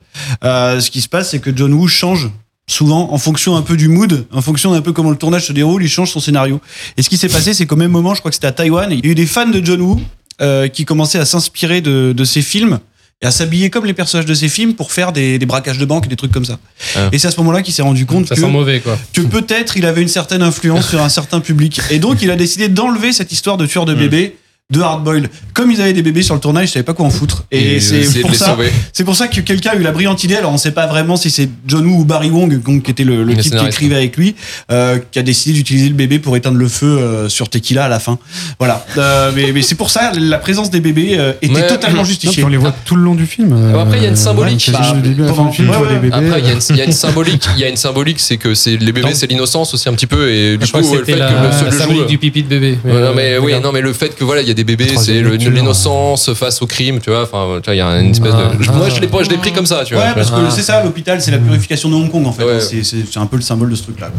Euh, 0.44 0.80
ce 0.80 0.90
qui 0.90 1.00
se 1.00 1.08
passe, 1.08 1.30
c'est 1.30 1.38
que 1.38 1.50
John 1.54 1.72
Woo 1.72 1.88
change 1.88 2.30
souvent 2.70 3.12
en 3.12 3.18
fonction 3.18 3.56
un 3.56 3.62
peu 3.62 3.76
du 3.76 3.88
mood, 3.88 4.26
en 4.30 4.42
fonction 4.42 4.72
d'un 4.72 4.82
peu 4.82 4.92
comment 4.92 5.10
le 5.10 5.16
tournage 5.16 5.46
se 5.46 5.52
déroule, 5.52 5.82
il 5.82 5.88
change 5.88 6.10
son 6.10 6.20
scénario. 6.20 6.60
Et 6.96 7.02
ce 7.02 7.08
qui 7.08 7.16
s'est 7.16 7.28
passé, 7.28 7.54
c'est 7.54 7.64
qu'au 7.66 7.76
même 7.76 7.90
moment, 7.90 8.14
je 8.14 8.20
crois 8.20 8.30
que 8.30 8.34
c'était 8.34 8.46
à 8.46 8.52
Taïwan, 8.52 8.90
il 8.92 9.04
y 9.04 9.08
a 9.08 9.12
eu 9.12 9.14
des 9.14 9.26
fans 9.26 9.46
de 9.48 9.64
John 9.64 9.80
Woo 9.80 10.00
euh, 10.42 10.68
qui 10.68 10.84
commençaient 10.84 11.18
à 11.18 11.24
s'inspirer 11.24 11.80
de, 11.80 12.12
de 12.14 12.24
ses 12.24 12.42
films 12.42 12.78
et 13.20 13.26
à 13.26 13.30
s'habiller 13.32 13.70
comme 13.70 13.84
les 13.86 13.94
personnages 13.94 14.26
de 14.26 14.34
ses 14.34 14.48
films 14.48 14.74
pour 14.74 14.92
faire 14.92 15.12
des, 15.12 15.38
des 15.38 15.46
braquages 15.46 15.78
de 15.78 15.84
banque 15.84 16.06
et 16.06 16.08
des 16.08 16.14
trucs 16.16 16.30
comme 16.30 16.44
ça. 16.44 16.58
Ah. 16.94 17.08
Et 17.10 17.18
c'est 17.18 17.26
à 17.26 17.30
ce 17.32 17.38
moment-là 17.38 17.62
qu'il 17.62 17.74
s'est 17.74 17.82
rendu 17.82 18.06
compte 18.06 18.28
Ça 18.28 18.34
que, 18.36 18.40
sent 18.42 18.46
mauvais, 18.48 18.80
quoi. 18.80 18.96
que 19.12 19.22
peut-être 19.22 19.76
il 19.76 19.86
avait 19.86 20.02
une 20.02 20.08
certaine 20.08 20.42
influence 20.42 20.90
sur 20.90 21.02
un 21.02 21.08
certain 21.08 21.40
public. 21.40 21.80
Et 21.90 21.98
donc 21.98 22.22
il 22.22 22.30
a 22.30 22.36
décidé 22.36 22.68
d'enlever 22.68 23.12
cette 23.12 23.32
histoire 23.32 23.56
de 23.56 23.66
tueur 23.66 23.86
de 23.86 23.94
Hmm. 23.98 23.98
bébés 23.98 24.36
de 24.70 24.82
Hardboiled. 24.82 25.30
Comme 25.54 25.70
ils 25.70 25.80
avaient 25.80 25.94
des 25.94 26.02
bébés 26.02 26.20
sur 26.20 26.34
le 26.34 26.40
tournage, 26.42 26.68
ils 26.68 26.72
savaient 26.72 26.82
pas 26.82 26.92
quoi 26.92 27.06
en 27.06 27.10
foutre. 27.10 27.44
Et, 27.50 27.80
c'est 27.80 28.20
pour 28.20 28.34
ça, 28.34 28.48
sauver. 28.50 28.70
c'est 28.92 29.02
pour 29.02 29.16
ça 29.16 29.26
que 29.26 29.40
quelqu'un 29.40 29.70
a 29.70 29.76
eu 29.76 29.82
la 29.82 29.92
brillante 29.92 30.22
idée. 30.24 30.36
Alors 30.36 30.52
on 30.52 30.58
sait 30.58 30.72
pas 30.72 30.86
vraiment 30.86 31.16
si 31.16 31.30
c'est 31.30 31.48
John 31.66 31.86
Woo 31.86 32.00
ou 32.00 32.04
Barry 32.04 32.28
Wong, 32.28 32.62
donc, 32.62 32.82
qui 32.82 32.90
était 32.90 33.04
le, 33.04 33.34
type 33.34 33.56
qui 33.56 33.64
écrivait 33.64 33.96
avec 33.96 34.18
lui, 34.18 34.34
euh, 34.70 34.98
qui 35.10 35.18
a 35.18 35.22
décidé 35.22 35.54
d'utiliser 35.54 35.88
le 35.88 35.94
bébé 35.94 36.18
pour 36.18 36.36
éteindre 36.36 36.58
le 36.58 36.68
feu 36.68 36.84
euh, 36.86 37.30
sur 37.30 37.48
Tequila 37.48 37.86
à 37.86 37.88
la 37.88 37.98
fin. 37.98 38.18
Voilà. 38.58 38.84
Euh, 38.98 39.32
mais 39.34 39.52
mais 39.52 39.62
c'est 39.62 39.74
pour 39.74 39.88
ça 39.88 40.12
la 40.14 40.36
présence 40.36 40.68
des 40.68 40.80
bébés 40.80 41.16
euh, 41.18 41.32
était 41.40 41.66
totalement 41.66 42.04
justifiée. 42.04 42.44
on 42.44 42.48
les 42.48 42.58
voit 42.58 42.74
tout 42.84 42.96
le 42.96 43.02
long 43.02 43.14
du 43.14 43.24
film. 43.24 43.74
Après, 43.74 43.96
il 43.96 44.02
y 44.02 44.06
a 44.06 44.10
une 44.10 44.16
symbolique. 44.16 44.70
Bah. 44.70 44.80
Après, 44.82 46.40
il 46.40 46.46
y, 46.46 46.50
a 46.50 46.84
une- 46.84 46.92
symbolique, 46.92 47.48
il 47.56 47.60
y 47.60 47.64
a 47.64 47.68
une 47.70 47.76
symbolique, 47.76 48.20
c'est 48.20 48.36
que 48.36 48.52
c'est 48.52 48.76
les 48.76 48.92
bébés, 48.92 49.14
c'est 49.14 49.30
l'innocence 49.30 49.72
aussi 49.72 49.88
un 49.88 49.94
petit 49.94 50.06
peu, 50.06 50.30
et 50.30 50.58
du 50.58 50.70
coup, 50.70 50.78
que 50.78 50.98
le 50.98 51.04
fait 51.06 51.12
que 51.14 51.64
le, 51.64 51.70
symbolique 51.70 52.06
du 52.06 52.18
pipi 52.18 52.42
de 52.42 52.48
bébé. 52.48 52.78
Non 52.84 53.14
mais 53.16 53.38
oui, 53.38 53.54
non 53.62 53.72
mais 53.72 53.80
le 53.80 53.94
fait 53.94 54.14
que 54.14 54.24
voilà, 54.24 54.42
il 54.42 54.48
y 54.48 54.50
a 54.50 54.57
des 54.58 54.64
bébés, 54.64 54.96
c'est 54.96 55.22
l'innocence 55.22 56.32
face 56.34 56.60
au 56.62 56.66
crime, 56.66 56.98
tu 57.00 57.10
vois. 57.10 57.22
Enfin, 57.22 57.60
tu 57.62 57.66
vois, 57.66 57.74
il 57.74 57.78
y 57.78 57.80
a 57.80 58.00
une 58.00 58.10
espèce 58.10 58.32
Ah, 58.34 58.54
de. 58.56 58.62
je- 58.62 58.70
ah. 58.70 58.72
moi, 58.74 58.88
je 58.88 59.00
l'ai 59.00 59.06
pas, 59.06 59.22
je 59.22 59.30
l'ai 59.30 59.36
pris 59.38 59.52
comme 59.52 59.66
ça, 59.66 59.84
tu 59.84 59.94
vois. 59.94 60.02
Ouais, 60.04 60.14
parce 60.14 60.30
que 60.30 60.36
Ah. 60.36 60.50
c'est 60.50 60.62
ça, 60.62 60.82
l'hôpital, 60.82 61.20
c'est 61.22 61.30
la 61.30 61.38
purification 61.38 61.88
de 61.88 61.94
Hong 61.94 62.10
Kong 62.10 62.26
en 62.26 62.32
fait. 62.32 62.44
Ouais. 62.44 62.60
C'est- 62.60 63.16
un 63.16 63.26
peu 63.26 63.36
le 63.36 63.42
symbole 63.42 63.70
de 63.70 63.74
ce 63.76 63.82
truc-là. 63.84 64.10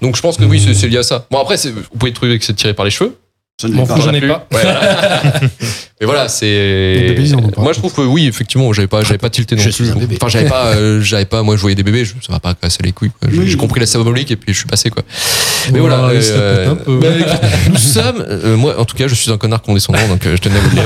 Donc 0.00 0.16
je 0.16 0.20
pense 0.22 0.36
que 0.36 0.44
oui, 0.44 0.60
c'est- 0.60 0.86
lié 0.88 0.98
à 0.98 1.02
ça. 1.02 1.26
Bon 1.30 1.38
après, 1.40 1.56
vous 1.56 1.80
pouvez 1.98 2.12
trouver 2.12 2.38
que 2.38 2.44
c'est 2.44 2.54
tiré 2.54 2.74
par 2.74 2.84
les 2.84 2.90
cheveux. 2.90 3.16
Ça 3.60 3.68
ne 3.68 3.74
M'en 3.74 3.82
l'est 3.82 3.88
fous, 3.88 3.94
pas. 3.94 4.00
j'en 4.00 4.12
ai 4.14 4.20
pas. 4.26 4.46
Voilà. 6.06 6.26
Mais 6.32 7.14
voilà, 7.14 7.28
c'est. 7.28 7.34
En. 7.58 7.62
Moi, 7.62 7.72
je 7.72 7.78
trouve 7.78 7.92
que 7.94 8.00
oui, 8.00 8.26
effectivement, 8.26 8.72
j'avais 8.72 8.88
pas, 8.88 9.02
j'avais 9.02 9.18
pas 9.18 9.30
tilté 9.30 9.56
non 9.56 9.62
Je 9.62 9.70
plus. 9.70 9.90
Enfin, 10.16 10.28
j'avais 10.28 10.48
pas, 10.48 10.66
euh, 10.74 11.00
j'avais 11.00 11.24
pas. 11.24 11.42
Moi, 11.42 11.56
je 11.56 11.60
voyais 11.60 11.74
des 11.76 11.82
bébés, 11.82 12.04
je, 12.04 12.12
ça 12.24 12.32
va 12.32 12.40
pas 12.40 12.54
casser 12.54 12.82
les 12.82 12.92
couilles. 12.92 13.10
quoi. 13.20 13.28
J'ai 13.32 13.38
Oui. 13.38 13.56
compris 13.56 13.80
la 13.80 13.86
symbolique 13.86 14.30
et 14.30 14.36
puis 14.36 14.52
je 14.52 14.58
suis 14.58 14.66
passé 14.68 14.90
quoi. 14.90 15.02
Mais 15.72 15.78
voilà. 15.80 16.08
ça 16.20 16.32
euh, 16.34 16.74
bah, 16.86 17.08
nous 17.70 17.76
sommes. 17.76 18.24
euh, 18.28 18.56
moi, 18.56 18.78
en 18.78 18.84
tout 18.84 18.96
cas, 18.96 19.06
je 19.08 19.14
suis 19.14 19.30
un 19.30 19.38
connard 19.38 19.62
condescendant, 19.62 20.06
donc 20.08 20.26
euh, 20.26 20.36
je 20.36 20.40
tenais 20.40 20.56
à 20.56 20.60
vous 20.60 20.68
le 20.70 20.74
dire 20.74 20.84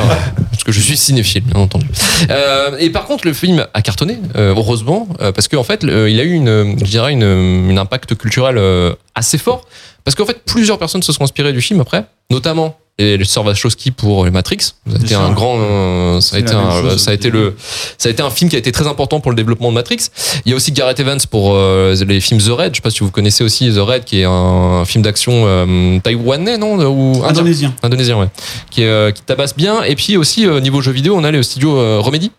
parce 0.51 0.65
que 0.65 0.73
je 0.73 0.81
suis 0.81 0.97
cinéphile, 0.97 1.43
bien 1.45 1.61
entendu. 1.61 1.87
Euh, 2.31 2.77
et 2.79 2.91
par 2.91 3.05
contre, 3.07 3.27
le 3.27 3.33
film 3.33 3.67
a 3.73 3.83
cartonné, 3.83 4.19
euh, 4.37 4.55
heureusement, 4.57 5.09
euh, 5.21 5.33
parce 5.33 5.49
qu'en 5.49 5.65
fait, 5.65 5.83
le- 5.83 6.11
il 6.11 6.19
a 6.21 6.25
eu 6.25 6.33
une, 6.33 6.77
je 6.79 6.85
dirais, 6.85 7.13
une, 7.13 7.23
une 7.71 7.79
impact 7.79 8.15
culturel 8.17 8.57
euh, 8.59 8.93
assez 9.15 9.39
fort, 9.39 9.67
parce 10.05 10.15
qu'en 10.15 10.27
fait, 10.27 10.43
plusieurs 10.45 10.79
personnes 10.79 11.03
se 11.03 11.13
sont 11.13 11.23
inspirées 11.25 11.53
du 11.53 11.61
film 11.61 11.81
après, 11.81 12.05
notamment 12.31 12.77
et 12.99 13.19
le 13.19 13.25
sœurs 13.25 13.45
Wachowski 13.45 13.91
pour 13.91 14.25
les 14.25 14.31
Matrix. 14.31 14.59
Ça 14.61 14.73
a 14.95 14.97
été 14.97 15.15
un 15.15 15.33
grand, 15.33 15.59
euh, 15.59 16.21
ça 16.21 16.37
a 16.37 16.39
été 16.39 16.55
un, 16.55 16.71
chose. 16.71 16.97
ça 17.03 17.11
a 17.11 17.15
été 17.15 17.29
le, 17.29 17.55
ça 17.99 18.09
a 18.09 18.13
été 18.13 18.23
un 18.23 18.31
film 18.31 18.49
qui 18.49 18.57
a 18.57 18.59
été 18.59 18.73
très 18.73 18.87
important 18.87 19.21
pour 19.21 19.31
le 19.31 19.37
développement 19.37 19.69
de 19.69 19.75
Matrix. 19.75 20.09
Il 20.47 20.51
y 20.51 20.53
a 20.55 20.57
aussi 20.57 20.73
Gareth 20.73 20.99
Evans 20.99 21.19
pour 21.31 21.53
euh, 21.55 21.95
les 22.07 22.21
films 22.21 22.41
The 22.41 22.51
Raid. 22.51 22.73
Je 22.73 22.77
sais 22.77 22.83
pas 22.83 22.91
si 22.91 23.01
vous 23.01 23.11
connaissez 23.11 23.45
aussi 23.45 23.71
The 23.71 23.79
Raid, 23.81 24.05
qui 24.05 24.21
est 24.21 24.25
un 24.25 24.85
film 24.87 25.03
d'action 25.03 25.43
euh, 25.45 25.99
taïwanais, 26.01 26.57
non 26.57 26.77
ou 26.87 27.23
Indonésien. 27.25 27.75
indonésien, 27.83 28.19
ouais, 28.19 28.29
qui, 28.71 28.85
euh, 28.85 29.11
qui 29.11 29.23
tabasse 29.23 29.55
bien. 29.55 29.83
Et 29.83 29.95
puis 29.95 30.17
aussi 30.17 30.47
euh, 30.47 30.61
niveau 30.61 30.81
jeux 30.81 30.93
vidéo, 30.93 31.17
on 31.17 31.25
a 31.25 31.31
les 31.31 31.43
studios 31.43 31.77
euh, 31.77 32.01
Remedy. 32.01 32.31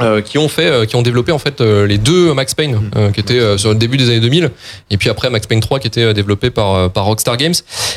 Euh, 0.00 0.20
qui 0.20 0.38
ont 0.38 0.48
fait, 0.48 0.66
euh, 0.66 0.84
qui 0.84 0.94
ont 0.96 1.02
développé 1.02 1.32
en 1.32 1.38
fait 1.38 1.60
euh, 1.60 1.86
les 1.86 1.98
deux 1.98 2.34
Max 2.34 2.54
Payne, 2.54 2.78
euh, 2.96 3.10
qui 3.10 3.20
étaient 3.20 3.38
euh, 3.40 3.56
sur 3.58 3.70
le 3.70 3.76
début 3.76 3.96
des 3.96 4.08
années 4.10 4.20
2000, 4.20 4.50
et 4.90 4.96
puis 4.96 5.08
après 5.08 5.30
Max 5.30 5.46
Payne 5.46 5.60
3 5.60 5.78
qui 5.78 5.86
était 5.86 6.02
euh, 6.02 6.12
développé 6.12 6.50
par 6.50 6.74
euh, 6.74 6.88
par 6.88 7.04
Rockstar 7.06 7.36
Games 7.36 7.54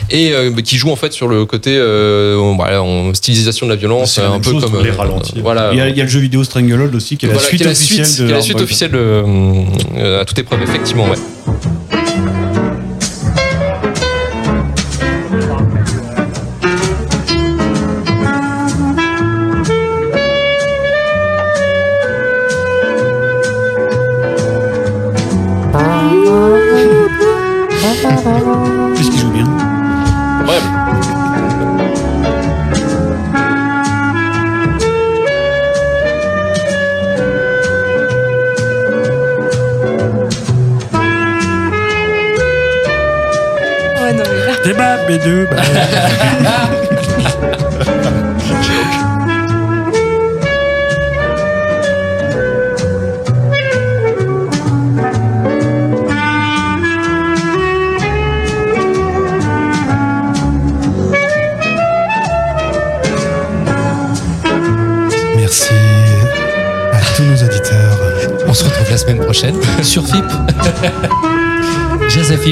et 0.09 0.31
euh, 0.33 0.51
qui 0.61 0.77
joue 0.77 0.91
en 0.91 0.95
fait 0.95 1.11
sur 1.13 1.27
le 1.27 1.45
côté 1.45 1.75
euh, 1.77 2.37
voilà, 2.55 2.81
en 2.83 3.13
stylisation 3.13 3.65
de 3.65 3.71
la 3.71 3.77
violence, 3.77 4.17
la 4.17 4.27
un 4.27 4.31
même 4.33 4.41
peu 4.41 4.51
chose, 4.51 4.63
comme 4.65 4.81
les 4.83 4.89
euh, 4.89 4.95
ralentis. 4.95 5.33
voilà. 5.41 5.69
Il 5.73 5.77
y, 5.77 5.81
a, 5.81 5.89
il 5.89 5.97
y 5.97 6.01
a 6.01 6.03
le 6.03 6.09
jeu 6.09 6.19
vidéo 6.19 6.43
Stranglehold 6.43 6.93
aussi, 6.95 7.17
qui 7.17 7.25
est 7.25 7.29
la 7.29 7.33
Voilà, 7.35 7.47
suite 7.47 7.57
qui 7.61 7.63
est 7.63 7.67
la 7.67 7.71
officielle 7.73 8.05
suite, 8.05 8.21
de 8.21 8.25
qui 8.27 8.31
est 8.31 8.35
la 8.35 8.41
suite 8.41 8.61
officielle 8.61 8.91
euh, 8.95 9.23
euh, 9.97 10.21
à 10.21 10.25
toute 10.25 10.39
épreuve, 10.39 10.61
effectivement, 10.63 11.05
ouais. 11.09 11.17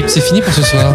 C'est 0.08 0.20
fini 0.20 0.40
pour 0.40 0.52
ce 0.52 0.62
soir. 0.62 0.94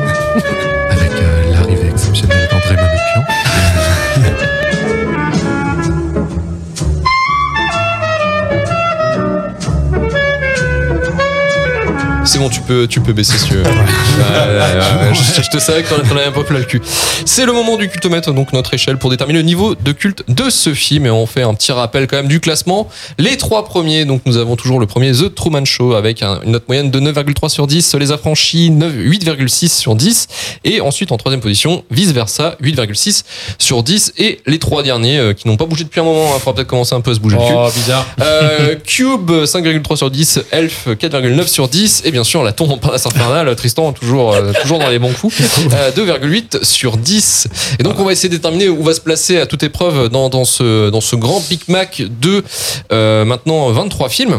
Bon, 12.43 12.49
tu 12.49 12.62
peux, 12.62 12.88
tu 12.88 12.99
peux 12.99 13.13
baisser 13.13 13.38
si 13.38 13.45
tu 13.47 13.53
veux. 13.56 13.63
Je, 15.13 15.41
je 15.43 15.49
te 15.49 15.60
savais 15.60 15.84
que 15.84 15.89
t'en 15.89 15.95
avais 16.15 16.25
un 16.25 16.32
peu 16.32 16.43
plein 16.43 16.60
le 16.60 16.65
cul. 16.65 16.82
C'est 17.25 17.45
le 17.45 17.53
moment 17.53 17.77
du 17.77 17.88
cultomètre, 17.89 18.34
donc 18.34 18.51
notre 18.53 18.73
échelle 18.73 18.97
pour 18.97 19.10
déterminer 19.10 19.39
le 19.39 19.45
niveau 19.45 19.75
de 19.75 19.91
culte 19.91 20.23
de 20.27 20.49
ce 20.49 20.73
film. 20.73 21.06
Et 21.06 21.10
on 21.10 21.25
fait 21.25 21.43
un 21.43 21.53
petit 21.53 21.71
rappel 21.71 22.08
quand 22.08 22.17
même 22.17 22.27
du 22.27 22.39
classement. 22.39 22.89
Les 23.17 23.38
trois 23.38 23.65
premiers, 23.65 24.06
donc 24.06 24.21
nous 24.25 24.38
avons 24.38 24.56
toujours 24.56 24.79
le 24.79 24.86
premier 24.88 25.12
The 25.12 25.34
Truman 25.34 25.65
Show 25.65 25.93
avec 25.93 26.21
un- 26.23 26.39
une 26.43 26.51
note 26.51 26.67
moyenne 26.67 26.91
de 26.91 26.99
9,3 26.99 27.49
sur 27.49 27.67
10. 27.67 27.95
Les 27.95 28.12
affranchis, 28.12 28.69
9 28.71 28.91
8,6 28.93 29.69
sur 29.69 29.95
10. 29.95 30.27
Et 30.63 30.82
ensuite 30.82 31.12
en 31.12 31.17
troisième 31.17 31.41
position, 31.41 31.84
vice 31.91 32.12
versa, 32.12 32.56
8,6 32.62 33.23
sur 33.60 33.84
10. 33.84 34.13
Et 34.17 34.39
les 34.47 34.60
trois 34.60 34.84
derniers 34.84 35.17
euh, 35.17 35.34
qui 35.34 35.47
n'ont 35.47 35.58
pas 35.58 35.65
bougé 35.65 35.84
depuis 35.84 36.01
un 36.01 36.03
moment, 36.06 36.32
il 36.36 36.39
faudra 36.39 36.56
peut-être 36.56 36.67
commencer 36.67 36.95
un 36.95 37.01
peu 37.01 37.12
à 37.12 37.13
se 37.15 37.19
bouger 37.19 37.38
le 37.38 37.43
cul. 37.45 37.53
Oh, 37.56 37.69
bizarre. 37.73 38.06
Euh, 38.21 38.75
Cube 38.86 39.32
5,3 39.45 39.95
sur 39.95 40.10
10, 40.12 40.41
Elf 40.51 40.88
4,9 40.88 41.47
sur 41.47 41.67
10 41.67 42.01
et 42.06 42.12
bien 42.12 42.23
sûr 42.23 42.33
la 42.41 42.54
tombe 42.54 42.72
en 42.72 42.78
Palace 42.78 43.06
Infernal, 43.06 43.56
Tristan 43.58 43.91
toujours 43.93 44.34
euh, 44.34 44.52
toujours 44.62 44.80
dans 44.80 44.89
les 44.89 44.98
bons 44.98 45.13
coups, 45.13 45.39
euh, 45.74 45.91
2,8 45.91 46.63
sur 46.63 46.98
10. 46.98 47.48
Et 47.80 47.84
donc 47.84 48.00
on 48.00 48.06
va 48.06 48.13
essayer 48.13 48.30
de 48.30 48.36
déterminer 48.36 48.69
où 48.69 48.82
va 48.82 48.93
se 48.93 49.02
placer 49.02 49.39
à 49.39 49.46
toute 49.46 49.62
épreuve 49.62 50.10
dans, 50.10 50.30
dans 50.30 50.46
ce 50.46 50.89
dans 50.89 51.02
ce 51.02 51.15
grand 51.15 51.41
Big 51.50 51.60
Mac 51.67 52.02
de 52.22 52.43
euh, 52.91 53.26
maintenant 53.26 53.69
23 53.69 54.10
films. 54.10 54.32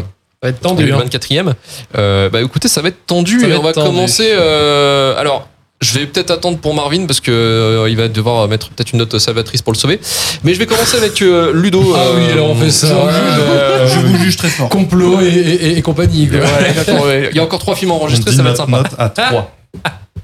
Ça 0.43 0.49
va 0.49 0.49
être 0.49 0.59
tendu. 0.59 0.91
hein. 0.91 1.03
24e. 1.09 1.53
Euh, 1.97 2.29
bah 2.29 2.41
écoutez, 2.41 2.67
ça 2.67 2.81
va 2.81 2.89
être 2.89 3.05
tendu 3.07 3.39
va 3.39 3.47
et 3.47 3.55
on 3.55 3.61
va 3.63 3.71
tendu. 3.73 3.87
commencer. 3.87 4.31
euh, 4.33 5.17
alors. 5.17 5.47
Je 5.81 5.99
vais 5.99 6.05
peut-être 6.07 6.31
attendre 6.31 6.57
pour 6.57 6.73
Marvin 6.73 7.05
parce 7.05 7.19
que 7.19 7.31
euh, 7.31 7.89
il 7.89 7.97
va 7.97 8.07
devoir 8.07 8.47
mettre 8.47 8.69
peut-être 8.69 8.93
une 8.93 8.99
note 8.99 9.19
salvatrice 9.19 9.61
pour 9.61 9.73
le 9.73 9.77
sauver. 9.77 9.99
Mais 10.43 10.53
je 10.53 10.59
vais 10.59 10.65
commencer 10.65 10.95
avec 10.97 11.21
euh, 11.21 11.51
Ludo. 11.53 11.93
Ah 11.95 12.05
oui, 12.15 12.23
euh, 12.29 12.31
alors 12.31 12.49
on 12.51 12.55
fait 12.55 12.71
ça. 12.71 12.87
euh, 12.87 13.87
Je 13.87 13.99
vous 13.99 14.17
juge 14.23 14.37
très 14.37 14.47
fort. 14.47 14.69
complot 14.69 15.19
et, 15.21 15.25
et- 15.27 15.77
et 15.77 15.81
compagnie. 15.81 16.27
quoi. 16.29 16.39
Ouais, 16.39 16.73
d'accord, 16.85 17.05
ouais. 17.05 17.27
Il 17.31 17.35
y 17.35 17.39
a 17.39 17.43
encore 17.43 17.59
trois 17.59 17.75
films 17.75 17.91
On 17.91 17.95
enregistrés, 17.95 18.31
dit 18.31 18.37
ça 18.37 18.43
va 18.43 18.51
être 18.51 18.57
sympa. 18.57 18.77
note 18.77 18.91
à 18.97 19.09
3. 19.09 19.55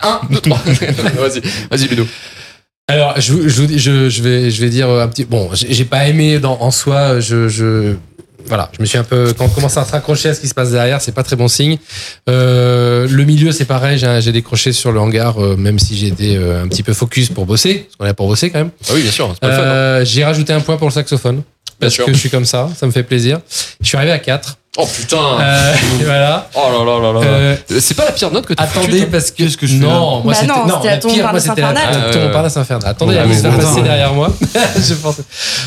1, 0.03 0.21
2, 0.31 0.39
3. 0.39 0.57
Vas-y, 1.19 1.41
vas-y 1.69 1.87
Ludo. 1.89 2.07
Alors, 2.87 3.19
je, 3.21 3.33
vais, 3.33 4.49
je 4.49 4.61
vais 4.61 4.69
dire 4.69 4.89
un 4.89 5.07
petit. 5.09 5.25
Bon, 5.25 5.49
j'ai 5.53 5.73
j'ai 5.73 5.85
pas 5.85 6.07
aimé 6.07 6.39
dans, 6.39 6.59
en 6.61 6.71
soi. 6.71 7.19
Je, 7.19 7.47
je, 7.49 7.95
voilà, 8.47 8.71
je 8.75 8.81
me 8.81 8.85
suis 8.85 8.97
un 8.97 9.03
peu. 9.03 9.33
Quand 9.37 9.45
on 9.45 9.49
commence 9.49 9.77
à 9.77 9.85
se 9.85 9.91
raccrocher 9.91 10.29
à 10.29 10.33
ce 10.33 10.41
qui 10.41 10.47
se 10.47 10.53
passe 10.53 10.71
derrière, 10.71 11.01
c'est 11.01 11.11
pas 11.11 11.23
très 11.23 11.35
bon 11.35 11.47
signe. 11.47 11.77
Euh, 12.29 13.07
le 13.09 13.23
milieu, 13.23 13.51
c'est 13.51 13.65
pareil. 13.65 13.97
J'ai 13.97 14.19
j'ai 14.21 14.31
décroché 14.31 14.71
sur 14.71 14.91
le 14.91 14.99
hangar, 14.99 15.41
euh, 15.43 15.55
même 15.55 15.79
si 15.79 16.05
été 16.05 16.37
euh, 16.37 16.63
un 16.63 16.67
petit 16.67 16.83
peu 16.83 16.93
focus 16.93 17.29
pour 17.29 17.45
bosser, 17.45 17.85
parce 17.85 17.95
qu'on 17.95 18.05
est 18.05 18.09
là 18.09 18.13
pour 18.13 18.27
bosser 18.27 18.49
quand 18.49 18.59
même. 18.59 18.71
Ah 18.89 18.93
oui, 18.93 19.01
bien 19.01 19.11
sûr, 19.11 19.29
hein. 19.29 19.35
Euh, 19.43 20.05
j'ai 20.05 20.23
rajouté 20.23 20.53
un 20.53 20.61
point 20.61 20.77
pour 20.77 20.87
le 20.87 20.93
saxophone. 20.93 21.43
Parce 21.79 21.97
que 21.97 22.13
je 22.13 22.17
suis 22.17 22.29
comme 22.29 22.45
ça, 22.45 22.69
ça 22.77 22.85
me 22.85 22.91
fait 22.91 23.01
plaisir. 23.01 23.39
Je 23.81 23.87
suis 23.87 23.97
arrivé 23.97 24.11
à 24.11 24.19
4. 24.19 24.57
Oh 24.77 24.85
putain 24.87 25.17
Euh, 25.41 25.73
et 25.99 26.03
voilà. 26.05 26.47
Oh 26.55 26.69
là 26.71 26.85
là 26.85 26.99
là 27.13 27.19
là. 27.19 27.27
Euh, 27.27 27.57
C'est 27.81 27.93
pas 27.93 28.05
la 28.05 28.13
pire 28.13 28.31
note 28.31 28.45
que 28.45 28.53
t'as 28.53 28.63
Attendez, 28.63 29.05
parce 29.05 29.29
que. 29.31 29.43
Qu'est-ce 29.43 29.57
que 29.57 29.67
je 29.67 29.73
fais 29.73 29.79
Non, 29.79 30.21
moi 30.23 30.31
Bah 30.31 30.39
c'était. 30.39 30.47
non, 30.47 30.65
la 30.81 30.97
pire, 30.97 31.23
par 31.23 31.25
moi 31.33 31.33
la 31.33 31.39
c'était 31.41 31.61
la 31.61 31.67
Saint-Infernal. 31.75 32.01
la 32.01 32.07
Ah, 32.07 32.11
tombe 32.13 32.23
ouais. 32.23 32.31
par 32.31 32.43
la 32.43 32.49
Saint-Infernal. 32.49 32.89
Attendez, 32.89 33.15
elle 33.15 33.27
passer 33.27 33.45
attends. 33.47 33.81
derrière 33.81 34.13
moi. 34.13 34.29
je 34.77 34.93
pense. 34.93 35.15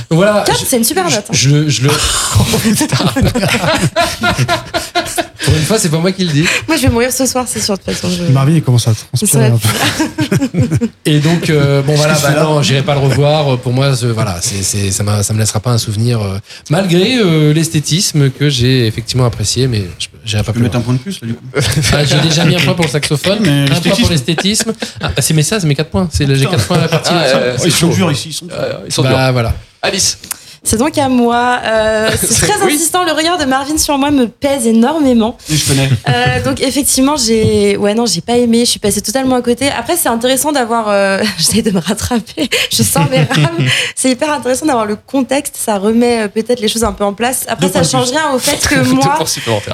Voilà. 0.08 0.42
4, 0.46 0.58
c'est 0.66 0.78
une 0.78 0.84
super 0.84 1.04
note. 1.04 1.16
hein. 1.18 1.22
Je, 1.32 1.68
je, 1.68 1.70
je 1.70 1.82
le. 1.82 1.90
Pour 5.44 5.54
une 5.54 5.62
fois, 5.62 5.78
c'est 5.78 5.88
pas 5.90 5.98
moi 5.98 6.12
qui 6.12 6.24
le 6.24 6.32
dis. 6.32 6.44
Moi, 6.66 6.76
je 6.76 6.82
vais 6.82 6.88
mourir 6.88 7.12
ce 7.12 7.26
soir, 7.26 7.44
c'est 7.48 7.60
sûr, 7.60 7.74
de 7.76 7.82
toute 7.82 7.94
façon. 7.94 8.08
je- 8.10 8.32
Marvin, 8.32 8.52
il 8.52 8.62
commence 8.62 8.88
à 8.88 8.94
Ça 8.94 9.04
transpirer 9.12 9.46
un 9.46 9.58
peu. 9.58 10.86
Et 11.04 11.18
donc, 11.20 11.50
euh, 11.50 11.82
bon 11.82 11.94
voilà, 11.94 12.14
bah 12.18 12.42
non, 12.42 12.62
j'irai 12.62 12.82
pas 12.82 12.94
le 12.94 13.00
revoir. 13.00 13.58
Pour 13.58 13.72
moi, 13.72 13.94
ce- 13.94 14.06
voilà, 14.06 14.38
c'est, 14.40 14.62
c'est, 14.62 14.90
ça, 14.90 15.02
m'a, 15.02 15.22
ça 15.22 15.32
me 15.34 15.38
laissera 15.38 15.60
pas 15.60 15.70
un 15.70 15.78
souvenir, 15.78 16.20
euh, 16.22 16.38
malgré 16.70 17.16
euh, 17.18 17.52
l'esthétisme 17.52 18.30
que 18.30 18.48
j'ai 18.48 18.86
effectivement 18.86 19.24
apprécié, 19.26 19.66
mais 19.68 19.84
je- 19.98 20.06
j'irai 20.24 20.42
pas 20.42 20.52
Tu 20.52 20.54
peux 20.54 20.60
plus 20.60 20.62
mettre 20.64 20.76
un 20.76 20.80
point 20.80 20.94
de 20.94 20.98
plus 20.98 21.20
là 21.20 21.26
du 21.28 21.34
coup. 21.34 21.44
Ah, 21.92 22.04
j'ai 22.04 22.18
déjà 22.20 22.44
mis 22.44 22.56
un 22.56 22.60
point 22.60 22.74
pour 22.74 22.84
le 22.86 22.90
saxophone, 22.90 23.38
Mais 23.42 23.70
un 23.70 23.80
point 23.80 23.92
pour 23.96 24.10
l'esthétisme. 24.10 24.72
Ah, 25.00 25.10
c'est 25.18 25.34
mais 25.34 25.42
ça, 25.42 25.60
c'est 25.60 25.66
mes 25.66 25.74
4 25.74 25.90
points. 25.90 26.08
C'est, 26.12 26.26
j'ai 26.34 26.46
4 26.46 26.64
points 26.66 26.78
à 26.78 26.82
la 26.82 26.88
partie. 26.88 27.10
Ah, 27.12 27.24
euh, 27.24 27.52
Oh, 27.56 27.60
c'est 27.62 27.68
ils 27.68 27.72
sont 27.72 27.90
chaud. 27.90 27.94
durs 27.96 28.12
ici. 28.12 28.28
Ils 28.30 28.32
sont 28.32 28.46
durs. 28.46 28.54
Euh, 28.58 28.72
Ils 28.86 28.92
sont 28.92 29.02
durs. 29.02 29.12
bah 29.12 29.32
voilà. 29.32 29.54
Alice. 29.82 30.18
C'est 30.64 30.78
donc 30.78 30.96
à 30.98 31.08
moi. 31.08 31.60
Euh, 31.64 32.10
c'est 32.20 32.46
très 32.46 32.64
oui. 32.64 32.74
insistant. 32.74 33.04
Le 33.04 33.12
regard 33.12 33.38
de 33.38 33.44
Marvin 33.44 33.76
sur 33.78 33.98
moi 33.98 34.10
me 34.10 34.26
pèse 34.28 34.66
énormément. 34.66 35.36
Je 35.48 35.64
connais. 35.66 35.88
Euh, 36.08 36.42
donc 36.42 36.60
effectivement, 36.62 37.16
j'ai, 37.16 37.76
ouais 37.76 37.94
non, 37.94 38.06
j'ai 38.06 38.20
pas 38.22 38.36
aimé. 38.38 38.60
Je 38.60 38.70
suis 38.70 38.80
passée 38.80 39.00
totalement 39.02 39.36
à 39.36 39.42
côté. 39.42 39.68
Après, 39.70 39.96
c'est 39.96 40.08
intéressant 40.08 40.52
d'avoir. 40.52 40.86
Euh... 40.88 41.22
J'essaie 41.38 41.62
de 41.62 41.70
me 41.70 41.80
rattraper. 41.80 42.48
Je 42.70 42.82
sens 42.82 43.08
mes 43.10 43.18
rames. 43.30 43.66
C'est 43.94 44.10
hyper 44.10 44.32
intéressant 44.32 44.66
d'avoir 44.66 44.86
le 44.86 44.96
contexte. 44.96 45.56
Ça 45.56 45.78
remet 45.78 46.22
euh, 46.22 46.28
peut-être 46.28 46.60
les 46.60 46.68
choses 46.68 46.84
un 46.84 46.92
peu 46.92 47.04
en 47.04 47.12
place. 47.12 47.44
Après, 47.48 47.68
ça 47.70 47.82
change 47.82 48.10
rien 48.10 48.32
au 48.34 48.38
fait 48.38 48.66
que 48.66 48.80
moi. 48.94 49.18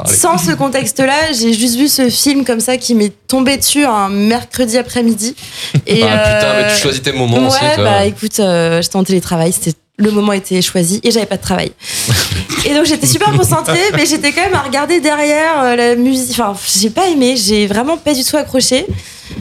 Sans 0.07 0.39
ce 0.39 0.53
contexte-là, 0.53 1.33
j'ai 1.39 1.53
juste 1.53 1.77
vu 1.77 1.89
ce 1.89 2.09
film 2.11 2.45
comme 2.45 2.61
ça 2.61 2.77
qui 2.77 2.95
m'est 2.95 3.13
tombé 3.29 3.57
dessus 3.57 3.85
un 3.85 4.09
mercredi 4.09 4.77
après-midi. 4.77 5.37
Et 5.87 6.03
Ah 6.03 6.19
putain, 6.19 6.55
mais 6.57 6.65
euh, 6.65 6.75
tu 6.75 6.81
choisis 6.83 7.03
tes 7.03 7.13
moments 7.13 7.39
Ouais, 7.39 7.47
aussi. 7.47 7.59
toi. 7.77 7.85
bah 7.85 8.05
écoute, 8.07 8.41
euh, 8.41 8.83
j'étais 8.83 8.97
en 8.97 9.05
télétravail, 9.05 9.53
c'était 9.53 9.77
le 10.01 10.11
moment 10.11 10.33
était 10.33 10.61
choisi 10.63 11.01
et 11.05 11.11
j'avais 11.11 11.27
pas 11.27 11.37
de 11.37 11.43
travail. 11.43 11.73
et 12.65 12.75
donc 12.75 12.85
j'étais 12.87 13.07
super 13.07 13.33
concentrée, 13.33 13.79
mais 13.95 14.07
j'étais 14.07 14.33
quand 14.33 14.43
même 14.43 14.55
à 14.55 14.63
regarder 14.63 15.01
derrière 15.01 15.61
euh, 15.63 15.77
la 15.77 15.95
musique. 15.97 16.31
Enfin, 16.41 16.55
j'ai 16.81 16.91
pas 16.91 17.09
aimé, 17.09 17.37
j'ai 17.37 17.67
vraiment 17.67 17.97
pas 17.97 18.15
du 18.15 18.25
tout 18.25 18.37
accroché. 18.37 18.87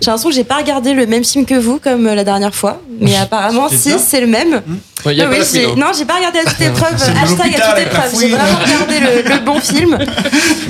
J'ai 0.02 0.06
l'impression 0.06 0.30
que 0.30 0.36
j'ai 0.36 0.44
pas 0.44 0.58
regardé 0.58 0.94
le 0.94 1.08
même 1.08 1.24
film 1.26 1.46
que 1.46 1.56
vous, 1.56 1.80
comme 1.80 2.06
euh, 2.06 2.14
la 2.14 2.24
dernière 2.24 2.54
fois. 2.54 2.80
Mais 3.00 3.16
apparemment, 3.26 3.68
si, 3.70 3.94
c'est 3.98 4.22
le 4.22 4.28
même. 4.28 4.62
Ouais, 5.06 5.16
y 5.16 5.22
a 5.22 5.26
Ah 5.26 5.28
pas 5.28 5.34
oui, 5.34 5.40
la 5.40 5.46
j'ai- 5.46 5.64
fouine, 5.66 5.82
hein. 5.82 5.86
non, 5.88 5.92
j'ai 5.98 6.06
pas 6.06 6.16
regardé 6.18 6.40
à 6.40 6.44
toute 6.44 6.62
épreuve. 6.62 6.94
Hashtag 7.24 7.56
à 7.56 7.70
toute 7.72 7.80
épreuve. 7.88 8.20
J'ai 8.20 8.30
vraiment 8.30 8.60
regardé 8.64 9.00
le, 9.00 9.30
le 9.34 9.40
bon 9.46 9.60
film. 9.60 9.98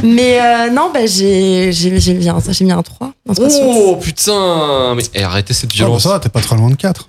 Mais 0.03 0.39
euh, 0.41 0.69
non, 0.69 0.89
bah, 0.93 1.05
j'ai 1.05 1.71
j'ai- 1.73 1.99
j'ai 1.99 2.13
mis, 2.13 2.29
un- 2.29 2.39
j'ai 2.49 2.63
mis 2.63 2.71
un 2.71 2.81
3. 2.81 3.11
un 3.29 3.33
3 3.33 3.49
sur 3.49 3.63
Oh 3.65 3.97
putain 3.97 4.95
Mais 4.95 5.03
eh, 5.13 5.23
arrêtez 5.23 5.53
cette 5.53 5.69
Ah, 5.71 5.73
bah, 5.73 5.85
violence. 5.85 6.03
ça 6.03 6.09
va, 6.09 6.19
t'es 6.19 6.29
pas 6.29 6.41
trop 6.41 6.55
loin 6.55 6.69
de 6.69 6.75
4. 6.75 7.07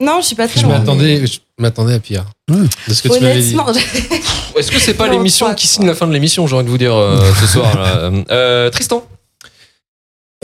10. 0.00 0.06
Non, 0.06 0.18
je 0.20 0.26
suis 0.26 0.36
pas 0.36 0.48
très 0.48 0.60
Je 0.60 0.66
m'attendais, 0.66 1.26
je 1.26 1.38
m'attendais 1.58 1.94
à 1.94 1.98
pire. 2.00 2.24
Ouais. 2.50 2.56
De 2.88 2.94
ce 2.94 3.02
que 3.02 3.08
tu 3.08 3.20
m'avais 3.20 3.40
dit. 3.40 3.54
Honnêtement, 3.54 3.72
Est-ce 4.58 4.70
que 4.70 4.78
c'est 4.78 4.94
pas 4.94 5.08
l'émission 5.08 5.52
qui 5.54 5.66
signe 5.66 5.86
la 5.86 5.94
fin 5.94 6.06
de 6.06 6.12
l'émission, 6.12 6.46
j'ai 6.46 6.54
envie 6.56 6.64
de 6.64 6.70
vous 6.70 6.78
dire 6.78 6.94
euh, 6.94 7.20
ce 7.40 7.46
soir 7.52 7.74
là? 7.76 8.10
Euh, 8.30 8.70
Tristan? 8.70 9.06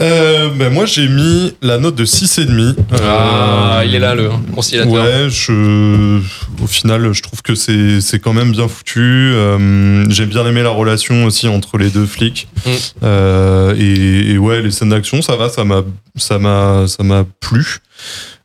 Euh, 0.01 0.49
ben 0.49 0.73
moi 0.73 0.85
j'ai 0.87 1.07
mis 1.07 1.53
la 1.61 1.77
note 1.77 1.93
de 1.93 2.03
6,5. 2.03 2.75
Ah, 2.93 3.77
Euh, 3.79 3.85
il 3.85 3.93
est 3.93 3.99
là 3.99 4.15
le 4.15 4.31
conciliateur. 4.53 4.91
Ouais, 4.91 5.29
je, 5.29 6.19
au 6.61 6.67
final, 6.67 7.13
je 7.13 7.21
trouve 7.21 7.43
que 7.43 7.53
c'est 7.53 8.01
c'est 8.01 8.17
quand 8.19 8.33
même 8.33 8.51
bien 8.51 8.67
foutu. 8.67 8.99
Euh, 9.01 10.03
J'ai 10.09 10.25
bien 10.25 10.45
aimé 10.47 10.63
la 10.63 10.71
relation 10.71 11.25
aussi 11.25 11.47
entre 11.47 11.77
les 11.77 11.91
deux 11.91 12.07
flics. 12.07 12.47
Mm. 12.65 12.69
Euh, 13.03 13.75
et, 13.77 14.31
et 14.31 14.37
ouais, 14.39 14.63
les 14.63 14.71
scènes 14.71 14.89
d'action, 14.89 15.21
ça 15.21 15.35
va, 15.35 15.49
ça 15.49 15.63
m'a 15.63 15.83
ça 16.17 16.39
m'a 16.39 16.85
ça 16.87 17.03
m'a 17.03 17.23
plu. 17.39 17.63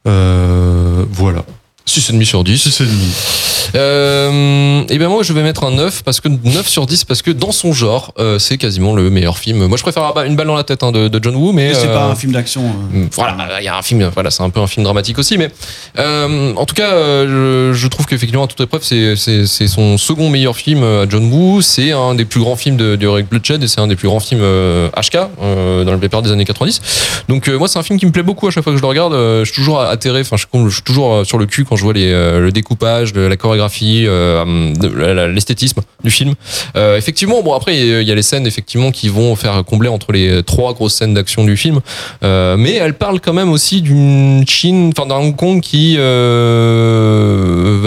Euh, 0.08 1.04
voilà. 1.10 1.44
6,5 1.86 2.24
sur 2.24 2.44
10. 2.44 2.68
6,5. 2.68 3.47
Euh, 3.74 4.82
et 4.88 4.98
ben 4.98 5.08
moi 5.08 5.22
je 5.22 5.32
vais 5.32 5.42
mettre 5.42 5.64
un 5.64 5.70
9 5.72 6.02
parce 6.04 6.20
que 6.20 6.28
9 6.28 6.66
sur 6.68 6.86
10 6.86 7.04
parce 7.04 7.22
que 7.22 7.30
dans 7.30 7.52
son 7.52 7.72
genre 7.72 8.12
euh, 8.18 8.38
c'est 8.38 8.56
quasiment 8.58 8.94
le 8.94 9.10
meilleur 9.10 9.38
film. 9.38 9.66
Moi 9.66 9.76
je 9.76 9.82
préfère 9.82 10.12
une 10.24 10.36
balle 10.36 10.46
dans 10.46 10.54
la 10.56 10.64
tête 10.64 10.82
hein, 10.82 10.92
de, 10.92 11.08
de 11.08 11.20
John 11.22 11.34
Woo 11.36 11.52
mais 11.52 11.68
Mais 11.68 11.74
c'est 11.74 11.88
euh, 11.88 11.94
pas 11.94 12.04
un 12.06 12.14
film 12.14 12.32
d'action. 12.32 12.62
euh. 12.94 13.06
Voilà, 13.12 13.60
il 13.60 13.64
y 13.64 13.68
a 13.68 13.76
un 13.76 13.82
film, 13.82 14.10
voilà, 14.14 14.30
c'est 14.30 14.42
un 14.42 14.50
peu 14.50 14.60
un 14.60 14.66
film 14.66 14.84
dramatique 14.84 15.18
aussi, 15.18 15.38
mais 15.38 15.50
euh, 15.98 16.52
en 16.54 16.64
tout 16.66 16.74
cas, 16.74 16.92
euh, 16.92 17.72
je, 17.72 17.78
je 17.78 17.88
trouve 17.88 18.06
qu'effectivement, 18.06 18.44
à 18.44 18.46
toute 18.46 18.60
épreuve, 18.60 18.82
c'est 18.82 19.14
c'est 19.16 19.66
son 19.68 19.98
second 19.98 20.30
meilleur 20.30 20.56
film 20.56 20.82
euh, 20.82 21.04
à 21.04 21.08
John 21.08 21.30
Woo. 21.32 21.60
C'est 21.62 21.92
un 21.92 22.14
des 22.14 22.24
plus 22.24 22.40
grands 22.40 22.56
films 22.56 22.76
de, 22.76 22.96
de 22.96 23.06
Rick 23.06 23.28
Bloodshed 23.28 23.62
et 23.62 23.68
c'est 23.68 23.80
un 23.80 23.86
des 23.86 23.96
plus 23.96 24.08
grands 24.08 24.20
films 24.20 24.40
euh, 24.42 24.88
HK 24.90 25.16
euh, 25.42 25.84
dans 25.84 25.92
le 25.92 25.98
plupart 25.98 26.22
des 26.22 26.30
années 26.32 26.44
90. 26.44 26.80
Donc 27.28 27.48
euh, 27.48 27.58
moi, 27.58 27.68
c'est 27.68 27.78
un 27.78 27.82
film 27.82 27.98
qui 27.98 28.06
me 28.06 28.12
plaît 28.12 28.22
beaucoup 28.22 28.46
à 28.46 28.50
chaque 28.50 28.64
fois 28.64 28.72
que 28.72 28.76
je 28.78 28.82
le 28.82 28.88
regarde. 28.88 29.12
Euh, 29.14 29.44
je 29.44 29.52
suis 29.52 29.60
toujours 29.60 29.80
atterré, 29.80 30.20
enfin, 30.20 30.36
je, 30.36 30.46
je 30.68 30.74
suis 30.74 30.82
toujours 30.82 31.12
euh, 31.12 31.24
sur 31.24 31.38
le 31.38 31.46
cul 31.46 31.64
quand 31.64 31.76
je 31.76 31.82
vois 31.84 31.92
les, 31.92 32.10
euh, 32.12 32.40
le 32.40 32.52
découpage, 32.52 33.12
la 33.14 33.36
chorégraphie, 33.36 33.57
euh, 33.60 35.28
l'esthétisme 35.32 35.82
du 36.02 36.10
film. 36.10 36.34
Euh, 36.76 36.96
effectivement, 36.96 37.42
bon 37.42 37.54
après, 37.54 37.76
il 37.76 38.02
y 38.02 38.12
a 38.12 38.14
les 38.14 38.22
scènes 38.22 38.46
effectivement 38.46 38.90
qui 38.90 39.08
vont 39.08 39.34
faire 39.36 39.64
combler 39.64 39.88
entre 39.88 40.12
les 40.12 40.42
trois 40.42 40.74
grosses 40.74 40.94
scènes 40.94 41.14
d'action 41.14 41.44
du 41.44 41.56
film. 41.56 41.80
Euh, 42.22 42.56
mais 42.56 42.74
elle 42.74 42.94
parle 42.94 43.20
quand 43.20 43.32
même 43.32 43.50
aussi 43.50 43.82
d'une 43.82 44.44
Chine, 44.46 44.92
enfin 44.96 45.06
d'un 45.06 45.16
Hong 45.16 45.36
Kong 45.36 45.60
qui 45.60 45.96
va 45.96 46.02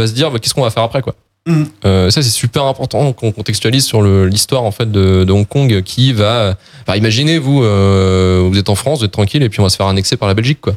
se 0.07 0.13
dire 0.13 0.31
bah, 0.31 0.39
qu'est-ce 0.39 0.53
qu'on 0.53 0.63
va 0.63 0.69
faire 0.71 0.83
après 0.83 1.01
quoi. 1.01 1.15
Euh, 1.85 2.11
ça 2.11 2.21
c'est 2.21 2.29
super 2.29 2.65
important 2.65 3.13
qu'on 3.13 3.31
contextualise 3.31 3.83
sur 3.83 4.03
l'histoire 4.03 4.63
en 4.63 4.69
fait 4.69 4.91
de, 4.91 5.23
de 5.23 5.31
Hong 5.31 5.47
Kong 5.47 5.81
qui 5.81 6.13
va. 6.13 6.55
Enfin, 6.85 6.97
imaginez 6.97 7.39
vous, 7.39 7.63
euh, 7.63 8.47
vous 8.47 8.59
êtes 8.59 8.69
en 8.69 8.75
France, 8.75 8.99
vous 8.99 9.05
êtes 9.05 9.11
tranquille 9.11 9.41
et 9.41 9.49
puis 9.49 9.59
on 9.59 9.63
va 9.63 9.69
se 9.69 9.77
faire 9.77 9.87
annexer 9.87 10.17
par 10.17 10.27
la 10.27 10.35
Belgique 10.35 10.61
quoi. 10.61 10.73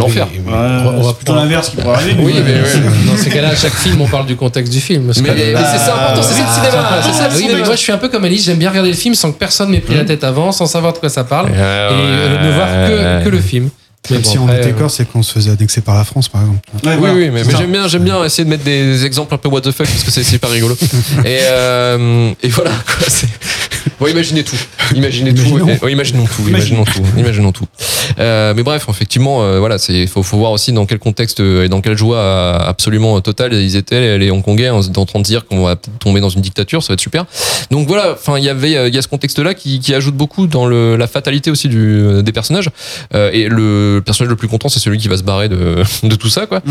L'enfer. 0.00 0.26
Oui, 0.32 0.40
mais 0.44 0.52
Ouais, 0.52 0.58
on 0.58 1.00
va- 1.02 1.08
c'est 1.08 1.16
plutôt 1.16 1.34
l'inverse 1.34 1.68
qui 1.70 1.76
pourrait 1.76 1.94
arriver. 1.96 2.16
Oui, 2.18 2.32
mais- 2.36 2.42
mais 2.42 2.60
ouais. 2.60 3.06
Dans 3.06 3.16
ces 3.16 3.30
cas-là, 3.30 3.48
à 3.50 3.56
chaque 3.56 3.74
film, 3.74 4.00
on 4.00 4.06
parle 4.08 4.26
du 4.26 4.36
contexte 4.36 4.72
du 4.72 4.80
film. 4.80 5.06
parce 5.06 5.18
Mais, 5.20 5.28
que- 5.28 5.34
mais 5.34 5.54
c'est 5.56 5.78
ça 5.78 5.94
important, 5.94 6.22
c'est 6.22 6.34
ça 6.34 6.42
le 6.42 6.52
cinéma, 6.54 6.88
c'est 7.02 7.12
ça 7.12 7.28
le 7.28 7.34
cinéma. 7.34 7.64
moi 7.66 7.74
je 7.76 7.80
suis 7.80 7.92
un 7.92 7.98
peu 7.98 8.08
comme 8.08 8.24
Alice, 8.24 8.44
j'aime 8.44 8.58
bien 8.58 8.70
regarder 8.70 8.90
le 8.90 8.96
film 8.96 9.14
sans 9.14 9.30
que 9.32 9.38
personne 9.38 9.70
m'ait 9.70 9.80
pris 9.80 9.94
la 9.94 10.04
tête 10.04 10.24
avant, 10.24 10.52
sans 10.52 10.66
savoir 10.66 10.92
de 10.92 10.98
quoi 10.98 11.08
ça 11.08 11.24
parle, 11.24 11.48
et 11.50 11.52
euh, 11.56 12.44
ne 12.44 12.52
voir 12.52 12.68
que, 12.68 13.24
que 13.24 13.28
le 13.30 13.40
film. 13.40 13.68
Même 14.10 14.22
bon, 14.22 14.30
si 14.30 14.38
on 14.38 14.48
était 14.48 14.68
euh, 14.68 14.72
corps, 14.72 14.90
c'est 14.90 15.04
qu'on 15.04 15.22
se 15.22 15.30
faisait 15.30 15.50
annexer 15.50 15.82
par 15.82 15.94
la 15.94 16.04
France, 16.04 16.28
par 16.28 16.40
exemple. 16.40 16.60
Ouais, 16.72 16.92
Oui, 16.92 16.96
voilà. 16.98 17.14
oui, 17.14 17.30
mais, 17.30 17.42
j'aime 17.44 17.70
bien, 17.70 17.86
j'aime 17.86 18.02
bien 18.02 18.24
essayer 18.24 18.44
de 18.44 18.48
mettre 18.48 18.64
des 18.64 19.04
exemples 19.04 19.34
un 19.34 19.36
peu 19.36 19.48
what 19.50 19.60
the 19.60 19.72
fuck 19.72 19.86
parce 19.86 20.02
que 20.02 20.10
c'est 20.10 20.24
super 20.24 20.48
rigolo. 20.48 20.74
et, 21.24 21.38
euh, 21.42 22.30
et 22.42 22.48
voilà, 22.48 22.70
quoi. 22.70 23.06
Bon, 24.00 24.06
imaginez 24.06 24.42
tout. 24.42 24.56
Imaginez 24.94 25.34
tout. 25.34 25.42
Imaginons. 25.42 25.68
Et- 25.68 25.84
ouais, 25.84 25.92
imaginons 25.92 26.24
tout. 26.24 26.48
Imaginons 26.48 26.84
tout. 26.84 27.04
Imaginons 27.16 27.52
tout. 27.52 27.66
Euh, 28.18 28.54
mais 28.56 28.62
bref, 28.62 28.86
effectivement, 28.88 29.42
euh, 29.42 29.60
voilà, 29.60 29.78
c'est 29.78 30.06
faut, 30.06 30.22
faut 30.22 30.38
voir 30.38 30.52
aussi 30.52 30.72
dans 30.72 30.86
quel 30.86 30.98
contexte 30.98 31.40
euh, 31.40 31.64
et 31.64 31.68
dans 31.68 31.80
quelle 31.80 31.96
joie 31.96 32.16
euh, 32.16 32.58
absolument 32.58 33.20
totale 33.20 33.52
ils 33.52 33.76
étaient 33.76 34.18
les, 34.18 34.30
Hongkongais 34.30 34.70
en, 34.70 34.80
train 34.82 35.18
de 35.18 35.24
dire 35.24 35.46
qu'on 35.46 35.64
va 35.64 35.76
tomber 35.76 36.20
dans 36.20 36.28
une 36.28 36.40
dictature, 36.40 36.82
ça 36.82 36.88
va 36.88 36.94
être 36.94 37.00
super. 37.00 37.26
Donc 37.70 37.86
voilà, 37.86 38.12
enfin 38.12 38.38
il 38.38 38.44
y 38.44 38.48
avait 38.48 38.76
euh, 38.76 38.88
il 38.88 38.94
y 38.94 38.98
a 38.98 39.02
ce 39.02 39.08
contexte-là 39.08 39.54
qui, 39.54 39.80
qui 39.80 39.94
ajoute 39.94 40.16
beaucoup 40.16 40.46
dans 40.46 40.66
le, 40.66 40.96
la 40.96 41.06
fatalité 41.06 41.50
aussi 41.50 41.68
du, 41.68 42.22
des 42.22 42.32
personnages. 42.32 42.70
Euh, 43.14 43.30
et 43.32 43.48
le 43.48 44.02
personnage 44.04 44.30
le 44.30 44.36
plus 44.36 44.48
content, 44.48 44.68
c'est 44.68 44.80
celui 44.80 44.98
qui 44.98 45.08
va 45.08 45.16
se 45.16 45.22
barrer 45.22 45.48
de, 45.48 45.82
de 46.02 46.14
tout 46.16 46.28
ça, 46.28 46.46
quoi. 46.46 46.62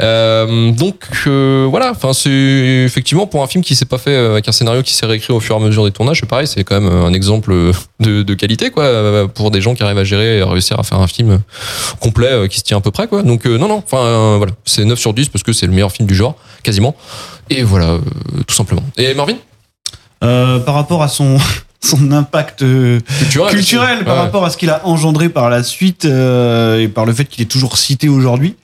Euh, 0.00 0.70
donc 0.72 1.04
euh, 1.26 1.66
voilà, 1.68 1.90
enfin 1.90 2.12
c'est 2.12 2.30
effectivement 2.30 3.26
pour 3.26 3.42
un 3.42 3.46
film 3.46 3.62
qui 3.62 3.74
s'est 3.74 3.84
pas 3.84 3.98
fait 3.98 4.10
euh, 4.10 4.32
avec 4.32 4.48
un 4.48 4.52
scénario 4.52 4.82
qui 4.82 4.94
s'est 4.94 5.06
réécrit 5.06 5.32
au 5.32 5.40
fur 5.40 5.56
et 5.56 5.58
à 5.58 5.62
mesure 5.62 5.84
des 5.84 5.92
tournages, 5.92 6.20
c'est 6.20 6.28
pareil, 6.28 6.46
c'est 6.46 6.64
quand 6.64 6.75
un 6.84 7.12
exemple 7.12 7.72
de, 8.00 8.34
qualité 8.34 8.70
quoi 8.70 9.28
pour 9.28 9.50
des 9.50 9.60
gens 9.60 9.74
qui 9.74 9.82
arrivent 9.82 9.98
à 9.98 10.04
gérer 10.04 10.38
et 10.38 10.42
à 10.42 10.46
réussir 10.46 10.78
à 10.78 10.82
faire 10.82 11.00
un 11.00 11.06
film 11.06 11.40
complet 12.00 12.32
euh, 12.32 12.48
qui 12.48 12.58
se 12.58 12.64
tient 12.64 12.78
à 12.78 12.80
peu 12.80 12.90
près 12.90 13.08
quoi. 13.08 13.22
Donc 13.22 13.46
euh, 13.46 13.58
non 13.58 13.68
non, 13.68 13.82
enfin 13.84 13.98
euh, 13.98 14.34
voilà, 14.36 14.52
c'est 14.64 14.84
9 14.84 14.98
sur 14.98 15.14
10 15.14 15.28
parce 15.28 15.42
que 15.42 15.52
c'est 15.52 15.66
le 15.66 15.72
meilleur 15.72 15.92
film 15.92 16.06
du 16.06 16.14
genre 16.14 16.36
quasiment. 16.62 16.94
Et 17.50 17.62
voilà, 17.62 17.98
tout 18.46 18.54
simplement. 18.54 18.82
Et 18.96 19.14
Marvin? 19.14 19.36
Par 20.20 20.74
rapport 20.74 21.02
à 21.02 21.08
son, 21.08 21.38
son 21.80 22.10
impact 22.12 22.62
euh, 22.62 23.00
Culturel. 23.18 23.54
culturel, 23.54 24.04
par 24.04 24.14
Ouais. 24.14 24.20
rapport 24.22 24.44
à 24.44 24.50
ce 24.50 24.56
qu'il 24.56 24.70
a 24.70 24.86
engendré 24.86 25.28
par 25.28 25.50
la 25.50 25.62
suite 25.62 26.04
euh, 26.04 26.80
et 26.80 26.88
par 26.88 27.04
le 27.06 27.12
fait 27.12 27.24
qu'il 27.26 27.42
est 27.42 27.46
toujours 27.50 27.76
cité 27.78 28.08
aujourd'hui. 28.08 28.56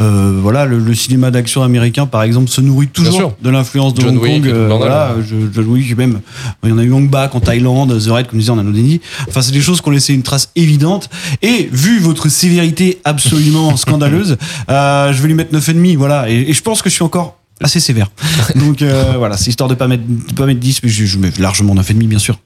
Euh, 0.00 0.38
voilà, 0.40 0.64
le, 0.66 0.78
le 0.78 0.94
cinéma 0.94 1.30
d'action 1.30 1.62
américain, 1.62 2.06
par 2.06 2.22
exemple, 2.22 2.48
se 2.48 2.60
nourrit 2.60 2.88
toujours 2.88 3.34
de 3.42 3.50
l'influence 3.50 3.94
de 3.94 4.02
John 4.02 4.16
Hong 4.16 4.22
Wick, 4.22 4.42
Kong. 4.44 4.52
euh, 4.52 4.68
voilà, 4.76 5.14
je- 5.28 5.34
John 5.52 5.66
Wick, 5.66 5.96
même. 5.96 6.20
Il 6.62 6.70
y 6.70 6.72
en 6.72 6.78
a 6.78 6.82
eu 6.84 6.92
Hong 6.92 7.08
Bak 7.08 7.34
en 7.34 7.40
Thaïlande, 7.40 7.98
The 8.00 8.10
Raid, 8.10 8.26
comme 8.28 8.38
disait 8.38 8.50
en 8.50 8.58
Anodini. 8.58 9.00
Enfin, 9.28 9.42
c'est 9.42 9.52
des 9.52 9.60
choses 9.60 9.80
qui 9.80 9.88
ont 9.88 9.92
laissé 9.92 10.14
une 10.14 10.22
trace 10.22 10.50
évidente. 10.56 11.08
Et 11.42 11.68
vu 11.72 11.98
votre 12.00 12.28
sévérité 12.28 13.00
absolument 13.04 13.76
scandaleuse, 13.76 14.36
euh, 14.70 15.12
je 15.12 15.20
vais 15.22 15.28
lui 15.28 15.34
mettre 15.34 15.52
9,5. 15.52 15.96
Voilà, 15.96 16.28
et, 16.30 16.50
et 16.50 16.52
je 16.52 16.62
pense 16.62 16.82
que 16.82 16.88
je 16.90 16.94
suis 16.94 17.04
encore 17.04 17.36
assez 17.60 17.80
sévère. 17.80 18.08
Donc 18.56 18.82
euh, 18.82 19.14
voilà, 19.16 19.36
c'est 19.36 19.48
histoire 19.50 19.68
de 19.68 19.74
pas 19.74 19.88
mettre 19.88 20.04
de 20.06 20.32
pas 20.34 20.46
mettre 20.46 20.60
10, 20.60 20.82
mais 20.82 20.88
je, 20.88 21.04
je 21.06 21.18
mets 21.18 21.30
largement 21.38 21.74
9,5 21.74 21.94
bien 22.06 22.18
sûr. 22.18 22.38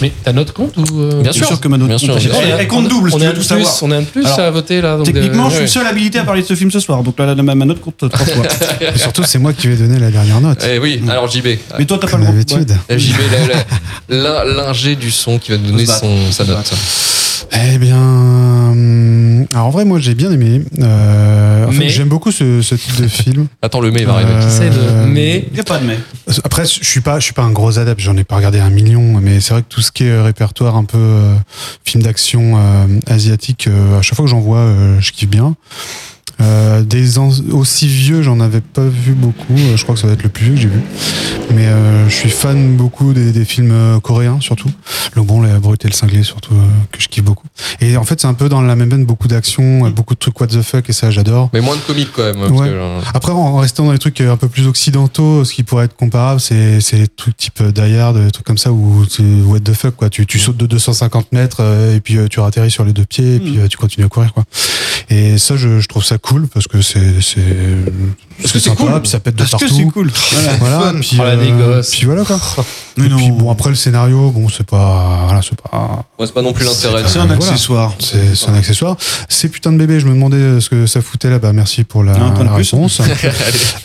Mais 0.00 0.12
ta 0.24 0.32
note 0.32 0.52
compte 0.52 0.76
ou 0.76 1.00
euh, 1.00 1.22
Bien 1.22 1.32
sûr. 1.32 1.60
que 1.60 1.68
ma 1.68 1.76
note 1.76 1.98
sûr, 1.98 2.12
compte. 2.14 2.20
sûr. 2.20 2.32
Elle, 2.58 2.68
compte 2.68 2.88
double, 2.88 3.10
si 3.10 3.14
on 3.16 3.18
tu 3.18 3.24
est 3.24 3.26
veux 3.26 3.32
un 3.32 3.34
tout 3.34 3.40
de 3.42 3.44
savoir. 3.44 3.68
plus, 3.72 3.82
on 3.86 3.92
est 3.92 3.96
un 3.96 4.02
plus 4.02 4.24
Alors, 4.26 4.40
à 4.40 4.50
voter 4.50 4.80
là. 4.80 4.96
donc, 4.96 5.06
Techniquement, 5.06 5.46
euh, 5.46 5.50
je 5.50 5.54
suis 5.54 5.62
le 5.62 5.68
seul 5.68 5.86
habilité 5.86 6.18
à 6.18 6.24
parler 6.24 6.42
de 6.42 6.46
ce 6.46 6.54
film 6.54 6.70
ce 6.70 6.80
soir, 6.80 7.02
donc 7.02 7.18
là, 7.18 7.34
la- 7.34 7.42
ma 7.42 7.54
note 7.64 7.80
compte 7.80 7.96
trois 8.10 8.26
fois. 8.26 8.44
Et 8.94 8.98
surtout, 8.98 9.22
c'est 9.24 9.38
moi 9.38 9.52
qui 9.52 9.68
vais 9.68 9.76
donner 9.76 9.98
la 9.98 10.10
dernière 10.10 10.40
note. 10.40 10.64
Eh 10.68 10.78
oui, 10.78 11.02
alors 11.08 11.28
JB. 11.30 11.46
Mais 11.78 11.84
toi, 11.84 11.98
t'as 12.00 12.08
pas 12.08 12.16
le 12.18 12.24
droit. 12.24 12.58
Euh, 12.90 12.98
JB, 12.98 13.16
l'ingé 14.08 14.96
du 14.96 15.10
son 15.10 15.38
qui 15.38 15.52
va 15.52 15.58
te 15.58 15.62
donner 15.66 15.86
sa 15.86 16.44
note. 16.44 16.72
Eh 17.50 17.78
bien, 17.78 17.96
hum, 17.98 19.46
alors 19.52 19.66
en 19.66 19.70
vrai, 19.70 19.84
moi 19.84 19.98
j'ai 19.98 20.14
bien 20.14 20.30
aimé. 20.32 20.62
Euh, 20.80 21.66
en 21.66 21.70
fait, 21.72 21.78
Mais- 21.78 21.88
j'aime 21.88 22.08
beaucoup 22.08 22.30
ce, 22.30 22.62
ce 22.62 22.74
type 22.74 23.00
de 23.00 23.08
film. 23.08 23.46
Attends, 23.62 23.80
le 23.80 23.90
mais 23.90 24.00
il 24.00 24.06
va 24.06 24.14
arriver. 24.14 24.30
Euh, 24.32 24.46
Essaye 24.48 24.70
de- 24.70 25.06
Mais 25.06 25.46
Il 25.50 25.56
y 25.56 25.60
a 25.60 25.64
pas 25.64 25.78
de 25.78 25.84
mais. 25.86 25.98
Après, 26.44 26.64
je 26.64 26.84
suis 26.84 27.00
pas, 27.00 27.18
je 27.18 27.24
suis 27.24 27.32
pas 27.34 27.42
un 27.42 27.50
gros 27.50 27.78
adepte. 27.78 28.00
J'en 28.00 28.16
ai 28.16 28.24
pas 28.24 28.36
regardé 28.36 28.58
un 28.60 28.70
million, 28.70 29.20
mais 29.20 29.40
c'est 29.40 29.52
vrai 29.54 29.62
que 29.62 29.68
tout 29.68 29.82
ce 29.82 29.92
qui 29.92 30.04
est 30.04 30.10
euh, 30.10 30.22
répertoire 30.22 30.76
un 30.76 30.84
peu 30.84 30.98
euh, 30.98 31.34
film 31.84 32.02
d'action 32.02 32.54
euh, 32.56 32.86
asiatique, 33.06 33.66
euh, 33.68 33.98
à 33.98 34.02
chaque 34.02 34.16
fois 34.16 34.24
que 34.24 34.30
j'en 34.30 34.40
vois, 34.40 34.58
euh, 34.58 34.96
je 35.00 35.12
kiffe 35.12 35.28
bien. 35.30 35.54
Euh, 36.42 36.82
des 36.82 37.18
aussi 37.18 37.86
vieux, 37.86 38.22
j'en 38.22 38.40
avais 38.40 38.60
pas 38.60 38.84
vu 38.86 39.12
beaucoup. 39.12 39.54
Euh, 39.56 39.76
Je 39.76 39.82
crois 39.82 39.94
que 39.94 40.00
ça 40.00 40.06
va 40.06 40.14
être 40.14 40.22
le 40.22 40.28
plus 40.28 40.44
vieux 40.46 40.54
que 40.54 40.60
j'ai 40.60 40.68
vu. 40.68 40.80
Mais 41.54 41.66
euh, 41.66 42.08
je 42.08 42.14
suis 42.14 42.30
fan 42.30 42.76
beaucoup 42.76 43.12
des, 43.12 43.32
des 43.32 43.44
films 43.44 43.70
euh, 43.72 44.00
coréens, 44.00 44.38
surtout. 44.40 44.70
Le 45.14 45.22
bon, 45.22 45.42
la 45.42 45.58
brute 45.58 45.84
et 45.84 45.88
le 45.88 45.92
cinglé, 45.94 46.22
surtout, 46.22 46.54
euh, 46.54 46.64
que 46.90 47.00
je 47.00 47.08
kiffe 47.08 47.24
beaucoup. 47.24 47.46
Et 47.80 47.96
en 47.96 48.04
fait, 48.04 48.20
c'est 48.20 48.26
un 48.26 48.34
peu 48.34 48.48
dans 48.48 48.62
la 48.62 48.74
même 48.76 48.88
veine, 48.90 49.04
beaucoup 49.04 49.28
d'action, 49.28 49.86
euh, 49.86 49.90
beaucoup 49.90 50.14
de 50.14 50.18
trucs 50.18 50.40
what 50.40 50.46
the 50.48 50.62
fuck, 50.62 50.88
et 50.88 50.92
ça, 50.92 51.10
j'adore. 51.10 51.50
Mais 51.52 51.60
moins 51.60 51.76
de 51.76 51.80
comique 51.82 52.08
quand 52.14 52.22
même. 52.24 52.36
parce 52.38 52.50
Ouais. 52.52 52.68
que, 52.68 52.74
euh, 52.74 53.00
Après, 53.14 53.32
en 53.32 53.56
restant 53.58 53.84
dans 53.84 53.92
les 53.92 53.98
trucs 53.98 54.20
un 54.20 54.36
peu 54.36 54.48
plus 54.48 54.66
occidentaux, 54.66 55.44
ce 55.44 55.52
qui 55.52 55.62
pourrait 55.62 55.84
être 55.84 55.96
comparable, 55.96 56.40
c'est 56.40 56.80
c'est 56.80 56.96
les 56.98 57.08
trucs 57.08 57.36
type 57.36 57.62
Die 57.62 57.96
Hard, 57.96 58.18
des 58.18 58.30
trucs 58.30 58.46
comme 58.46 58.58
ça 58.58 58.72
où 58.72 59.04
c'est 59.08 59.22
what 59.44 59.60
the 59.60 59.74
fuck 59.74 59.96
quoi. 59.96 60.08
Tu, 60.08 60.26
tu 60.26 60.38
sautes 60.38 60.56
de 60.56 60.66
250 60.66 61.32
mètres 61.32 61.58
euh, 61.60 61.96
et 61.96 62.00
puis 62.00 62.16
euh, 62.16 62.28
tu 62.28 62.40
atterris 62.40 62.70
sur 62.70 62.84
les 62.84 62.92
deux 62.92 63.04
pieds 63.04 63.36
et 63.36 63.40
puis 63.40 63.58
euh, 63.58 63.68
tu 63.68 63.76
continues 63.76 64.06
à 64.06 64.08
courir 64.08 64.32
quoi. 64.32 64.44
Et 65.10 65.38
ça, 65.38 65.56
je, 65.56 65.80
je 65.80 65.88
trouve 65.88 66.04
ça 66.04 66.18
cool 66.18 66.46
parce 66.48 66.66
que 66.68 66.80
c'est 66.82 67.20
c'est 67.20 67.40
Parce 68.40 68.52
que 68.52 68.58
c'est 68.58 68.70
sympa, 68.70 68.84
cool. 68.84 69.00
puis 69.00 69.10
ça 69.10 69.20
pète 69.20 69.34
de 69.34 69.40
Parce 69.44 69.50
que 69.52 69.58
partout. 69.58 69.74
c'est 69.76 69.84
cool. 69.92 70.10
Voilà. 70.58 70.78
Voilà, 70.78 70.98
puis, 71.00 71.16
Oh, 71.20 71.24
la 71.24 71.36
négoce. 71.36 71.90
puis 71.90 72.06
voilà 72.06 72.24
quoi. 72.24 72.38
Mais 72.96 73.06
Et 73.06 73.08
non. 73.08 73.16
puis 73.16 73.30
bon, 73.30 73.50
après 73.50 73.70
le 73.70 73.74
scénario, 73.74 74.30
bon, 74.30 74.48
c'est 74.50 74.66
pas, 74.66 75.22
voilà, 75.24 75.40
c'est 75.42 75.58
pas, 75.60 76.04
Ouais, 76.18 76.26
c'est 76.26 76.34
pas 76.34 76.42
non 76.42 76.52
plus 76.52 76.64
l'intérêt. 76.66 77.02
C'est 77.06 77.18
un 77.18 77.26
Voilà. 77.26 77.34
accessoire. 77.46 77.94
c'est 77.98 78.34
c'est 78.36 78.48
un 78.50 78.54
accessoire. 78.54 78.96
Ces 79.28 79.48
putains 79.48 79.72
de 79.72 79.78
bébés, 79.78 79.98
je 80.00 80.06
me 80.06 80.12
demandais 80.12 80.60
ce 80.60 80.68
que 80.68 80.86
ça 80.86 81.00
foutait 81.00 81.30
là. 81.30 81.38
Bah 81.38 81.52
merci 81.52 81.84
pour 81.84 82.04
la, 82.04 82.12
de 82.14 82.44
la 82.44 82.52
réponse. 82.54 83.00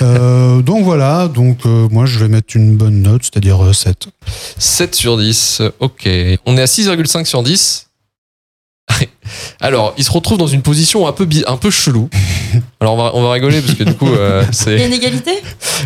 Euh, 0.01 0.61
donc 0.61 0.83
voilà, 0.83 1.27
donc 1.27 1.59
euh, 1.65 1.87
moi 1.91 2.05
je 2.05 2.19
vais 2.19 2.27
mettre 2.27 2.55
une 2.55 2.75
bonne 2.75 3.01
note, 3.01 3.23
c'est-à-dire 3.23 3.63
euh, 3.63 3.73
7. 3.73 4.07
7 4.57 4.95
sur 4.95 5.17
10, 5.17 5.61
ok. 5.79 6.07
On 6.45 6.57
est 6.57 6.61
à 6.61 6.65
6,5 6.65 7.25
sur 7.25 7.41
10. 7.43 7.86
Alors, 9.61 9.93
il 9.97 10.03
se 10.03 10.11
retrouve 10.11 10.37
dans 10.37 10.47
une 10.47 10.61
position 10.61 11.07
un 11.07 11.11
peu, 11.11 11.27
un 11.47 11.57
peu 11.57 11.69
chelou. 11.71 12.09
Alors, 12.79 12.93
on 12.93 12.97
va, 12.97 13.11
on 13.13 13.21
va 13.23 13.31
rigoler 13.31 13.61
parce 13.61 13.75
que 13.77 13.83
du 13.83 13.93
coup, 13.93 14.07
euh, 14.09 14.41
Il 14.43 14.45
y 14.45 14.49
a 14.49 14.77
c'est. 14.77 14.85
une 14.87 14.93
égalité? 14.93 15.31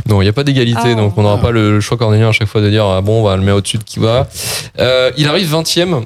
Non, 0.08 0.22
il 0.22 0.26
n'y 0.26 0.30
a 0.30 0.34
pas 0.34 0.44
d'égalité, 0.44 0.80
Ah. 0.92 0.96
donc 0.96 1.18
on 1.18 1.24
n'aura 1.24 1.38
pas 1.40 1.52
le 1.52 1.80
choix 1.82 1.98
cornélien 1.98 2.30
à 2.30 2.32
chaque 2.32 2.48
fois 2.48 2.62
de 2.62 2.70
dire 2.70 2.86
ah 2.86 3.02
bon, 3.02 3.22
on 3.22 3.24
va 3.24 3.36
le 3.36 3.42
mettre 3.44 3.58
au-dessus 3.58 3.78
de 3.78 3.84
qui 3.84 4.00
va. 4.00 4.28
Euh, 4.80 5.12
il 5.18 5.28
arrive 5.28 5.54
20ème. 5.54 6.04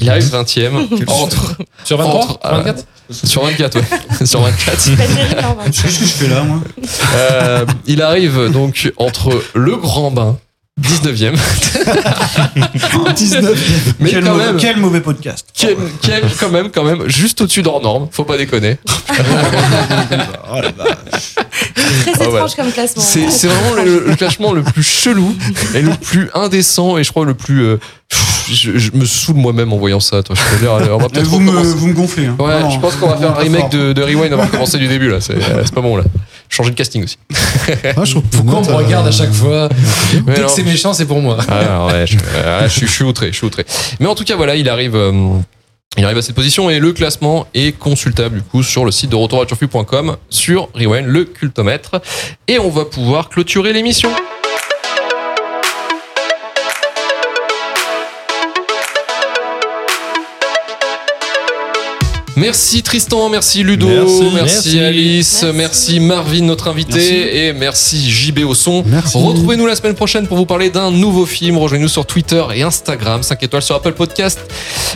Il 0.00 0.08
arrive 0.10 0.24
20ème. 0.32 0.86
entre, 1.08 1.56
Sur 1.84 1.98
23 1.98 2.20
Entre, 2.20 2.38
euh, 2.44 2.50
24 2.58 2.84
sur 3.10 3.42
24, 3.42 3.76
ouais. 3.78 4.26
sur 4.26 4.40
24. 4.42 4.96
Pas 4.96 5.06
terrible, 5.06 5.36
hein, 5.40 5.56
Qu'est-ce 5.64 5.82
que 5.98 6.04
je 6.04 6.10
fais 6.10 6.28
là, 6.28 6.42
moi 6.42 6.60
Euh, 7.14 7.64
il 7.86 8.02
arrive 8.02 8.50
donc 8.52 8.92
entre 8.98 9.42
le 9.54 9.76
grand 9.76 10.10
bain, 10.10 10.36
19ème. 10.80 11.36
19. 13.14 13.58
Mais 14.00 14.10
quel, 14.10 14.24
quand 14.24 14.30
mauvais, 14.32 14.46
même. 14.46 14.56
quel 14.56 14.76
mauvais 14.76 15.00
podcast. 15.00 15.46
Qui 15.52 15.66
est 15.66 15.76
quand 16.38 16.50
même, 16.50 16.70
quand 16.70 16.84
même, 16.84 17.08
juste 17.08 17.40
au-dessus 17.40 17.62
d'hors 17.62 17.82
norme. 17.82 18.08
Faut 18.10 18.24
pas 18.24 18.36
déconner. 18.36 18.78
Oh 20.50 20.60
la 20.62 20.70
vache. 20.70 21.34
Très 22.02 22.18
ouais. 22.18 22.34
étrange 22.34 22.54
comme 22.54 22.70
classement. 22.72 23.02
C'est 23.02 23.30
c'est 23.30 23.48
vraiment 23.48 23.74
le, 23.82 24.04
le 24.06 24.16
classement 24.16 24.52
le 24.52 24.62
plus 24.62 24.82
chelou 24.82 25.34
et 25.74 25.82
le 25.82 25.90
plus 25.94 26.30
indécent 26.34 26.96
et 26.98 27.04
je 27.04 27.10
crois 27.10 27.24
le 27.26 27.34
plus. 27.34 27.62
euh, 27.64 27.76
pff, 28.08 28.20
je, 28.54 28.78
je 28.78 28.92
me 28.92 29.04
saoule 29.04 29.36
moi-même 29.36 29.72
en 29.72 29.76
voyant 29.78 30.00
ça. 30.00 30.22
Toi, 30.22 30.36
je 30.36 30.42
peux 30.54 30.60
dire, 30.60 30.72
allez, 30.72 30.90
on 30.90 30.98
va 30.98 31.04
Euh, 31.06 31.08
peut-être 31.08 31.26
Vous 31.26 31.40
me, 31.40 31.50
recommencer. 31.50 31.74
vous 31.76 31.86
me 31.88 31.92
gonflez. 31.94 32.26
Hein. 32.26 32.36
Ouais, 32.38 32.60
Non, 32.60 32.70
je 32.70 32.78
pense 32.80 32.96
qu'on 32.96 33.08
va 33.08 33.16
faire 33.16 33.30
un 33.30 33.40
remake 33.40 33.70
de, 33.70 33.92
de 33.92 34.02
Rewind, 34.02 34.32
on 34.32 34.36
va 34.36 34.44
recommencer 34.46 34.78
du 34.78 34.88
début 34.88 35.08
là. 35.10 35.20
C'est 35.20 35.34
euh, 35.34 35.62
c'est 35.64 35.74
pas 35.74 35.80
bon 35.80 35.96
là. 35.96 36.04
Changer 36.48 36.70
de 36.70 36.74
casting 36.76 37.04
aussi. 37.04 37.18
Ah, 37.96 38.04
je 38.04 38.14
Pourquoi 38.18 38.58
on 38.60 38.62
me 38.64 38.68
euh, 38.70 38.76
regarde 38.76 39.06
à 39.06 39.10
chaque 39.12 39.32
fois 39.32 39.68
Mais 40.26 40.34
Dès 40.34 40.42
que 40.42 40.48
c'est 40.50 40.62
méchant, 40.62 40.92
c'est 40.94 41.04
pour 41.06 41.20
moi. 41.20 41.36
Ah, 41.48 41.86
ouais, 41.86 42.06
je, 42.06 42.16
ah, 42.44 42.66
je 42.66 42.72
suis- 42.72 42.86
je 42.86 42.92
suis 42.92 43.04
outré, 43.04 43.28
je 43.30 43.36
suis 43.36 43.46
outré. 43.46 43.64
Mais 44.00 44.06
en 44.06 44.14
tout 44.14 44.24
cas, 44.24 44.36
voilà, 44.36 44.56
il 44.56 44.68
arrive. 44.68 44.96
euh, 44.96 45.12
il 45.96 46.04
arrive 46.04 46.18
à 46.18 46.22
cette 46.22 46.34
position 46.36 46.70
et 46.70 46.78
le 46.78 46.92
classement 46.92 47.46
est 47.54 47.76
consultable 47.76 48.36
du 48.36 48.42
coup 48.42 48.62
sur 48.62 48.84
le 48.84 48.90
site 48.92 49.10
de 49.10 49.16
retourvoitureflux.com 49.16 50.16
sur 50.30 50.68
Rewind, 50.74 51.06
le 51.06 51.24
cultomètre. 51.24 52.00
Et 52.46 52.58
on 52.58 52.68
va 52.70 52.84
pouvoir 52.84 53.28
clôturer 53.30 53.72
l'émission. 53.72 54.10
Merci 62.38 62.82
Tristan, 62.82 63.28
merci 63.28 63.62
Ludo, 63.62 63.86
Merci. 63.88 64.22
merci, 64.32 64.34
Merci. 64.34 64.80
Alice, 64.80 65.42
merci. 65.42 65.56
Merci. 65.58 66.00
Marvin 66.00 66.42
notre 66.42 66.68
invité 66.68 66.94
Merci. 66.94 67.12
et 67.14 67.52
merci 67.52 68.10
JB 68.10 68.40
au 68.46 68.54
son. 68.54 68.82
Merci. 68.86 69.18
Retrouvez-nous 69.18 69.66
la 69.66 69.74
semaine 69.74 69.94
prochaine 69.94 70.26
pour 70.26 70.36
vous 70.36 70.46
parler 70.46 70.70
d'un 70.70 70.90
nouveau 70.90 71.26
film. 71.26 71.58
Rejoignez-nous 71.58 71.88
sur 71.88 72.06
Twitter 72.06 72.42
et 72.54 72.62
Instagram, 72.62 73.22
5 73.22 73.42
étoiles 73.42 73.62
sur 73.62 73.74
Apple 73.74 73.92
Podcast, 73.92 74.38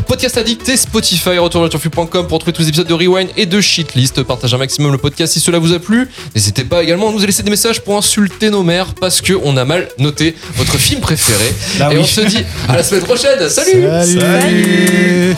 Podcast 0.06 0.36
Addict 0.38 0.68
et 0.68 0.76
Spotify, 0.76 1.38
retourvoitureflux.com 1.38 2.26
pour 2.26 2.38
retrouver 2.38 2.52
tous 2.52 2.62
les 2.62 2.68
épisodes 2.68 2.86
de 2.86 2.94
Rewind 2.94 3.28
et 3.36 3.46
de 3.46 3.60
Shitlist. 3.60 4.22
Partagez 4.22 4.54
un 4.54 4.58
maximum 4.58 4.92
le 4.92 4.98
podcast 4.98 5.32
si 5.32 5.40
cela 5.40 5.58
vous 5.58 5.72
a 5.72 5.78
plu. 5.78 6.08
N'hésitez 6.34 6.64
pas 6.64 6.82
également 6.82 7.08
à 7.08 7.12
nous 7.12 7.18
laisser 7.18 7.42
des 7.42 7.50
messages 7.50 7.80
pour 7.80 7.96
insulter 7.96 8.50
nos 8.50 8.62
mères 8.62 8.94
parce 8.94 9.20
que 9.20 9.32
on 9.44 9.56
a 9.56 9.64
mal 9.64 9.88
noté 9.98 10.34
votre 10.56 10.78
film 10.78 11.00
préféré. 11.00 11.52
Bah 11.78 11.88
et 11.90 11.96
oui. 11.96 12.02
on 12.02 12.06
se 12.06 12.20
dit 12.20 12.44
à 12.68 12.76
la 12.76 12.82
semaine 12.82 13.02
prochaine. 13.02 13.48
Salut 13.48 13.82
Salut. 14.20 15.36